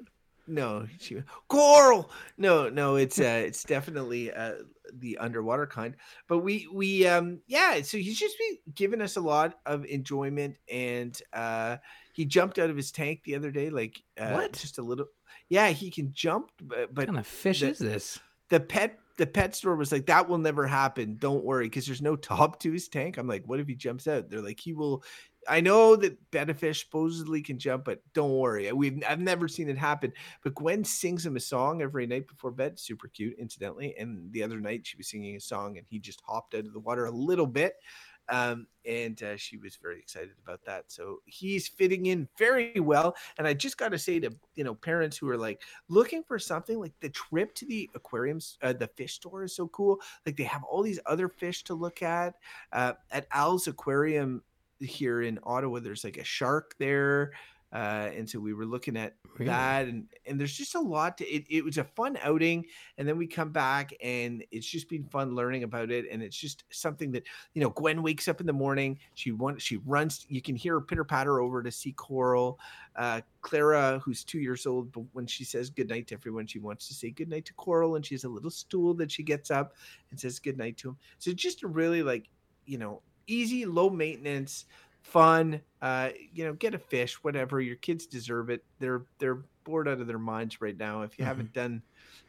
no, 0.47 0.88
she 0.99 1.22
coral. 1.47 2.09
No, 2.38 2.70
no, 2.70 2.95
it's 2.95 3.20
uh, 3.20 3.43
it's 3.45 3.63
definitely 3.63 4.32
uh 4.32 4.53
the 4.93 5.18
underwater 5.18 5.68
kind. 5.68 5.95
But 6.28 6.39
we 6.39 6.68
we 6.74 7.05
um 7.07 7.39
yeah, 7.47 7.82
so 7.82 7.97
he's 7.97 8.18
just 8.18 8.38
been 8.39 8.57
giving 8.74 9.01
us 9.01 9.18
a 9.18 9.22
lot 9.22 9.59
of 9.65 9.86
enjoyment, 9.86 10.55
and 10.72 11.20
uh 11.34 11.78
he 12.13 12.26
jumped 12.26 12.57
out 12.57 12.70
of 12.72 12.76
his 12.78 12.91
tank 12.91 13.22
the 13.26 13.36
other 13.36 13.51
day, 13.51 13.70
like 13.70 14.01
uh, 14.20 14.32
What? 14.32 14.53
Just 14.53 14.78
a 14.80 14.82
little. 14.82 15.05
Yeah, 15.49 15.70
he 15.70 15.91
can 15.91 16.11
jump, 16.13 16.49
but, 16.61 16.91
What 16.93 17.05
kind 17.05 17.20
of 17.20 17.28
fish 17.28 17.59
the- 17.59 17.70
is 17.70 17.78
this? 17.80 18.20
the 18.49 18.59
pet 18.59 18.97
the 19.18 19.28
pet 19.28 19.55
store 19.55 19.76
was 19.76 19.91
like 19.91 20.05
that 20.05 20.30
will 20.30 20.38
never 20.38 20.65
happen. 20.65 21.18
Don't 21.18 21.43
worry. 21.43 21.65
Because 21.65 21.86
there's 21.86 22.01
no 22.01 22.15
top 22.15 22.59
to 22.61 22.72
his 22.72 22.88
tank. 22.88 23.18
I'm 23.18 23.28
like 23.28 23.43
what 23.45 23.59
if 23.59 23.68
he 23.68 23.76
jumps 23.76 24.07
out? 24.07 24.30
They're 24.30 24.41
like 24.41 24.59
he 24.59 24.74
will 24.74 25.03
i 25.49 25.61
know 25.61 25.95
that 25.95 26.18
betta 26.30 26.53
fish 26.53 26.84
supposedly 26.84 27.41
can 27.41 27.57
jump 27.57 27.86
but 27.86 28.01
don't 28.13 28.38
worry. 28.38 28.72
We've 28.72 29.01
i've 29.07 29.20
never 29.20 29.47
seen 29.47 29.70
it 29.70 29.78
happen. 29.78 30.13
But 30.43 30.55
gwen 30.55 30.84
sings 30.84 31.26
him 31.26 31.36
a 31.36 31.41
song 31.41 31.82
every 31.82 32.05
night 32.05 32.28
before 32.28 32.51
bed. 32.51 32.80
Super 32.80 33.07
cute 33.07 33.38
incidentally. 33.39 33.95
And 33.97 34.32
the 34.32 34.43
other 34.43 34.59
night 34.59 34.86
she 34.86 34.97
was 34.97 35.09
singing 35.09 35.36
a 35.36 35.41
song 35.41 35.78
and 35.78 35.88
he 35.89 35.99
just 35.99 36.22
hopped 36.26 36.53
out 36.53 36.65
of 36.65 36.74
the 36.74 36.80
water 36.80 37.05
a 37.05 37.11
little 37.11 37.47
bit 37.47 37.76
um, 38.30 38.67
and 38.86 39.21
uh, 39.23 39.38
she 39.38 39.57
was 39.57 39.78
very 39.82 39.99
excited 39.99 40.34
about 40.43 40.63
that. 40.65 40.86
So 40.88 41.19
he's 41.25 41.67
fitting 41.67 42.07
in 42.07 42.28
very 42.38 42.80
well. 42.80 43.15
And 43.38 43.47
i 43.47 43.53
just 43.53 43.78
got 43.78 43.89
to 43.89 43.99
say 43.99 44.19
to 44.19 44.32
you 44.55 44.63
know 44.63 44.75
parents 44.75 45.17
who 45.17 45.30
are 45.30 45.38
like 45.38 45.61
looking 45.89 46.23
for 46.23 46.39
something 46.39 46.80
like 46.80 46.93
the 46.99 47.09
trip 47.09 47.53
to 47.55 47.65
the 47.65 47.89
aquariums 47.95 48.57
uh, 48.61 48.73
the 48.73 48.88
fish 48.88 49.15
store 49.15 49.43
is 49.43 49.55
so 49.55 49.67
cool. 49.69 49.99
Like 50.25 50.38
they 50.38 50.43
have 50.43 50.63
all 50.63 50.84
these 50.84 50.99
other 51.05 51.30
fish 51.30 51.63
to 51.65 51.73
look 51.73 52.01
at. 52.01 52.36
Uh, 52.71 52.93
at 53.11 53.28
al's 53.32 53.67
aquarium 53.67 54.41
here 54.80 55.23
in 55.23 55.39
ottawa 55.43 55.80
there's 55.80 56.03
like 56.03 56.17
a 56.17 56.23
shark 56.23 56.75
there 56.78 57.32
uh, 57.74 58.09
and 58.15 58.30
so 58.30 58.39
we 58.39 58.53
were 58.53 58.65
looking 58.65 58.95
at 58.95 59.15
Really? 59.38 59.49
that 59.51 59.86
and 59.86 60.07
and 60.26 60.39
there's 60.39 60.55
just 60.55 60.74
a 60.74 60.80
lot 60.80 61.18
to 61.20 61.28
it 61.28 61.45
it 61.47 61.63
was 61.63 61.78
a 61.78 61.84
fun 61.84 62.18
outing 62.24 62.65
and 62.97 63.07
then 63.07 63.18
we 63.18 63.28
come 63.28 63.51
back 63.51 63.93
and 64.01 64.43
it's 64.49 64.65
just 64.65 64.89
been 64.89 65.03
fun 65.03 65.36
learning 65.36 65.61
about 65.63 65.91
it 65.91 66.05
and 66.09 66.24
it's 66.24 66.36
just 66.36 66.63
something 66.72 67.11
that 67.11 67.24
you 67.53 67.61
know 67.61 67.70
gwen 67.70 68.01
wakes 68.01 68.28
up 68.28 68.39
in 68.39 68.47
the 68.47 68.53
morning 68.53 68.97
she 69.13 69.32
wants 69.32 69.63
she 69.63 69.78
runs 69.86 70.26
you 70.28 70.41
can 70.41 70.55
hear 70.55 70.74
her 70.74 70.82
pitter 70.82 71.03
patter 71.03 71.39
over 71.39 71.61
to 71.61 71.70
see 71.72 71.91
coral 71.91 72.59
uh 72.95 73.22
clara 73.41 73.99
who's 74.03 74.24
two 74.24 74.39
years 74.39 74.65
old 74.65 74.91
but 74.91 75.03
when 75.13 75.28
she 75.28 75.43
says 75.43 75.70
goodnight 75.70 76.07
to 76.07 76.15
everyone 76.15 76.47
she 76.47 76.57
wants 76.57 76.88
to 76.88 76.95
say 76.95 77.11
goodnight 77.11 77.45
to 77.45 77.53
coral 77.53 77.95
and 77.95 78.03
she 78.03 78.15
has 78.15 78.24
a 78.24 78.30
little 78.30 78.49
stool 78.49 78.95
that 78.95 79.11
she 79.11 79.22
gets 79.22 79.51
up 79.51 79.76
and 80.09 80.20
says 80.20 80.39
goodnight 80.39 80.78
to 80.78 80.89
him 80.89 80.97
so 81.20 81.32
just 81.32 81.61
a 81.61 81.68
really 81.68 82.01
like 82.01 82.28
you 82.65 82.80
know 82.80 83.03
easy 83.28 83.65
low 83.65 83.89
maintenance 83.89 84.65
fun 85.08 85.62
uh 85.82 86.10
you 86.34 86.43
know 86.43 86.53
get 86.53 86.74
a 86.74 86.80
fish 86.80 87.16
whatever 87.24 87.62
your 87.62 87.76
kids 87.78 88.05
deserve 88.05 88.49
it 88.49 88.64
they're 88.80 89.03
they're 89.20 89.39
bored 89.64 89.88
out 89.88 90.01
of 90.01 90.08
their 90.08 90.20
minds 90.20 90.60
right 90.60 90.78
now 90.78 91.01
if 91.03 91.18
you 91.18 91.24
Mhm. 91.24 91.28
haven't 91.28 91.53
done 91.53 91.82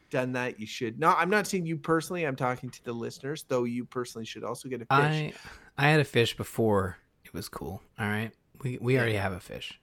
done 0.09 0.31
that 0.31 0.59
you 0.59 0.65
should 0.65 0.97
no 0.99 1.09
i'm 1.17 1.29
not 1.29 1.45
saying 1.45 1.65
you 1.65 1.75
personally 1.77 2.23
i'm 2.25 2.35
talking 2.35 2.69
to 2.69 2.83
the 2.85 2.93
listeners 2.93 3.43
though 3.47 3.65
you 3.65 3.83
personally 3.85 4.25
should 4.25 4.43
also 4.43 4.69
get 4.69 4.81
a 4.81 4.85
fish 4.85 4.87
I 4.89 5.33
I 5.77 5.89
had 5.89 5.99
a 6.01 6.03
fish 6.05 6.35
before. 6.35 6.97
It 7.23 7.33
was 7.33 7.47
cool. 7.47 7.81
All 7.97 8.05
right, 8.07 8.31
we 8.63 8.77
we 8.81 8.97
already 8.97 9.13
have 9.15 9.31
a 9.31 9.39
fish. 9.39 9.79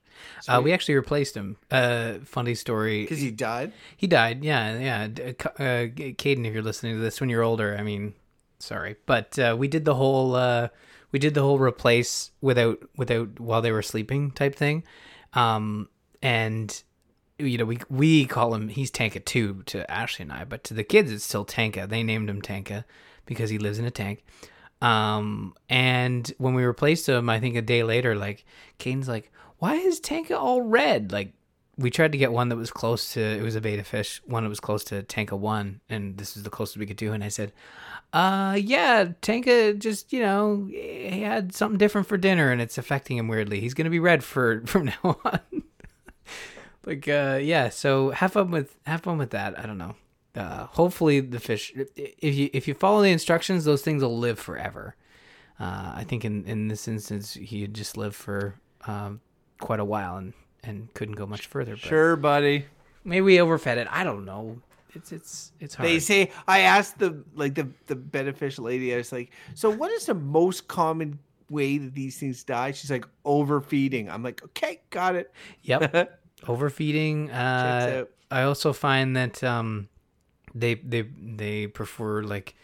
Uh, 0.47 0.61
we 0.63 0.73
actually 0.75 0.95
replaced 0.97 1.35
him. 1.35 1.57
Uh, 1.71 2.15
funny 2.25 2.55
story. 2.55 3.03
because 3.03 3.19
he 3.21 3.31
died 3.31 3.73
He 3.97 4.07
died. 4.07 4.45
Yeah, 4.45 4.79
yeah. 4.79 5.09
Uh, 5.25 5.49
uh, 5.63 5.87
Caden, 5.89 6.45
if 6.47 6.53
you're 6.53 6.63
listening 6.63 6.97
to 6.97 7.01
this 7.01 7.19
when 7.19 7.31
you're 7.31 7.43
older, 7.43 7.77
I 7.79 7.83
mean, 7.83 8.13
sorry, 8.59 8.97
but 9.07 9.39
uh, 9.39 9.57
we 9.59 9.69
did 9.69 9.87
the 9.87 9.95
whole 9.95 10.35
uh, 10.35 10.69
we 11.17 11.19
did 11.19 11.33
the 11.33 11.41
whole 11.41 11.59
replace 11.59 12.31
without 12.43 12.79
without 12.99 13.41
while 13.41 13.63
they 13.63 13.73
were 13.73 13.81
sleeping 13.81 14.33
type 14.33 14.55
thing, 14.55 14.85
um, 15.33 15.89
and 16.21 16.83
you 17.39 17.57
know 17.57 17.65
we 17.65 17.79
we 17.89 18.27
call 18.27 18.55
him 18.55 18.69
he's 18.69 18.91
Tanka 18.91 19.21
two 19.21 19.63
to 19.65 19.91
Ashley 19.91 20.25
and 20.25 20.33
I, 20.33 20.45
but 20.45 20.63
to 20.65 20.75
the 20.75 20.85
kids 20.85 21.11
it's 21.11 21.25
still 21.25 21.47
Tanka. 21.47 21.87
They 21.87 22.03
named 22.03 22.29
him 22.29 22.43
Tanka 22.43 22.85
because 23.25 23.49
he 23.49 23.57
lives 23.57 23.79
in 23.79 23.87
a 23.87 23.91
tank. 23.91 24.27
Um, 24.83 25.55
and 25.71 26.31
when 26.37 26.53
we 26.53 26.65
replaced 26.65 27.09
him, 27.09 27.31
I 27.31 27.41
think 27.41 27.57
a 27.57 27.63
day 27.63 27.83
later, 27.83 28.15
like 28.15 28.45
Caden's 28.77 29.09
like, 29.09 29.33
"Why 29.59 29.77
is 29.77 30.01
Tanka 30.01 30.39
all 30.39 30.61
red?" 30.61 31.13
Like 31.13 31.33
we 31.79 31.91
tried 31.91 32.13
to 32.13 32.19
get 32.19 32.33
one 32.33 32.49
that 32.49 32.57
was 32.57 32.71
close 32.71 33.13
to 33.13 33.21
it 33.21 33.43
was 33.43 33.55
a 33.55 33.61
betta 33.61 33.85
fish 33.85 34.23
one 34.25 34.43
that 34.43 34.49
was 34.49 34.61
close 34.61 34.83
to 34.85 35.03
tanka 35.03 35.37
one 35.37 35.81
and 35.89 36.17
this 36.17 36.37
is 36.37 36.43
the 36.43 36.51
closest 36.51 36.79
we 36.79 36.87
could 36.87 36.97
do 36.97 37.13
and 37.13 37.23
i 37.23 37.29
said 37.29 37.53
uh 38.13 38.57
yeah 38.59 39.09
tanka 39.21 39.75
just 39.75 40.13
you 40.13 40.21
know 40.21 40.69
he 40.71 41.23
had 41.23 41.55
something 41.55 41.79
different 41.79 42.07
for 42.07 42.17
dinner 42.17 42.51
and 42.51 42.61
it's 42.61 42.79
affecting 42.79 43.17
him 43.17 43.29
weirdly. 43.29 43.61
He's 43.61 43.75
gonna 43.75 43.91
be 43.91 43.99
red 43.99 44.23
for 44.25 44.63
from 44.67 44.87
now 44.87 45.19
on. 45.25 45.41
Like 46.85 47.09
uh 47.09 47.39
yeah 47.43 47.69
so 47.69 48.11
have 48.11 48.33
fun 48.33 48.51
with 48.51 48.77
have 48.87 49.03
fun 49.03 49.19
with 49.19 49.31
that 49.31 49.59
i 49.59 49.67
don't 49.67 49.79
know. 49.79 49.97
Uh 50.35 50.67
hopefully 50.67 51.21
the 51.21 51.41
fish 51.41 51.73
if 51.97 52.35
you 52.35 52.49
if 52.53 52.69
you 52.69 52.75
follow 52.75 53.03
the 53.03 53.11
instructions 53.11 53.65
those 53.65 53.83
things 53.83 54.03
will 54.03 54.19
live 54.19 54.39
forever. 54.39 54.95
Uh 55.59 55.93
i 55.97 56.05
think 56.05 56.25
in 56.25 56.45
in 56.45 56.69
this 56.69 56.87
instance 56.89 57.35
he 57.35 57.67
just 57.67 57.97
lived 57.97 58.15
for 58.17 58.55
um 58.87 59.21
quite 59.59 59.81
a 59.81 59.85
while 59.85 60.17
and 60.17 60.33
and 60.67 60.93
couldn't 60.95 61.15
go 61.15 61.27
much 61.27 61.47
further 61.47 61.73
but 61.73 61.81
Sure, 61.81 62.17
buddy. 62.17 62.67
maybe 63.05 63.21
we 63.23 63.37
overfed 63.41 63.79
it 63.79 63.87
i 63.91 64.03
don't 64.05 64.25
know 64.25 64.61
it's 64.95 65.13
it's 65.13 65.53
it's 65.61 65.75
hard 65.75 65.89
They 65.89 65.99
say 66.01 66.31
I 66.49 66.61
asked 66.61 66.99
the 66.99 67.23
like 67.35 67.55
the 67.55 67.69
the 67.87 67.95
beneficial 67.97 68.65
lady. 68.65 68.95
I 68.95 68.97
was 68.97 69.13
like, 69.13 69.31
so 69.55 69.69
what 69.69 69.91
is 69.93 70.07
the 70.07 70.15
most 70.15 70.69
common 70.69 71.19
way 71.51 71.77
that 71.77 71.95
these 71.95 72.17
things 72.19 72.43
die? 72.45 72.73
She's 72.73 72.91
like 72.91 73.05
overfeeding. 73.27 74.09
I'm 74.09 74.23
like, 74.23 74.43
okay, 74.43 74.81
got 74.89 75.15
it. 75.15 75.31
yep 75.63 76.19
overfeeding 76.49 77.31
uh 77.31 77.99
out. 78.01 78.11
i 78.31 78.43
also 78.43 78.73
find 78.73 79.15
that 79.17 79.45
um 79.45 79.89
they 80.55 80.77
they 80.77 81.03
they 81.03 81.67
prefer 81.67 82.23
like 82.23 82.55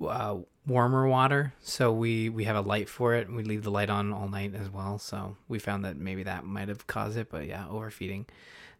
uh, 0.00 0.36
warmer 0.66 1.06
water 1.06 1.52
so 1.60 1.92
we 1.92 2.28
we 2.30 2.44
have 2.44 2.56
a 2.56 2.60
light 2.60 2.88
for 2.88 3.14
it. 3.14 3.28
And 3.28 3.36
we 3.36 3.42
leave 3.44 3.62
the 3.62 3.70
light 3.70 3.90
on 3.90 4.12
all 4.12 4.28
night 4.28 4.54
as 4.54 4.70
well 4.70 4.98
so 4.98 5.36
we 5.48 5.58
found 5.58 5.84
that 5.84 5.96
maybe 5.96 6.22
that 6.22 6.44
might 6.44 6.68
have 6.68 6.86
caused 6.86 7.16
it 7.18 7.30
but 7.30 7.46
yeah 7.46 7.66
overfeeding 7.68 8.26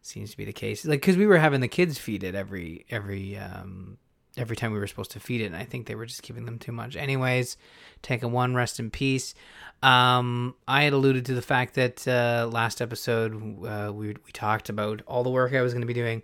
seems 0.01 0.31
to 0.31 0.37
be 0.37 0.45
the 0.45 0.53
case. 0.53 0.85
Like 0.85 1.01
because 1.01 1.17
we 1.17 1.25
were 1.25 1.37
having 1.39 1.61
the 1.61 1.67
kids 1.67 1.97
feed 1.97 2.23
it 2.23 2.35
every 2.35 2.85
every 2.89 3.37
um 3.37 3.97
every 4.37 4.55
time 4.55 4.71
we 4.73 4.79
were 4.79 4.87
supposed 4.87 5.11
to 5.11 5.19
feed 5.19 5.39
it 5.39 5.45
and 5.45 5.55
i 5.55 5.63
think 5.63 5.87
they 5.87 5.95
were 5.95 6.05
just 6.05 6.21
giving 6.21 6.45
them 6.45 6.59
too 6.59 6.71
much. 6.71 6.95
Anyways 6.95 7.57
Tanka 8.01 8.27
one 8.27 8.53
rest 8.55 8.79
in 8.79 8.91
peace. 8.91 9.33
Um 9.81 10.55
i 10.67 10.83
had 10.83 10.93
alluded 10.93 11.25
to 11.25 11.33
the 11.33 11.41
fact 11.41 11.75
that 11.75 12.07
uh 12.07 12.49
last 12.51 12.81
episode 12.81 13.65
uh 13.65 13.91
we, 13.93 14.07
we 14.09 14.31
talked 14.33 14.69
about 14.69 15.01
all 15.07 15.23
the 15.23 15.29
work 15.29 15.53
i 15.53 15.61
was 15.61 15.73
going 15.73 15.81
to 15.81 15.87
be 15.87 15.93
doing 15.93 16.23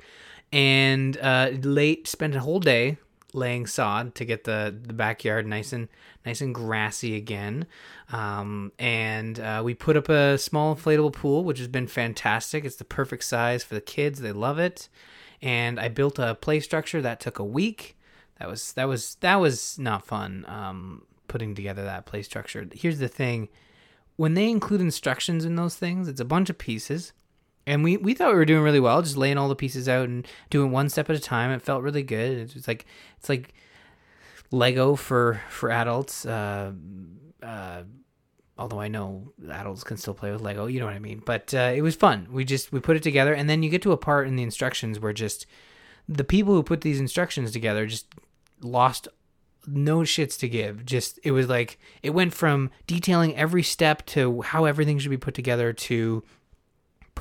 and 0.52 1.18
uh 1.18 1.52
late 1.62 2.08
spent 2.08 2.36
a 2.36 2.40
whole 2.40 2.60
day 2.60 2.98
laying 3.34 3.66
sod 3.66 4.16
to 4.16 4.26
get 4.26 4.44
the 4.44 4.76
the 4.82 4.94
backyard 4.94 5.46
nice 5.48 5.74
and 5.74 5.88
nice 6.26 6.42
and 6.42 6.54
grassy 6.54 7.16
again. 7.16 7.66
Um 8.12 8.72
and 8.80 9.40
uh, 9.40 9.62
we 9.64 9.74
put 9.74 9.98
up 9.98 10.10
a 10.10 10.38
small 10.38 10.76
inflatable 10.76 11.14
pool 11.14 11.44
which 11.44 11.60
has 11.60 11.68
been 11.68 11.88
fantastic. 11.88 12.66
It's 12.66 12.76
the 12.76 12.84
perfect 12.84 13.24
size 13.24 13.64
for 13.64 13.76
the 13.76 13.82
kids. 13.82 14.20
They 14.20 14.32
love 14.32 14.60
it. 14.60 14.90
And 15.42 15.80
i 15.80 15.88
built 15.88 16.20
a 16.20 16.36
play 16.36 16.60
structure 16.60 17.02
that 17.02 17.20
took 17.20 17.40
a 17.40 17.46
week. 17.46 17.98
That 18.40 18.48
was 18.48 18.74
that 18.74 18.88
was 18.88 19.16
that 19.22 19.36
was 19.36 19.78
not 19.80 20.06
fun 20.06 20.46
um 20.48 21.04
putting 21.28 21.56
together 21.56 21.84
that 21.84 22.06
play 22.06 22.22
structure. 22.24 22.68
Here's 22.74 23.00
the 23.00 23.08
thing. 23.08 23.50
When 24.18 24.34
they 24.34 24.50
include 24.50 24.82
instructions 24.82 25.46
in 25.46 25.56
those 25.56 25.76
things 25.76 26.08
it's 26.08 26.22
a 26.22 26.26
bunch 26.26 26.50
of 26.50 26.58
pieces 26.58 27.14
and 27.68 27.84
we, 27.84 27.98
we 27.98 28.14
thought 28.14 28.32
we 28.32 28.38
were 28.38 28.46
doing 28.46 28.64
really 28.64 28.80
well 28.80 29.02
just 29.02 29.18
laying 29.18 29.38
all 29.38 29.50
the 29.50 29.56
pieces 29.56 29.88
out 29.88 30.10
and 30.10 30.28
doing 30.50 30.72
one 30.72 30.90
step 30.90 31.10
at 31.10 31.16
a 31.16 31.20
time. 31.20 31.52
It 31.52 31.62
felt 31.62 31.84
really 31.84 32.04
good. 32.04 32.38
It's 32.38 32.54
just 32.54 32.68
like 32.68 32.86
it's 33.18 33.30
like 33.30 33.54
lego 34.52 34.96
for 34.96 35.42
for 35.50 35.72
adults. 35.72 36.26
Uh, 36.26 36.74
uh, 37.42 37.84
although 38.58 38.80
i 38.80 38.88
know 38.88 39.32
adults 39.50 39.84
can 39.84 39.98
still 39.98 40.14
play 40.14 40.32
with 40.32 40.40
lego 40.40 40.68
you 40.68 40.80
know 40.80 40.86
what 40.86 40.94
i 40.94 41.00
mean. 41.00 41.22
But 41.26 41.54
uh, 41.54 41.72
it 41.76 41.82
was 41.82 41.96
fun. 41.96 42.28
We 42.32 42.46
just 42.46 42.72
we 42.72 42.80
put 42.80 42.98
it 42.98 43.04
together 43.04 43.34
and 43.34 43.50
then 43.50 43.64
you 43.64 43.70
get 43.70 43.82
to 43.84 43.92
a 43.92 43.98
part 43.98 44.28
in 44.28 44.36
the 44.36 44.44
instructions 44.44 45.00
where 45.00 45.14
just 45.14 45.46
the 46.08 46.24
people 46.24 46.54
who 46.54 46.64
put 46.64 46.82
these 46.82 47.00
instructions 47.00 47.52
together 47.52 47.86
just 47.86 48.14
lost 48.62 49.08
no 49.68 50.00
shits 50.00 50.38
to 50.40 50.50
give. 50.50 50.86
Just 50.86 51.20
it 51.24 51.32
was 51.32 51.48
like 51.48 51.80
it 52.02 52.12
went 52.12 52.34
from 52.34 52.70
detailing 52.88 53.36
every 53.36 53.64
step 53.64 54.06
to 54.08 54.42
how 54.42 54.66
everything 54.66 55.00
should 55.00 55.12
be 55.12 55.18
put 55.18 55.34
together 55.34 55.74
to 55.74 56.24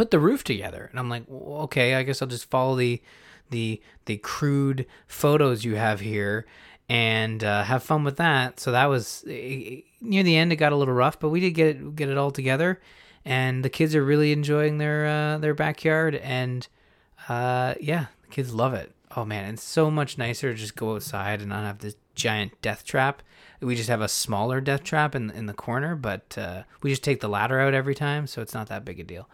put 0.01 0.11
the 0.11 0.18
roof 0.18 0.42
together. 0.42 0.88
And 0.90 0.98
I'm 0.98 1.11
like, 1.11 1.24
well, 1.26 1.64
okay, 1.64 1.94
I 1.94 2.05
guess 2.05 2.22
I'll 2.22 2.28
just 2.28 2.48
follow 2.48 2.74
the 2.74 3.03
the 3.51 3.82
the 4.07 4.16
crude 4.16 4.86
photos 5.07 5.62
you 5.62 5.74
have 5.74 6.01
here 6.01 6.46
and 6.88 7.44
uh, 7.44 7.64
have 7.64 7.82
fun 7.82 8.03
with 8.03 8.16
that. 8.16 8.59
So 8.59 8.72
that 8.72 8.86
was 8.86 9.22
near 9.26 9.82
the 10.22 10.36
end. 10.38 10.55
It 10.55 10.57
got 10.57 10.72
a 10.72 10.76
little 10.76 10.94
rough, 10.94 11.20
but 11.20 11.28
we 11.28 11.40
did 11.40 11.51
get 11.51 11.76
it 11.76 11.96
get 11.96 12.09
it 12.09 12.16
all 12.16 12.30
together, 12.30 12.80
and 13.26 13.62
the 13.62 13.68
kids 13.68 13.94
are 13.94 14.03
really 14.03 14.32
enjoying 14.32 14.78
their 14.78 15.07
uh, 15.07 15.36
their 15.36 15.53
backyard. 15.53 16.14
And 16.14 16.66
uh, 17.28 17.74
yeah, 17.78 18.07
the 18.22 18.28
kids 18.28 18.55
love 18.55 18.72
it. 18.72 18.94
Oh 19.14 19.26
man, 19.26 19.53
it's 19.53 19.62
so 19.62 19.90
much 19.90 20.16
nicer 20.16 20.51
to 20.51 20.59
just 20.59 20.76
go 20.76 20.94
outside 20.94 21.40
and 21.40 21.51
not 21.51 21.64
have 21.64 21.80
this 21.80 21.96
giant 22.14 22.53
death 22.62 22.86
trap. 22.86 23.22
We 23.61 23.76
just 23.76 23.90
have 23.90 24.01
a 24.01 24.09
smaller 24.09 24.62
death 24.62 24.82
trap 24.82 25.14
in 25.14 25.28
in 25.28 25.44
the 25.44 25.53
corner, 25.53 25.94
but 25.94 26.38
uh, 26.38 26.62
we 26.80 26.88
just 26.88 27.05
take 27.05 27.20
the 27.20 27.28
ladder 27.28 27.61
out 27.61 27.74
every 27.74 27.94
time, 27.94 28.26
so 28.26 28.40
it's 28.40 28.55
not 28.55 28.68
that 28.68 28.86
big 28.86 28.98
a 28.98 29.05
deal. 29.05 29.28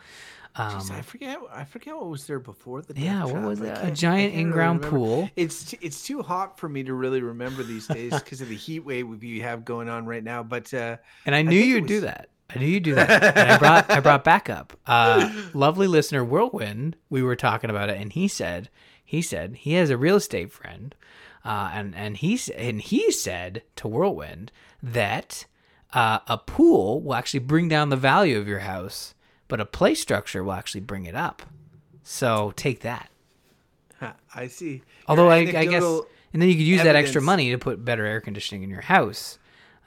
Um, 0.59 0.73
Jeez, 0.81 0.91
I 0.91 1.03
forget. 1.03 1.39
I 1.53 1.65
forget 1.65 1.95
what 1.95 2.07
was 2.09 2.27
there 2.27 2.39
before 2.39 2.83
the. 2.83 2.99
yeah, 2.99 3.25
what 3.25 3.43
was 3.43 3.61
it? 3.61 3.77
A 3.83 3.91
giant 3.91 4.35
in-ground 4.35 4.85
remember. 4.85 4.99
pool. 4.99 5.31
It's 5.37 5.75
it's 5.81 6.03
too 6.03 6.23
hot 6.23 6.59
for 6.59 6.69
me 6.69 6.83
to 6.85 6.95
really 6.95 7.21
remember 7.21 7.63
these 7.63 7.87
days 7.87 8.13
because 8.23 8.41
of 8.41 8.49
the 8.49 8.57
heat 8.57 8.81
wave 8.81 9.07
we 9.09 9.41
have 9.41 9.65
going 9.65 9.89
on 9.89 10.07
right 10.07 10.25
now. 10.25 10.43
But 10.43 10.73
uh, 10.73 10.97
And 11.27 11.35
I 11.35 11.43
knew 11.43 11.61
it 11.61 11.67
you'd 11.67 11.87
do 11.87 12.01
that. 12.03 12.31
I 12.49 12.59
knew 12.59 12.67
you'd 12.67 12.85
do 12.85 12.95
that. 12.95 13.37
and 13.37 13.53
I 13.53 13.59
brought 13.59 13.91
I 13.91 14.01
brought 14.01 14.25
backup. 14.25 14.79
Uh, 14.87 15.31
lovely 15.53 15.87
listener 15.89 16.25
Whirlwind. 16.25 16.97
We 17.11 17.23
were 17.23 17.37
talking 17.37 17.71
about 17.71 17.91
it, 17.91 18.01
and 18.01 18.13
he 18.13 18.29
said 18.29 18.71
he 19.05 19.21
said 19.21 19.57
he 19.57 19.75
has 19.75 19.91
a 19.91 19.97
real 19.99 20.17
estate 20.17 20.53
friend, 20.53 20.95
uh, 21.45 21.71
and 21.75 21.95
and 21.95 22.17
he 22.17 22.39
and 22.57 22.81
he 22.81 23.11
said 23.11 23.63
to 23.77 23.89
Whirlwind 23.89 24.53
that 24.83 25.45
uh, 25.93 26.21
a 26.29 26.39
pool 26.39 27.03
will 27.03 27.15
actually 27.15 27.41
bring 27.41 27.69
down 27.69 27.91
the 27.91 27.97
value 27.97 28.39
of 28.39 28.47
your 28.49 28.61
house, 28.61 29.15
but 29.49 29.61
a 29.61 29.65
play 29.65 29.95
structure 29.95 30.43
will 30.45 30.53
actually 30.53 30.81
bring 30.81 31.05
it 31.07 31.15
up. 31.15 31.43
So 32.03 32.53
take 32.57 32.81
that. 32.81 33.11
I 34.35 34.49
see. 34.49 34.83
Although 35.09 35.31
I, 35.31 35.37
I 35.39 35.65
guess, 35.65 35.83
and 36.33 36.43
then 36.43 36.49
you 36.51 36.55
could 36.55 36.65
use 36.67 36.83
that 36.83 36.97
extra 36.97 37.23
money 37.23 37.51
to 37.53 37.59
put 37.59 37.83
better 37.85 38.05
air 38.05 38.21
conditioning 38.21 38.63
in 38.63 38.69
your 38.71 38.83
house, 38.83 39.39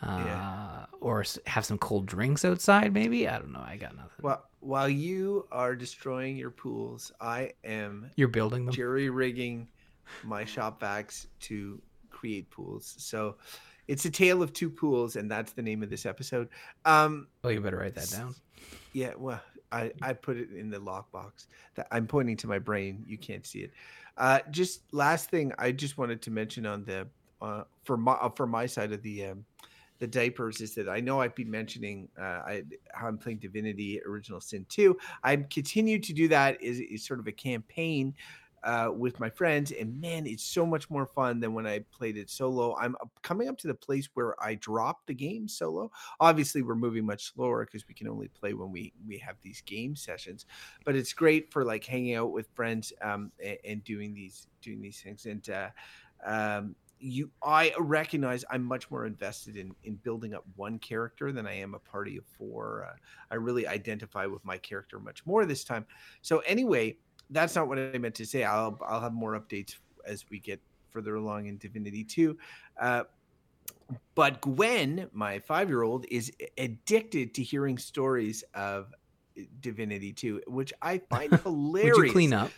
uh, 0.01 0.23
Yeah. 0.25 0.85
or 0.99 1.23
have 1.45 1.63
some 1.65 1.77
cold 1.77 2.07
drinks 2.07 2.43
outside. 2.43 2.91
Maybe 2.93 3.27
I 3.27 3.37
don't 3.37 3.51
know. 3.51 3.63
I 3.63 3.77
got 3.77 3.95
nothing. 3.95 4.09
While 4.21 4.43
while 4.61 4.89
you 4.89 5.47
are 5.51 5.75
destroying 5.75 6.35
your 6.35 6.49
pools, 6.49 7.11
I 7.21 7.53
am 7.63 8.09
You're 8.15 8.27
building 8.27 8.65
them. 8.65 8.73
jerry 8.73 9.09
rigging 9.09 9.67
my 10.23 10.43
shop 10.43 10.81
vacs 10.81 11.27
to 11.41 11.79
create 12.09 12.49
pools. 12.49 12.95
So 12.97 13.35
it's 13.87 14.03
a 14.05 14.09
tale 14.11 14.41
of 14.41 14.51
two 14.51 14.69
pools, 14.69 15.15
and 15.15 15.29
that's 15.31 15.51
the 15.53 15.61
name 15.61 15.81
of 15.83 15.89
this 15.89 16.05
episode. 16.05 16.49
Um, 16.83 17.27
Oh, 17.43 17.49
you 17.49 17.61
better 17.61 17.77
write 17.77 17.95
that 17.95 18.09
down. 18.09 18.35
Yeah, 18.91 19.13
well, 19.17 19.39
I, 19.71 19.91
I 20.01 20.13
put 20.13 20.37
it 20.37 20.51
in 20.51 20.69
the 20.69 20.79
lockbox. 20.79 21.47
I'm 21.91 22.07
pointing 22.07 22.37
to 22.37 22.47
my 22.47 22.59
brain. 22.59 23.03
You 23.07 23.17
can't 23.17 23.45
see 23.45 23.59
it. 23.59 23.71
Uh, 24.17 24.39
just 24.51 24.81
last 24.91 25.29
thing, 25.29 25.53
I 25.57 25.71
just 25.71 25.97
wanted 25.97 26.21
to 26.23 26.31
mention 26.31 26.65
on 26.65 26.83
the 26.83 27.07
uh, 27.41 27.63
for 27.83 27.95
my 27.97 28.13
uh, 28.13 28.29
for 28.29 28.45
my 28.45 28.65
side 28.65 28.91
of 28.91 29.01
the 29.01 29.25
um, 29.27 29.45
the 29.99 30.07
diapers 30.07 30.61
is 30.61 30.73
that 30.75 30.89
I 30.89 30.99
know 30.99 31.21
I've 31.21 31.35
been 31.35 31.51
mentioning 31.51 32.07
uh, 32.19 32.41
I, 32.45 32.63
how 32.93 33.07
I'm 33.07 33.17
playing 33.17 33.39
Divinity 33.39 34.01
Original 34.05 34.41
Sin 34.41 34.65
2. 34.69 34.97
I 35.23 35.35
continue 35.35 35.99
to 35.99 36.13
do 36.13 36.27
that 36.29 36.61
is, 36.61 36.79
is 36.79 37.05
sort 37.05 37.19
of 37.19 37.27
a 37.27 37.31
campaign 37.31 38.13
uh, 38.63 38.91
with 38.93 39.19
my 39.19 39.29
friends, 39.29 39.71
and 39.71 39.99
man, 39.99 40.27
it's 40.27 40.43
so 40.43 40.65
much 40.65 40.89
more 40.89 41.05
fun 41.05 41.39
than 41.39 41.53
when 41.53 41.65
I 41.65 41.79
played 41.91 42.17
it 42.17 42.29
solo. 42.29 42.75
I'm 42.77 42.95
coming 43.21 43.47
up 43.47 43.57
to 43.59 43.67
the 43.67 43.73
place 43.73 44.09
where 44.13 44.35
I 44.43 44.55
drop 44.55 45.05
the 45.05 45.13
game 45.13 45.47
solo. 45.47 45.91
Obviously, 46.19 46.61
we're 46.61 46.75
moving 46.75 47.05
much 47.05 47.33
slower 47.33 47.65
because 47.65 47.87
we 47.87 47.93
can 47.93 48.07
only 48.07 48.27
play 48.27 48.53
when 48.53 48.71
we 48.71 48.93
we 49.07 49.17
have 49.19 49.35
these 49.41 49.61
game 49.61 49.95
sessions. 49.95 50.45
But 50.85 50.95
it's 50.95 51.13
great 51.13 51.51
for 51.51 51.63
like 51.63 51.85
hanging 51.85 52.15
out 52.15 52.31
with 52.31 52.47
friends 52.53 52.91
um, 53.01 53.31
and, 53.43 53.57
and 53.63 53.83
doing 53.83 54.13
these 54.13 54.47
doing 54.61 54.81
these 54.81 55.01
things. 55.01 55.25
And 55.25 55.49
uh, 55.49 55.69
um, 56.25 56.75
you, 56.99 57.31
I 57.41 57.73
recognize 57.79 58.43
I'm 58.49 58.63
much 58.63 58.91
more 58.91 59.05
invested 59.05 59.55
in 59.55 59.73
in 59.83 59.95
building 59.95 60.33
up 60.33 60.43
one 60.55 60.79
character 60.79 61.31
than 61.31 61.47
I 61.47 61.53
am 61.53 61.73
a 61.73 61.79
party 61.79 62.17
of 62.17 62.25
four. 62.37 62.87
Uh, 62.89 62.97
I 63.31 63.35
really 63.35 63.67
identify 63.67 64.25
with 64.25 64.43
my 64.43 64.57
character 64.57 64.99
much 64.99 65.25
more 65.25 65.45
this 65.45 65.63
time. 65.63 65.85
So 66.21 66.39
anyway, 66.39 66.97
that's 67.29 67.55
not 67.55 67.67
what 67.67 67.77
I 67.77 67.97
meant 67.97 68.15
to 68.15 68.25
say. 68.25 68.43
I'll 68.43 68.79
I'll 68.85 69.01
have 69.01 69.13
more 69.13 69.39
updates 69.39 69.75
as 70.05 70.25
we 70.29 70.39
get 70.39 70.59
further 70.89 71.15
along 71.15 71.45
in 71.45 71.57
Divinity 71.57 72.03
2. 72.03 72.37
Uh, 72.79 73.03
but 74.15 74.41
Gwen, 74.41 75.07
my 75.13 75.39
five 75.39 75.69
year 75.69 75.83
old, 75.83 76.05
is 76.09 76.31
addicted 76.57 77.33
to 77.35 77.43
hearing 77.43 77.77
stories 77.77 78.43
of 78.53 78.93
Divinity 79.61 80.13
2, 80.13 80.43
which 80.47 80.73
I 80.81 80.97
find 81.09 81.33
hilarious. 81.43 81.97
Would 81.97 82.07
you 82.07 82.11
clean 82.11 82.33
up? 82.33 82.51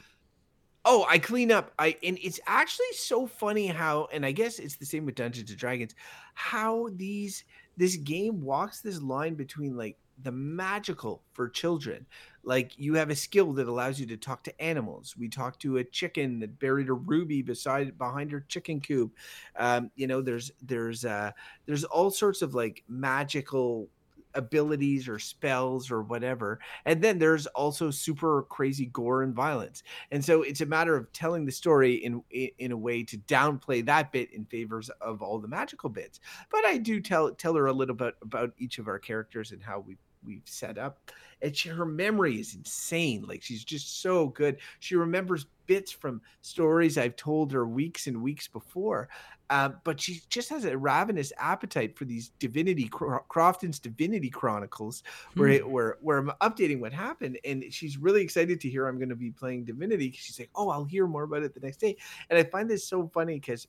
Oh, 0.84 1.06
I 1.08 1.20
clean 1.20 1.52
up. 1.52 1.74
I 1.78 1.96
and 2.02 2.18
it's 2.22 2.40
actually 2.48 2.92
so 2.94 3.28
funny 3.28 3.68
how, 3.68 4.08
and 4.12 4.26
I 4.26 4.32
guess 4.32 4.58
it's 4.58 4.78
the 4.78 4.86
same 4.86 5.06
with 5.06 5.16
Dungeons 5.16 5.52
and 5.52 5.60
Dragons, 5.60 5.94
how 6.34 6.90
these 6.96 7.44
this 7.78 7.98
game 7.98 8.42
walks 8.42 8.82
this 8.82 9.02
line 9.02 9.36
between 9.36 9.78
like 9.78 9.98
the 10.22 10.32
magical 10.32 11.24
for 11.34 11.50
children. 11.50 12.06
Like 12.44 12.78
you 12.78 12.96
have 12.96 13.10
a 13.10 13.16
skill 13.16 13.54
that 13.54 13.68
allows 13.68 14.00
you 14.00 14.06
to 14.08 14.18
talk 14.18 14.44
to 14.46 14.62
animals. 14.62 15.16
We 15.18 15.30
talked 15.30 15.62
to 15.62 15.78
a 15.78 15.84
chicken 15.84 16.40
that 16.40 16.60
buried 16.60 16.90
a 16.90 16.94
ruby 16.94 17.42
beside 17.42 17.98
behind 17.98 18.32
her 18.32 18.42
chicken 18.48 18.82
coop. 18.82 19.16
Um, 19.56 19.92
you 19.96 20.08
know, 20.08 20.22
there's 20.22 20.52
there's 20.62 21.06
uh 21.06 21.32
there's 21.66 21.84
all 21.84 22.10
sorts 22.12 22.42
of 22.42 22.56
like 22.56 22.84
magical 22.88 23.90
abilities 24.34 25.08
or 25.08 25.20
spells 25.20 25.92
or 25.92 26.02
whatever. 26.02 26.60
And 26.86 27.02
then 27.02 27.20
there's 27.20 27.48
also 27.48 27.92
super 27.92 28.44
crazy 28.44 28.88
gore 28.88 29.24
and 29.24 29.34
violence. 29.34 29.84
And 30.12 30.24
so 30.24 30.42
it's 30.42 30.62
a 30.62 30.66
matter 30.66 30.96
of 30.96 31.12
telling 31.14 31.46
the 31.46 31.52
story 31.52 31.96
in 31.96 32.22
in 32.32 32.72
a 32.72 32.78
way 32.78 33.04
to 33.04 33.18
downplay 33.18 33.86
that 33.86 34.12
bit 34.12 34.32
in 34.34 34.46
favors 34.46 34.90
of 35.02 35.22
all 35.22 35.40
the 35.40 35.48
magical 35.48 35.90
bits. 35.90 36.20
But 36.50 36.66
I 36.66 36.78
do 36.78 37.02
tell 37.02 37.32
tell 37.34 37.56
her 37.56 37.68
a 37.68 37.74
little 37.74 37.96
bit 37.96 38.16
about 38.22 38.54
each 38.58 38.80
of 38.80 38.88
our 38.88 39.00
characters 39.00 39.52
and 39.52 39.62
how 39.62 39.80
we 39.80 39.98
we've 40.24 40.42
set 40.46 40.78
up. 40.78 41.12
And 41.42 41.56
she, 41.56 41.70
her 41.70 41.86
memory 41.86 42.40
is 42.40 42.56
insane. 42.56 43.26
Like 43.28 43.42
she's 43.42 43.64
just 43.64 44.02
so 44.02 44.28
good. 44.28 44.58
She 44.80 44.96
remembers 44.96 45.48
bits 45.66 45.92
from 45.92 46.22
stories 46.42 46.98
I've 46.98 47.16
told 47.16 47.52
her 47.52 47.66
weeks 47.66 48.08
and 48.08 48.22
weeks 48.22 48.48
before. 48.48 49.10
Uh, 49.52 49.70
but 49.84 50.00
she 50.00 50.22
just 50.30 50.48
has 50.48 50.64
a 50.64 50.78
ravenous 50.78 51.34
appetite 51.38 51.98
for 51.98 52.06
these 52.06 52.32
Divinity 52.40 52.88
Crofton's 52.88 53.80
Divinity 53.80 54.30
Chronicles, 54.30 55.04
where 55.36 55.60
hmm. 55.60 55.70
where 55.70 55.98
where 56.00 56.18
I'm 56.20 56.32
updating 56.42 56.80
what 56.80 56.94
happened, 56.94 57.38
and 57.44 57.66
she's 57.70 57.98
really 57.98 58.22
excited 58.22 58.62
to 58.62 58.70
hear 58.70 58.88
I'm 58.88 58.98
going 58.98 59.10
to 59.10 59.16
be 59.16 59.30
playing 59.30 59.66
Divinity. 59.66 60.14
She's 60.16 60.40
like, 60.40 60.50
"Oh, 60.56 60.70
I'll 60.70 60.86
hear 60.86 61.06
more 61.06 61.24
about 61.24 61.44
it 61.44 61.54
the 61.54 61.60
next 61.60 61.82
day," 61.82 61.98
and 62.30 62.40
I 62.40 62.44
find 62.44 62.70
this 62.70 62.88
so 62.88 63.12
funny 63.14 63.36
because 63.36 63.68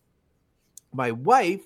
my 0.93 1.11
wife 1.11 1.62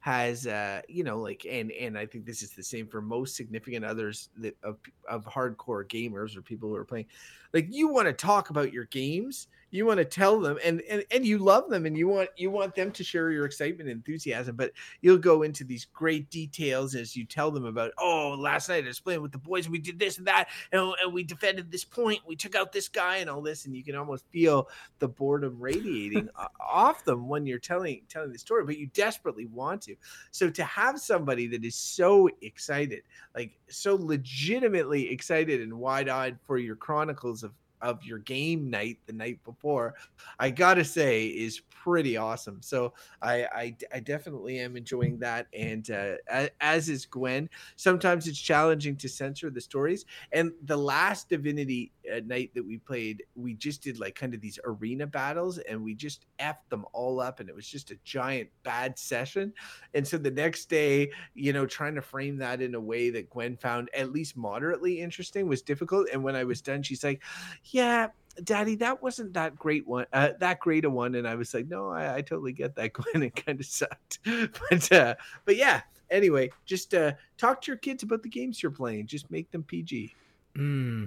has 0.00 0.46
uh 0.46 0.80
you 0.88 1.04
know 1.04 1.18
like 1.18 1.44
and 1.48 1.70
and 1.72 1.98
i 1.98 2.06
think 2.06 2.24
this 2.24 2.42
is 2.42 2.52
the 2.52 2.62
same 2.62 2.86
for 2.86 3.02
most 3.02 3.36
significant 3.36 3.84
others 3.84 4.30
that 4.38 4.56
of 4.62 4.78
of 5.06 5.26
hardcore 5.26 5.86
gamers 5.86 6.34
or 6.34 6.40
people 6.40 6.70
who 6.70 6.74
are 6.74 6.86
playing 6.86 7.04
like 7.52 7.66
you 7.68 7.86
want 7.86 8.06
to 8.06 8.12
talk 8.14 8.48
about 8.48 8.72
your 8.72 8.86
games 8.86 9.48
you 9.70 9.86
want 9.86 9.98
to 9.98 10.04
tell 10.04 10.40
them 10.40 10.58
and, 10.64 10.80
and 10.88 11.04
and 11.10 11.24
you 11.24 11.38
love 11.38 11.68
them 11.68 11.86
and 11.86 11.96
you 11.96 12.08
want 12.08 12.28
you 12.36 12.50
want 12.50 12.74
them 12.74 12.90
to 12.90 13.04
share 13.04 13.30
your 13.30 13.44
excitement 13.44 13.88
and 13.88 13.98
enthusiasm 13.98 14.56
but 14.56 14.72
you'll 15.00 15.18
go 15.18 15.42
into 15.42 15.64
these 15.64 15.86
great 15.92 16.28
details 16.30 16.94
as 16.94 17.16
you 17.16 17.24
tell 17.24 17.50
them 17.50 17.64
about 17.64 17.92
oh 17.98 18.36
last 18.38 18.68
night 18.68 18.84
i 18.84 18.88
was 18.88 19.00
playing 19.00 19.22
with 19.22 19.32
the 19.32 19.38
boys 19.38 19.68
we 19.68 19.78
did 19.78 19.98
this 19.98 20.18
and 20.18 20.26
that 20.26 20.48
and, 20.72 20.92
and 21.02 21.12
we 21.12 21.22
defended 21.22 21.70
this 21.70 21.84
point 21.84 22.20
we 22.26 22.36
took 22.36 22.54
out 22.54 22.72
this 22.72 22.88
guy 22.88 23.16
and 23.16 23.30
all 23.30 23.42
this 23.42 23.66
and 23.66 23.76
you 23.76 23.84
can 23.84 23.94
almost 23.94 24.24
feel 24.30 24.68
the 24.98 25.08
boredom 25.08 25.56
radiating 25.58 26.28
off 26.60 27.04
them 27.04 27.28
when 27.28 27.46
you're 27.46 27.58
telling 27.58 28.00
telling 28.08 28.32
the 28.32 28.38
story 28.38 28.64
but 28.64 28.78
you 28.78 28.86
desperately 28.88 29.46
want 29.46 29.82
to. 29.82 29.96
So 30.30 30.50
to 30.50 30.64
have 30.64 31.00
somebody 31.00 31.46
that 31.48 31.64
is 31.64 31.74
so 31.74 32.28
excited 32.42 33.02
like 33.34 33.58
so 33.68 33.96
legitimately 33.96 35.10
excited 35.10 35.60
and 35.60 35.74
wide-eyed 35.74 36.38
for 36.46 36.58
your 36.58 36.76
chronicles 36.76 37.42
of 37.42 37.52
of 37.82 38.04
your 38.04 38.18
game 38.18 38.70
night 38.70 38.98
the 39.06 39.12
night 39.12 39.42
before, 39.44 39.94
I 40.38 40.50
gotta 40.50 40.84
say 40.84 41.26
is 41.26 41.60
pretty 41.70 42.16
awesome. 42.16 42.60
So 42.62 42.92
I 43.22 43.44
I, 43.44 43.76
I 43.94 44.00
definitely 44.00 44.58
am 44.58 44.76
enjoying 44.76 45.18
that, 45.20 45.46
and 45.52 45.90
uh, 45.90 46.48
as 46.60 46.88
is 46.88 47.06
Gwen. 47.06 47.48
Sometimes 47.76 48.26
it's 48.26 48.38
challenging 48.38 48.96
to 48.96 49.08
censor 49.08 49.50
the 49.50 49.60
stories. 49.60 50.04
And 50.32 50.52
the 50.64 50.76
last 50.76 51.28
Divinity 51.28 51.92
uh, 52.14 52.20
night 52.24 52.50
that 52.54 52.66
we 52.66 52.78
played, 52.78 53.22
we 53.34 53.54
just 53.54 53.82
did 53.82 53.98
like 53.98 54.14
kind 54.14 54.34
of 54.34 54.40
these 54.40 54.58
arena 54.64 55.06
battles, 55.06 55.58
and 55.58 55.82
we 55.82 55.94
just 55.94 56.26
effed 56.38 56.68
them 56.68 56.84
all 56.92 57.20
up, 57.20 57.40
and 57.40 57.48
it 57.48 57.54
was 57.54 57.66
just 57.66 57.90
a 57.90 57.98
giant 58.04 58.48
bad 58.62 58.98
session. 58.98 59.52
And 59.94 60.06
so 60.06 60.18
the 60.18 60.30
next 60.30 60.66
day, 60.66 61.10
you 61.34 61.52
know, 61.52 61.66
trying 61.66 61.94
to 61.94 62.02
frame 62.02 62.36
that 62.38 62.60
in 62.60 62.74
a 62.74 62.80
way 62.80 63.10
that 63.10 63.30
Gwen 63.30 63.56
found 63.56 63.90
at 63.94 64.12
least 64.12 64.36
moderately 64.36 65.00
interesting 65.00 65.48
was 65.48 65.62
difficult. 65.62 66.08
And 66.12 66.22
when 66.22 66.36
I 66.36 66.44
was 66.44 66.60
done, 66.60 66.82
she's 66.82 67.04
like 67.04 67.22
yeah, 67.64 68.08
daddy, 68.44 68.76
that 68.76 69.02
wasn't 69.02 69.32
that 69.34 69.56
great 69.56 69.86
one, 69.86 70.06
uh, 70.12 70.30
that 70.38 70.60
great 70.60 70.84
a 70.84 70.90
one. 70.90 71.14
And 71.14 71.26
I 71.26 71.34
was 71.34 71.52
like, 71.54 71.68
no, 71.68 71.90
I, 71.90 72.16
I 72.16 72.20
totally 72.22 72.52
get 72.52 72.74
that, 72.76 72.92
Gwen. 72.92 73.22
It 73.22 73.36
kind 73.44 73.60
of 73.60 73.66
sucked. 73.66 74.20
but, 74.24 74.92
uh, 74.92 75.14
but 75.44 75.56
yeah, 75.56 75.82
anyway, 76.10 76.50
just 76.64 76.94
uh, 76.94 77.12
talk 77.36 77.60
to 77.62 77.70
your 77.70 77.78
kids 77.78 78.02
about 78.02 78.22
the 78.22 78.28
games 78.28 78.62
you're 78.62 78.72
playing. 78.72 79.06
Just 79.06 79.30
make 79.30 79.50
them 79.50 79.62
PG. 79.62 80.14
Hmm. 80.56 81.06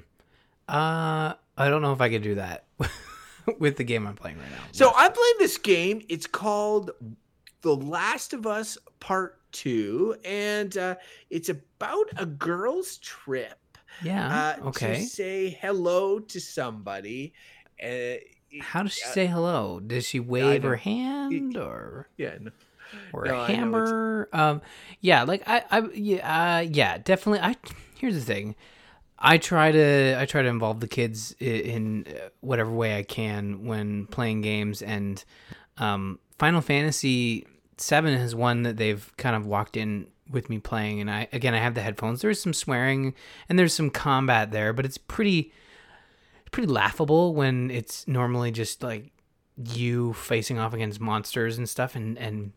Uh, 0.68 1.34
I 1.58 1.70
don't 1.70 1.82
know 1.82 1.94
if 1.94 2.02
I 2.02 2.10
could 2.10 2.24
do 2.24 2.36
that 2.36 2.66
with 3.60 3.78
the 3.78 3.84
game 3.84 4.08
I'm 4.08 4.16
playing 4.16 4.38
right 4.38 4.52
now. 4.52 4.64
So 4.72 4.92
I'm 4.96 5.12
playing 5.12 5.36
this 5.40 5.58
game. 5.58 6.02
It's 6.10 6.28
called 6.28 6.92
The 7.62 7.76
Last 7.76 8.34
of 8.34 8.48
Us 8.48 8.78
Part 9.00 9.40
Two, 9.52 10.16
and 10.26 10.76
uh, 10.78 10.96
it's 11.30 11.50
about 11.50 12.10
a 12.18 12.26
girl's 12.26 12.98
trip 12.98 13.60
yeah. 14.02 14.56
Uh, 14.62 14.68
okay. 14.68 14.96
To 14.96 15.06
say 15.06 15.50
hello 15.62 16.20
to 16.20 16.40
somebody. 16.40 17.34
Uh, 17.82 18.16
How 18.62 18.84
does 18.84 18.94
she 18.94 19.04
uh, 19.06 19.12
say 19.12 19.28
hello? 19.28 19.80
Does 19.80 20.08
she 20.08 20.20
wave 20.20 20.64
her 20.64 20.78
hand 20.78 21.58
or? 21.58 22.10
Yeah. 22.18 22.38
No. 22.40 22.52
Or 23.12 23.26
no, 23.26 23.42
a 23.42 23.48
hammer? 23.48 24.30
Um, 24.34 24.62
yeah, 25.02 25.24
like 25.24 25.42
I, 25.48 25.64
I, 25.72 25.90
yeah, 25.96 26.58
uh, 26.58 26.60
yeah, 26.60 27.00
definitely. 27.00 27.40
I 27.40 27.56
here's 27.98 28.14
the 28.14 28.22
thing. 28.22 28.56
I 29.26 29.38
try 29.38 29.72
to 29.72 30.20
I 30.20 30.26
try 30.26 30.42
to 30.42 30.50
involve 30.50 30.82
the 30.82 30.88
kids 30.88 31.34
in, 31.40 32.06
uh, 32.10 32.28
whatever 32.42 32.70
way 32.70 32.98
I 32.98 33.04
can 33.04 33.66
when 33.66 34.06
playing 34.08 34.42
games, 34.42 34.82
and 34.82 35.24
um, 35.78 36.20
Final 36.38 36.60
Fantasy 36.60 37.48
Seven 37.78 38.14
is 38.14 38.36
one 38.36 38.64
that 38.64 38.76
they've 38.76 39.12
kind 39.18 39.36
of 39.36 39.46
walked 39.46 39.78
in 39.78 40.08
with 40.30 40.50
me 40.50 40.58
playing 40.58 41.02
and 41.02 41.10
I 41.12 41.28
again 41.34 41.54
I 41.54 41.58
have 41.58 41.74
the 41.74 41.82
headphones. 41.82 42.22
There's 42.22 42.42
some 42.42 42.54
swearing 42.54 43.14
and 43.48 43.58
there's 43.58 43.74
some 43.74 43.90
combat 43.90 44.52
there, 44.52 44.74
but 44.74 44.86
it's 44.86 44.98
pretty 44.98 45.52
pretty 46.52 46.68
laughable 46.68 47.34
when 47.34 47.72
it's 47.72 48.08
normally 48.08 48.52
just 48.52 48.84
like 48.84 49.12
you 49.58 50.14
facing 50.14 50.60
off 50.60 50.74
against 50.74 51.00
monsters 51.00 51.58
and 51.58 51.68
stuff 51.68 51.96
and 51.96 52.18
and 52.18 52.52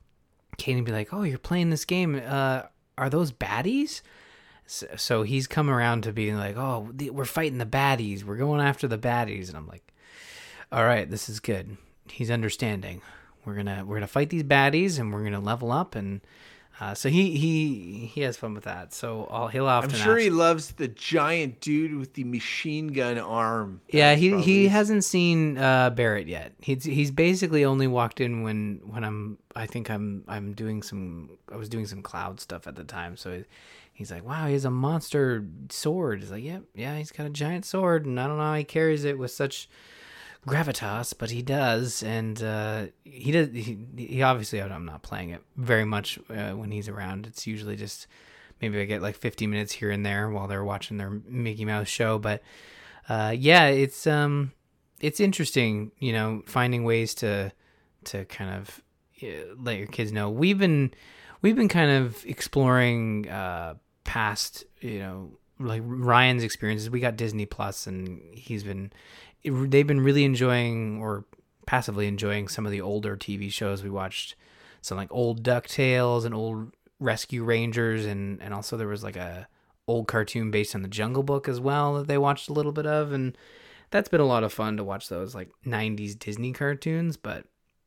Katie 0.58 0.80
be 0.80 0.92
like, 0.92 1.12
"Oh, 1.12 1.22
you're 1.22 1.38
playing 1.38 1.70
this 1.70 1.84
game. 1.84 2.20
Uh 2.24 2.62
are 2.98 3.10
those 3.10 3.30
baddies?" 3.30 4.02
So, 4.66 4.86
so 4.96 5.22
he's 5.22 5.46
come 5.46 5.70
around 5.70 6.02
to 6.02 6.12
being 6.12 6.36
like, 6.36 6.56
"Oh, 6.56 6.90
we're 7.12 7.24
fighting 7.24 7.58
the 7.58 7.66
baddies. 7.66 8.24
We're 8.24 8.36
going 8.36 8.60
after 8.60 8.88
the 8.88 8.98
baddies." 8.98 9.48
And 9.48 9.56
I'm 9.56 9.66
like, 9.66 9.92
"All 10.72 10.84
right, 10.84 11.08
this 11.08 11.28
is 11.28 11.40
good. 11.40 11.76
He's 12.08 12.30
understanding. 12.30 13.02
We're 13.44 13.54
going 13.54 13.66
to 13.66 13.84
we're 13.86 14.00
to 14.00 14.06
fight 14.06 14.30
these 14.30 14.42
baddies 14.42 14.98
and 14.98 15.12
we're 15.12 15.20
going 15.20 15.32
to 15.32 15.38
level 15.38 15.70
up 15.70 15.94
and 15.94 16.20
uh, 16.78 16.94
so 16.94 17.08
he 17.08 17.36
he 17.38 18.10
he 18.12 18.20
has 18.20 18.36
fun 18.36 18.52
with 18.52 18.64
that. 18.64 18.92
So 18.92 19.26
I'll, 19.30 19.48
he'll 19.48 19.66
often. 19.66 19.90
I'm 19.92 19.96
sure 19.96 20.16
ask, 20.16 20.24
he 20.24 20.30
loves 20.30 20.72
the 20.72 20.88
giant 20.88 21.60
dude 21.60 21.94
with 21.96 22.12
the 22.12 22.24
machine 22.24 22.88
gun 22.88 23.16
arm. 23.16 23.80
Yeah, 23.88 24.14
he 24.14 24.28
probably... 24.28 24.44
he 24.44 24.68
hasn't 24.68 25.02
seen 25.04 25.56
uh, 25.56 25.88
Barret 25.90 26.28
yet. 26.28 26.52
He's 26.60 26.84
he's 26.84 27.10
basically 27.10 27.64
only 27.64 27.86
walked 27.86 28.20
in 28.20 28.42
when 28.42 28.82
when 28.84 29.04
I'm 29.04 29.38
I 29.54 29.64
think 29.64 29.90
I'm 29.90 30.24
I'm 30.28 30.52
doing 30.52 30.82
some 30.82 31.30
I 31.50 31.56
was 31.56 31.70
doing 31.70 31.86
some 31.86 32.02
cloud 32.02 32.40
stuff 32.40 32.66
at 32.66 32.76
the 32.76 32.84
time. 32.84 33.16
So 33.16 33.42
he's 33.96 34.10
like, 34.10 34.24
wow, 34.24 34.46
he 34.46 34.52
has 34.52 34.66
a 34.66 34.70
monster 34.70 35.44
sword. 35.70 36.20
He's 36.20 36.30
like, 36.30 36.44
yep, 36.44 36.64
yeah, 36.74 36.92
yeah, 36.92 36.98
he's 36.98 37.10
got 37.10 37.26
a 37.26 37.30
giant 37.30 37.64
sword, 37.64 38.04
and 38.04 38.20
I 38.20 38.26
don't 38.26 38.36
know 38.36 38.44
how 38.44 38.54
he 38.54 38.64
carries 38.64 39.04
it 39.04 39.18
with 39.18 39.30
such 39.30 39.70
gravitas, 40.46 41.14
but 41.16 41.30
he 41.30 41.40
does, 41.40 42.02
and 42.02 42.40
uh, 42.42 42.86
he 43.04 43.32
does. 43.32 43.48
He, 43.48 43.78
he 43.96 44.22
obviously, 44.22 44.60
I'm 44.60 44.84
not 44.84 45.02
playing 45.02 45.30
it 45.30 45.42
very 45.56 45.86
much 45.86 46.18
uh, 46.28 46.50
when 46.50 46.70
he's 46.70 46.88
around. 46.88 47.26
It's 47.26 47.46
usually 47.46 47.74
just 47.74 48.06
maybe 48.60 48.78
I 48.80 48.84
get 48.84 49.00
like 49.00 49.16
50 49.16 49.46
minutes 49.46 49.72
here 49.72 49.90
and 49.90 50.04
there 50.04 50.28
while 50.28 50.46
they're 50.46 50.64
watching 50.64 50.98
their 50.98 51.10
Mickey 51.10 51.64
Mouse 51.64 51.88
show. 51.88 52.18
But 52.18 52.42
uh, 53.08 53.34
yeah, 53.36 53.68
it's 53.68 54.06
um, 54.06 54.52
it's 55.00 55.20
interesting, 55.20 55.90
you 55.98 56.12
know, 56.12 56.42
finding 56.46 56.84
ways 56.84 57.14
to 57.16 57.50
to 58.04 58.26
kind 58.26 58.54
of 58.54 58.82
let 59.58 59.78
your 59.78 59.86
kids 59.86 60.12
know. 60.12 60.28
We've 60.28 60.58
been 60.58 60.92
we've 61.42 61.56
been 61.56 61.68
kind 61.68 61.90
of 61.90 62.24
exploring 62.26 63.28
uh, 63.28 63.74
past, 64.06 64.64
you 64.80 65.00
know, 65.00 65.38
like 65.58 65.82
Ryan's 65.84 66.42
experiences. 66.42 66.88
We 66.88 67.00
got 67.00 67.16
Disney 67.16 67.44
Plus, 67.44 67.86
and 67.86 68.20
he's 68.32 68.64
been 68.64 68.92
they've 69.44 69.86
been 69.86 70.00
really 70.00 70.24
enjoying 70.24 71.00
or 71.00 71.24
passively 71.66 72.06
enjoying 72.06 72.48
some 72.48 72.64
of 72.64 72.72
the 72.72 72.80
older 72.80 73.16
TV 73.16 73.52
shows 73.52 73.82
we 73.82 73.90
watched. 73.90 74.34
Some 74.80 74.96
like 74.96 75.12
old 75.12 75.42
Ducktales 75.42 76.24
and 76.24 76.34
old 76.34 76.72
Rescue 77.00 77.44
Rangers, 77.44 78.06
and 78.06 78.40
and 78.40 78.54
also 78.54 78.76
there 78.76 78.88
was 78.88 79.04
like 79.04 79.16
a 79.16 79.48
old 79.88 80.08
cartoon 80.08 80.50
based 80.50 80.74
on 80.74 80.82
the 80.82 80.88
Jungle 80.88 81.22
Book 81.22 81.48
as 81.48 81.60
well 81.60 81.94
that 81.94 82.06
they 82.06 82.18
watched 82.18 82.48
a 82.48 82.52
little 82.52 82.72
bit 82.72 82.86
of, 82.86 83.12
and 83.12 83.36
that's 83.90 84.08
been 84.08 84.20
a 84.20 84.26
lot 84.26 84.44
of 84.44 84.52
fun 84.52 84.76
to 84.76 84.84
watch 84.84 85.08
those 85.08 85.34
like 85.34 85.50
'90s 85.66 86.18
Disney 86.18 86.52
cartoons. 86.52 87.16
But 87.16 87.46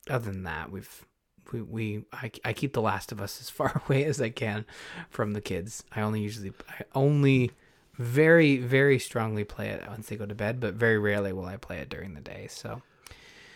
other 0.10 0.32
than 0.32 0.44
that, 0.44 0.72
we've 0.72 1.06
we, 1.52 1.62
we 1.62 2.06
I, 2.14 2.32
I 2.46 2.54
keep 2.54 2.74
The 2.74 2.82
Last 2.82 3.12
of 3.12 3.22
Us 3.22 3.40
as 3.42 3.50
far 3.50 3.82
away 3.86 4.06
as 4.06 4.22
I 4.22 4.30
can 4.30 4.66
from 5.10 5.34
the 5.34 5.42
kids. 5.42 5.84
I 5.96 6.02
only 6.02 6.22
usually 6.22 6.54
I 6.70 6.84
only 6.96 7.52
very 8.00 8.58
very 8.58 8.98
strongly 8.98 9.44
play 9.44 9.68
it 9.68 9.86
once 9.88 10.08
they 10.08 10.16
go 10.16 10.26
to 10.26 10.34
bed 10.34 10.60
but 10.60 10.74
very 10.74 10.98
rarely 10.98 11.34
will 11.34 11.46
i 11.46 11.58
play 11.58 11.80
it 11.80 11.90
during 11.90 12.14
the 12.14 12.22
day 12.22 12.48
so 12.50 12.82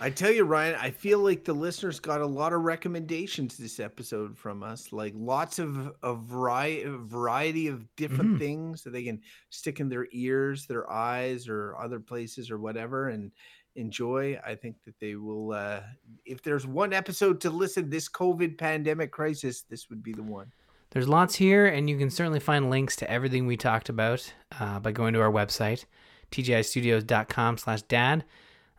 i 0.02 0.10
tell 0.10 0.30
you 0.30 0.44
ryan 0.44 0.76
i 0.82 0.92
feel 0.92 1.20
like 1.20 1.46
the 1.46 1.54
listeners 1.54 1.98
got 1.98 2.20
a 2.20 2.28
lot 2.28 2.52
of 2.52 2.62
recommendations 2.62 3.56
this 3.56 3.80
episode 3.80 4.38
from 4.38 4.62
us 4.62 4.92
like 4.92 5.14
lots 5.16 5.60
of 5.60 5.94
a 6.04 6.14
variety, 6.14 6.84
variety 6.86 7.68
of 7.68 7.88
different 7.96 8.32
mm-hmm. 8.32 8.40
things 8.40 8.84
that 8.84 8.92
they 8.92 9.04
can 9.04 9.22
stick 9.50 9.80
in 9.80 9.88
their 9.88 10.08
ears 10.12 10.68
their 10.68 10.92
eyes 10.92 11.48
or 11.48 11.78
other 11.80 12.02
places 12.02 12.52
or 12.52 12.58
whatever 12.58 13.08
and 13.08 13.32
enjoy 13.76 14.40
i 14.46 14.54
think 14.54 14.76
that 14.86 15.00
they 15.00 15.16
will 15.16 15.52
uh 15.52 15.82
if 16.26 16.42
there's 16.42 16.68
one 16.68 16.94
episode 16.94 17.42
to 17.42 17.50
listen 17.50 17.90
this 17.90 18.08
covid 18.08 18.58
pandemic 18.58 19.12
crisis 19.12 19.64
this 19.64 19.90
would 19.90 20.04
be 20.04 20.14
the 20.14 20.24
one 20.24 20.52
there's 20.94 21.10
lots 21.10 21.34
here, 21.34 21.66
and 21.66 21.90
you 21.90 21.98
can 21.98 22.12
certainly 22.12 22.40
find 22.40 22.70
links 22.70 22.96
to 22.98 23.10
everything 23.10 23.48
we 23.48 23.58
talked 23.58 23.90
about 23.90 24.32
uh, 24.60 24.80
by 24.80 24.92
going 24.92 25.16
to 25.16 25.22
our 25.22 25.32
website, 25.32 25.86
tgistudios.com 26.32 27.58
slash 27.58 27.82
dad. 27.82 28.24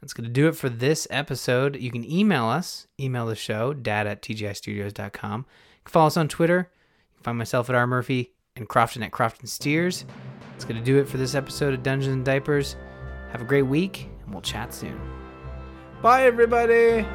That's 0.00 0.12
going 0.12 0.26
to 0.26 0.32
do 0.32 0.46
it 0.46 0.54
for 0.54 0.68
this 0.68 1.08
episode. 1.10 1.74
You 1.74 1.90
can 1.90 2.08
email 2.08 2.44
us, 2.44 2.86
email 3.00 3.26
the 3.26 3.34
show, 3.34 3.74
dad 3.74 4.06
at 4.06 4.22
tgistudios.com. 4.22 5.40
You 5.40 5.84
can 5.84 5.90
follow 5.90 6.06
us 6.06 6.16
on 6.16 6.28
Twitter. 6.28 6.70
You 7.10 7.16
can 7.16 7.24
find 7.24 7.38
myself 7.38 7.68
at 7.68 7.74
R. 7.74 7.86
Murphy 7.86 8.32
and 8.54 8.68
Crofton 8.68 9.02
at 9.02 9.10
Crofton 9.10 9.48
Steers. 9.48 10.04
That's 10.52 10.64
going 10.64 10.78
to 10.78 10.84
do 10.84 10.98
it 10.98 11.08
for 11.08 11.16
this 11.16 11.34
episode 11.34 11.74
of 11.74 11.82
Dungeons 11.82 12.14
and 12.14 12.24
Diapers. 12.24 12.76
Have 13.32 13.40
a 13.40 13.44
great 13.44 13.62
week, 13.62 14.08
and 14.24 14.34
we'll 14.34 14.42
chat 14.42 14.72
soon. 14.74 15.00
Bye, 16.02 16.24
everybody. 16.24 17.06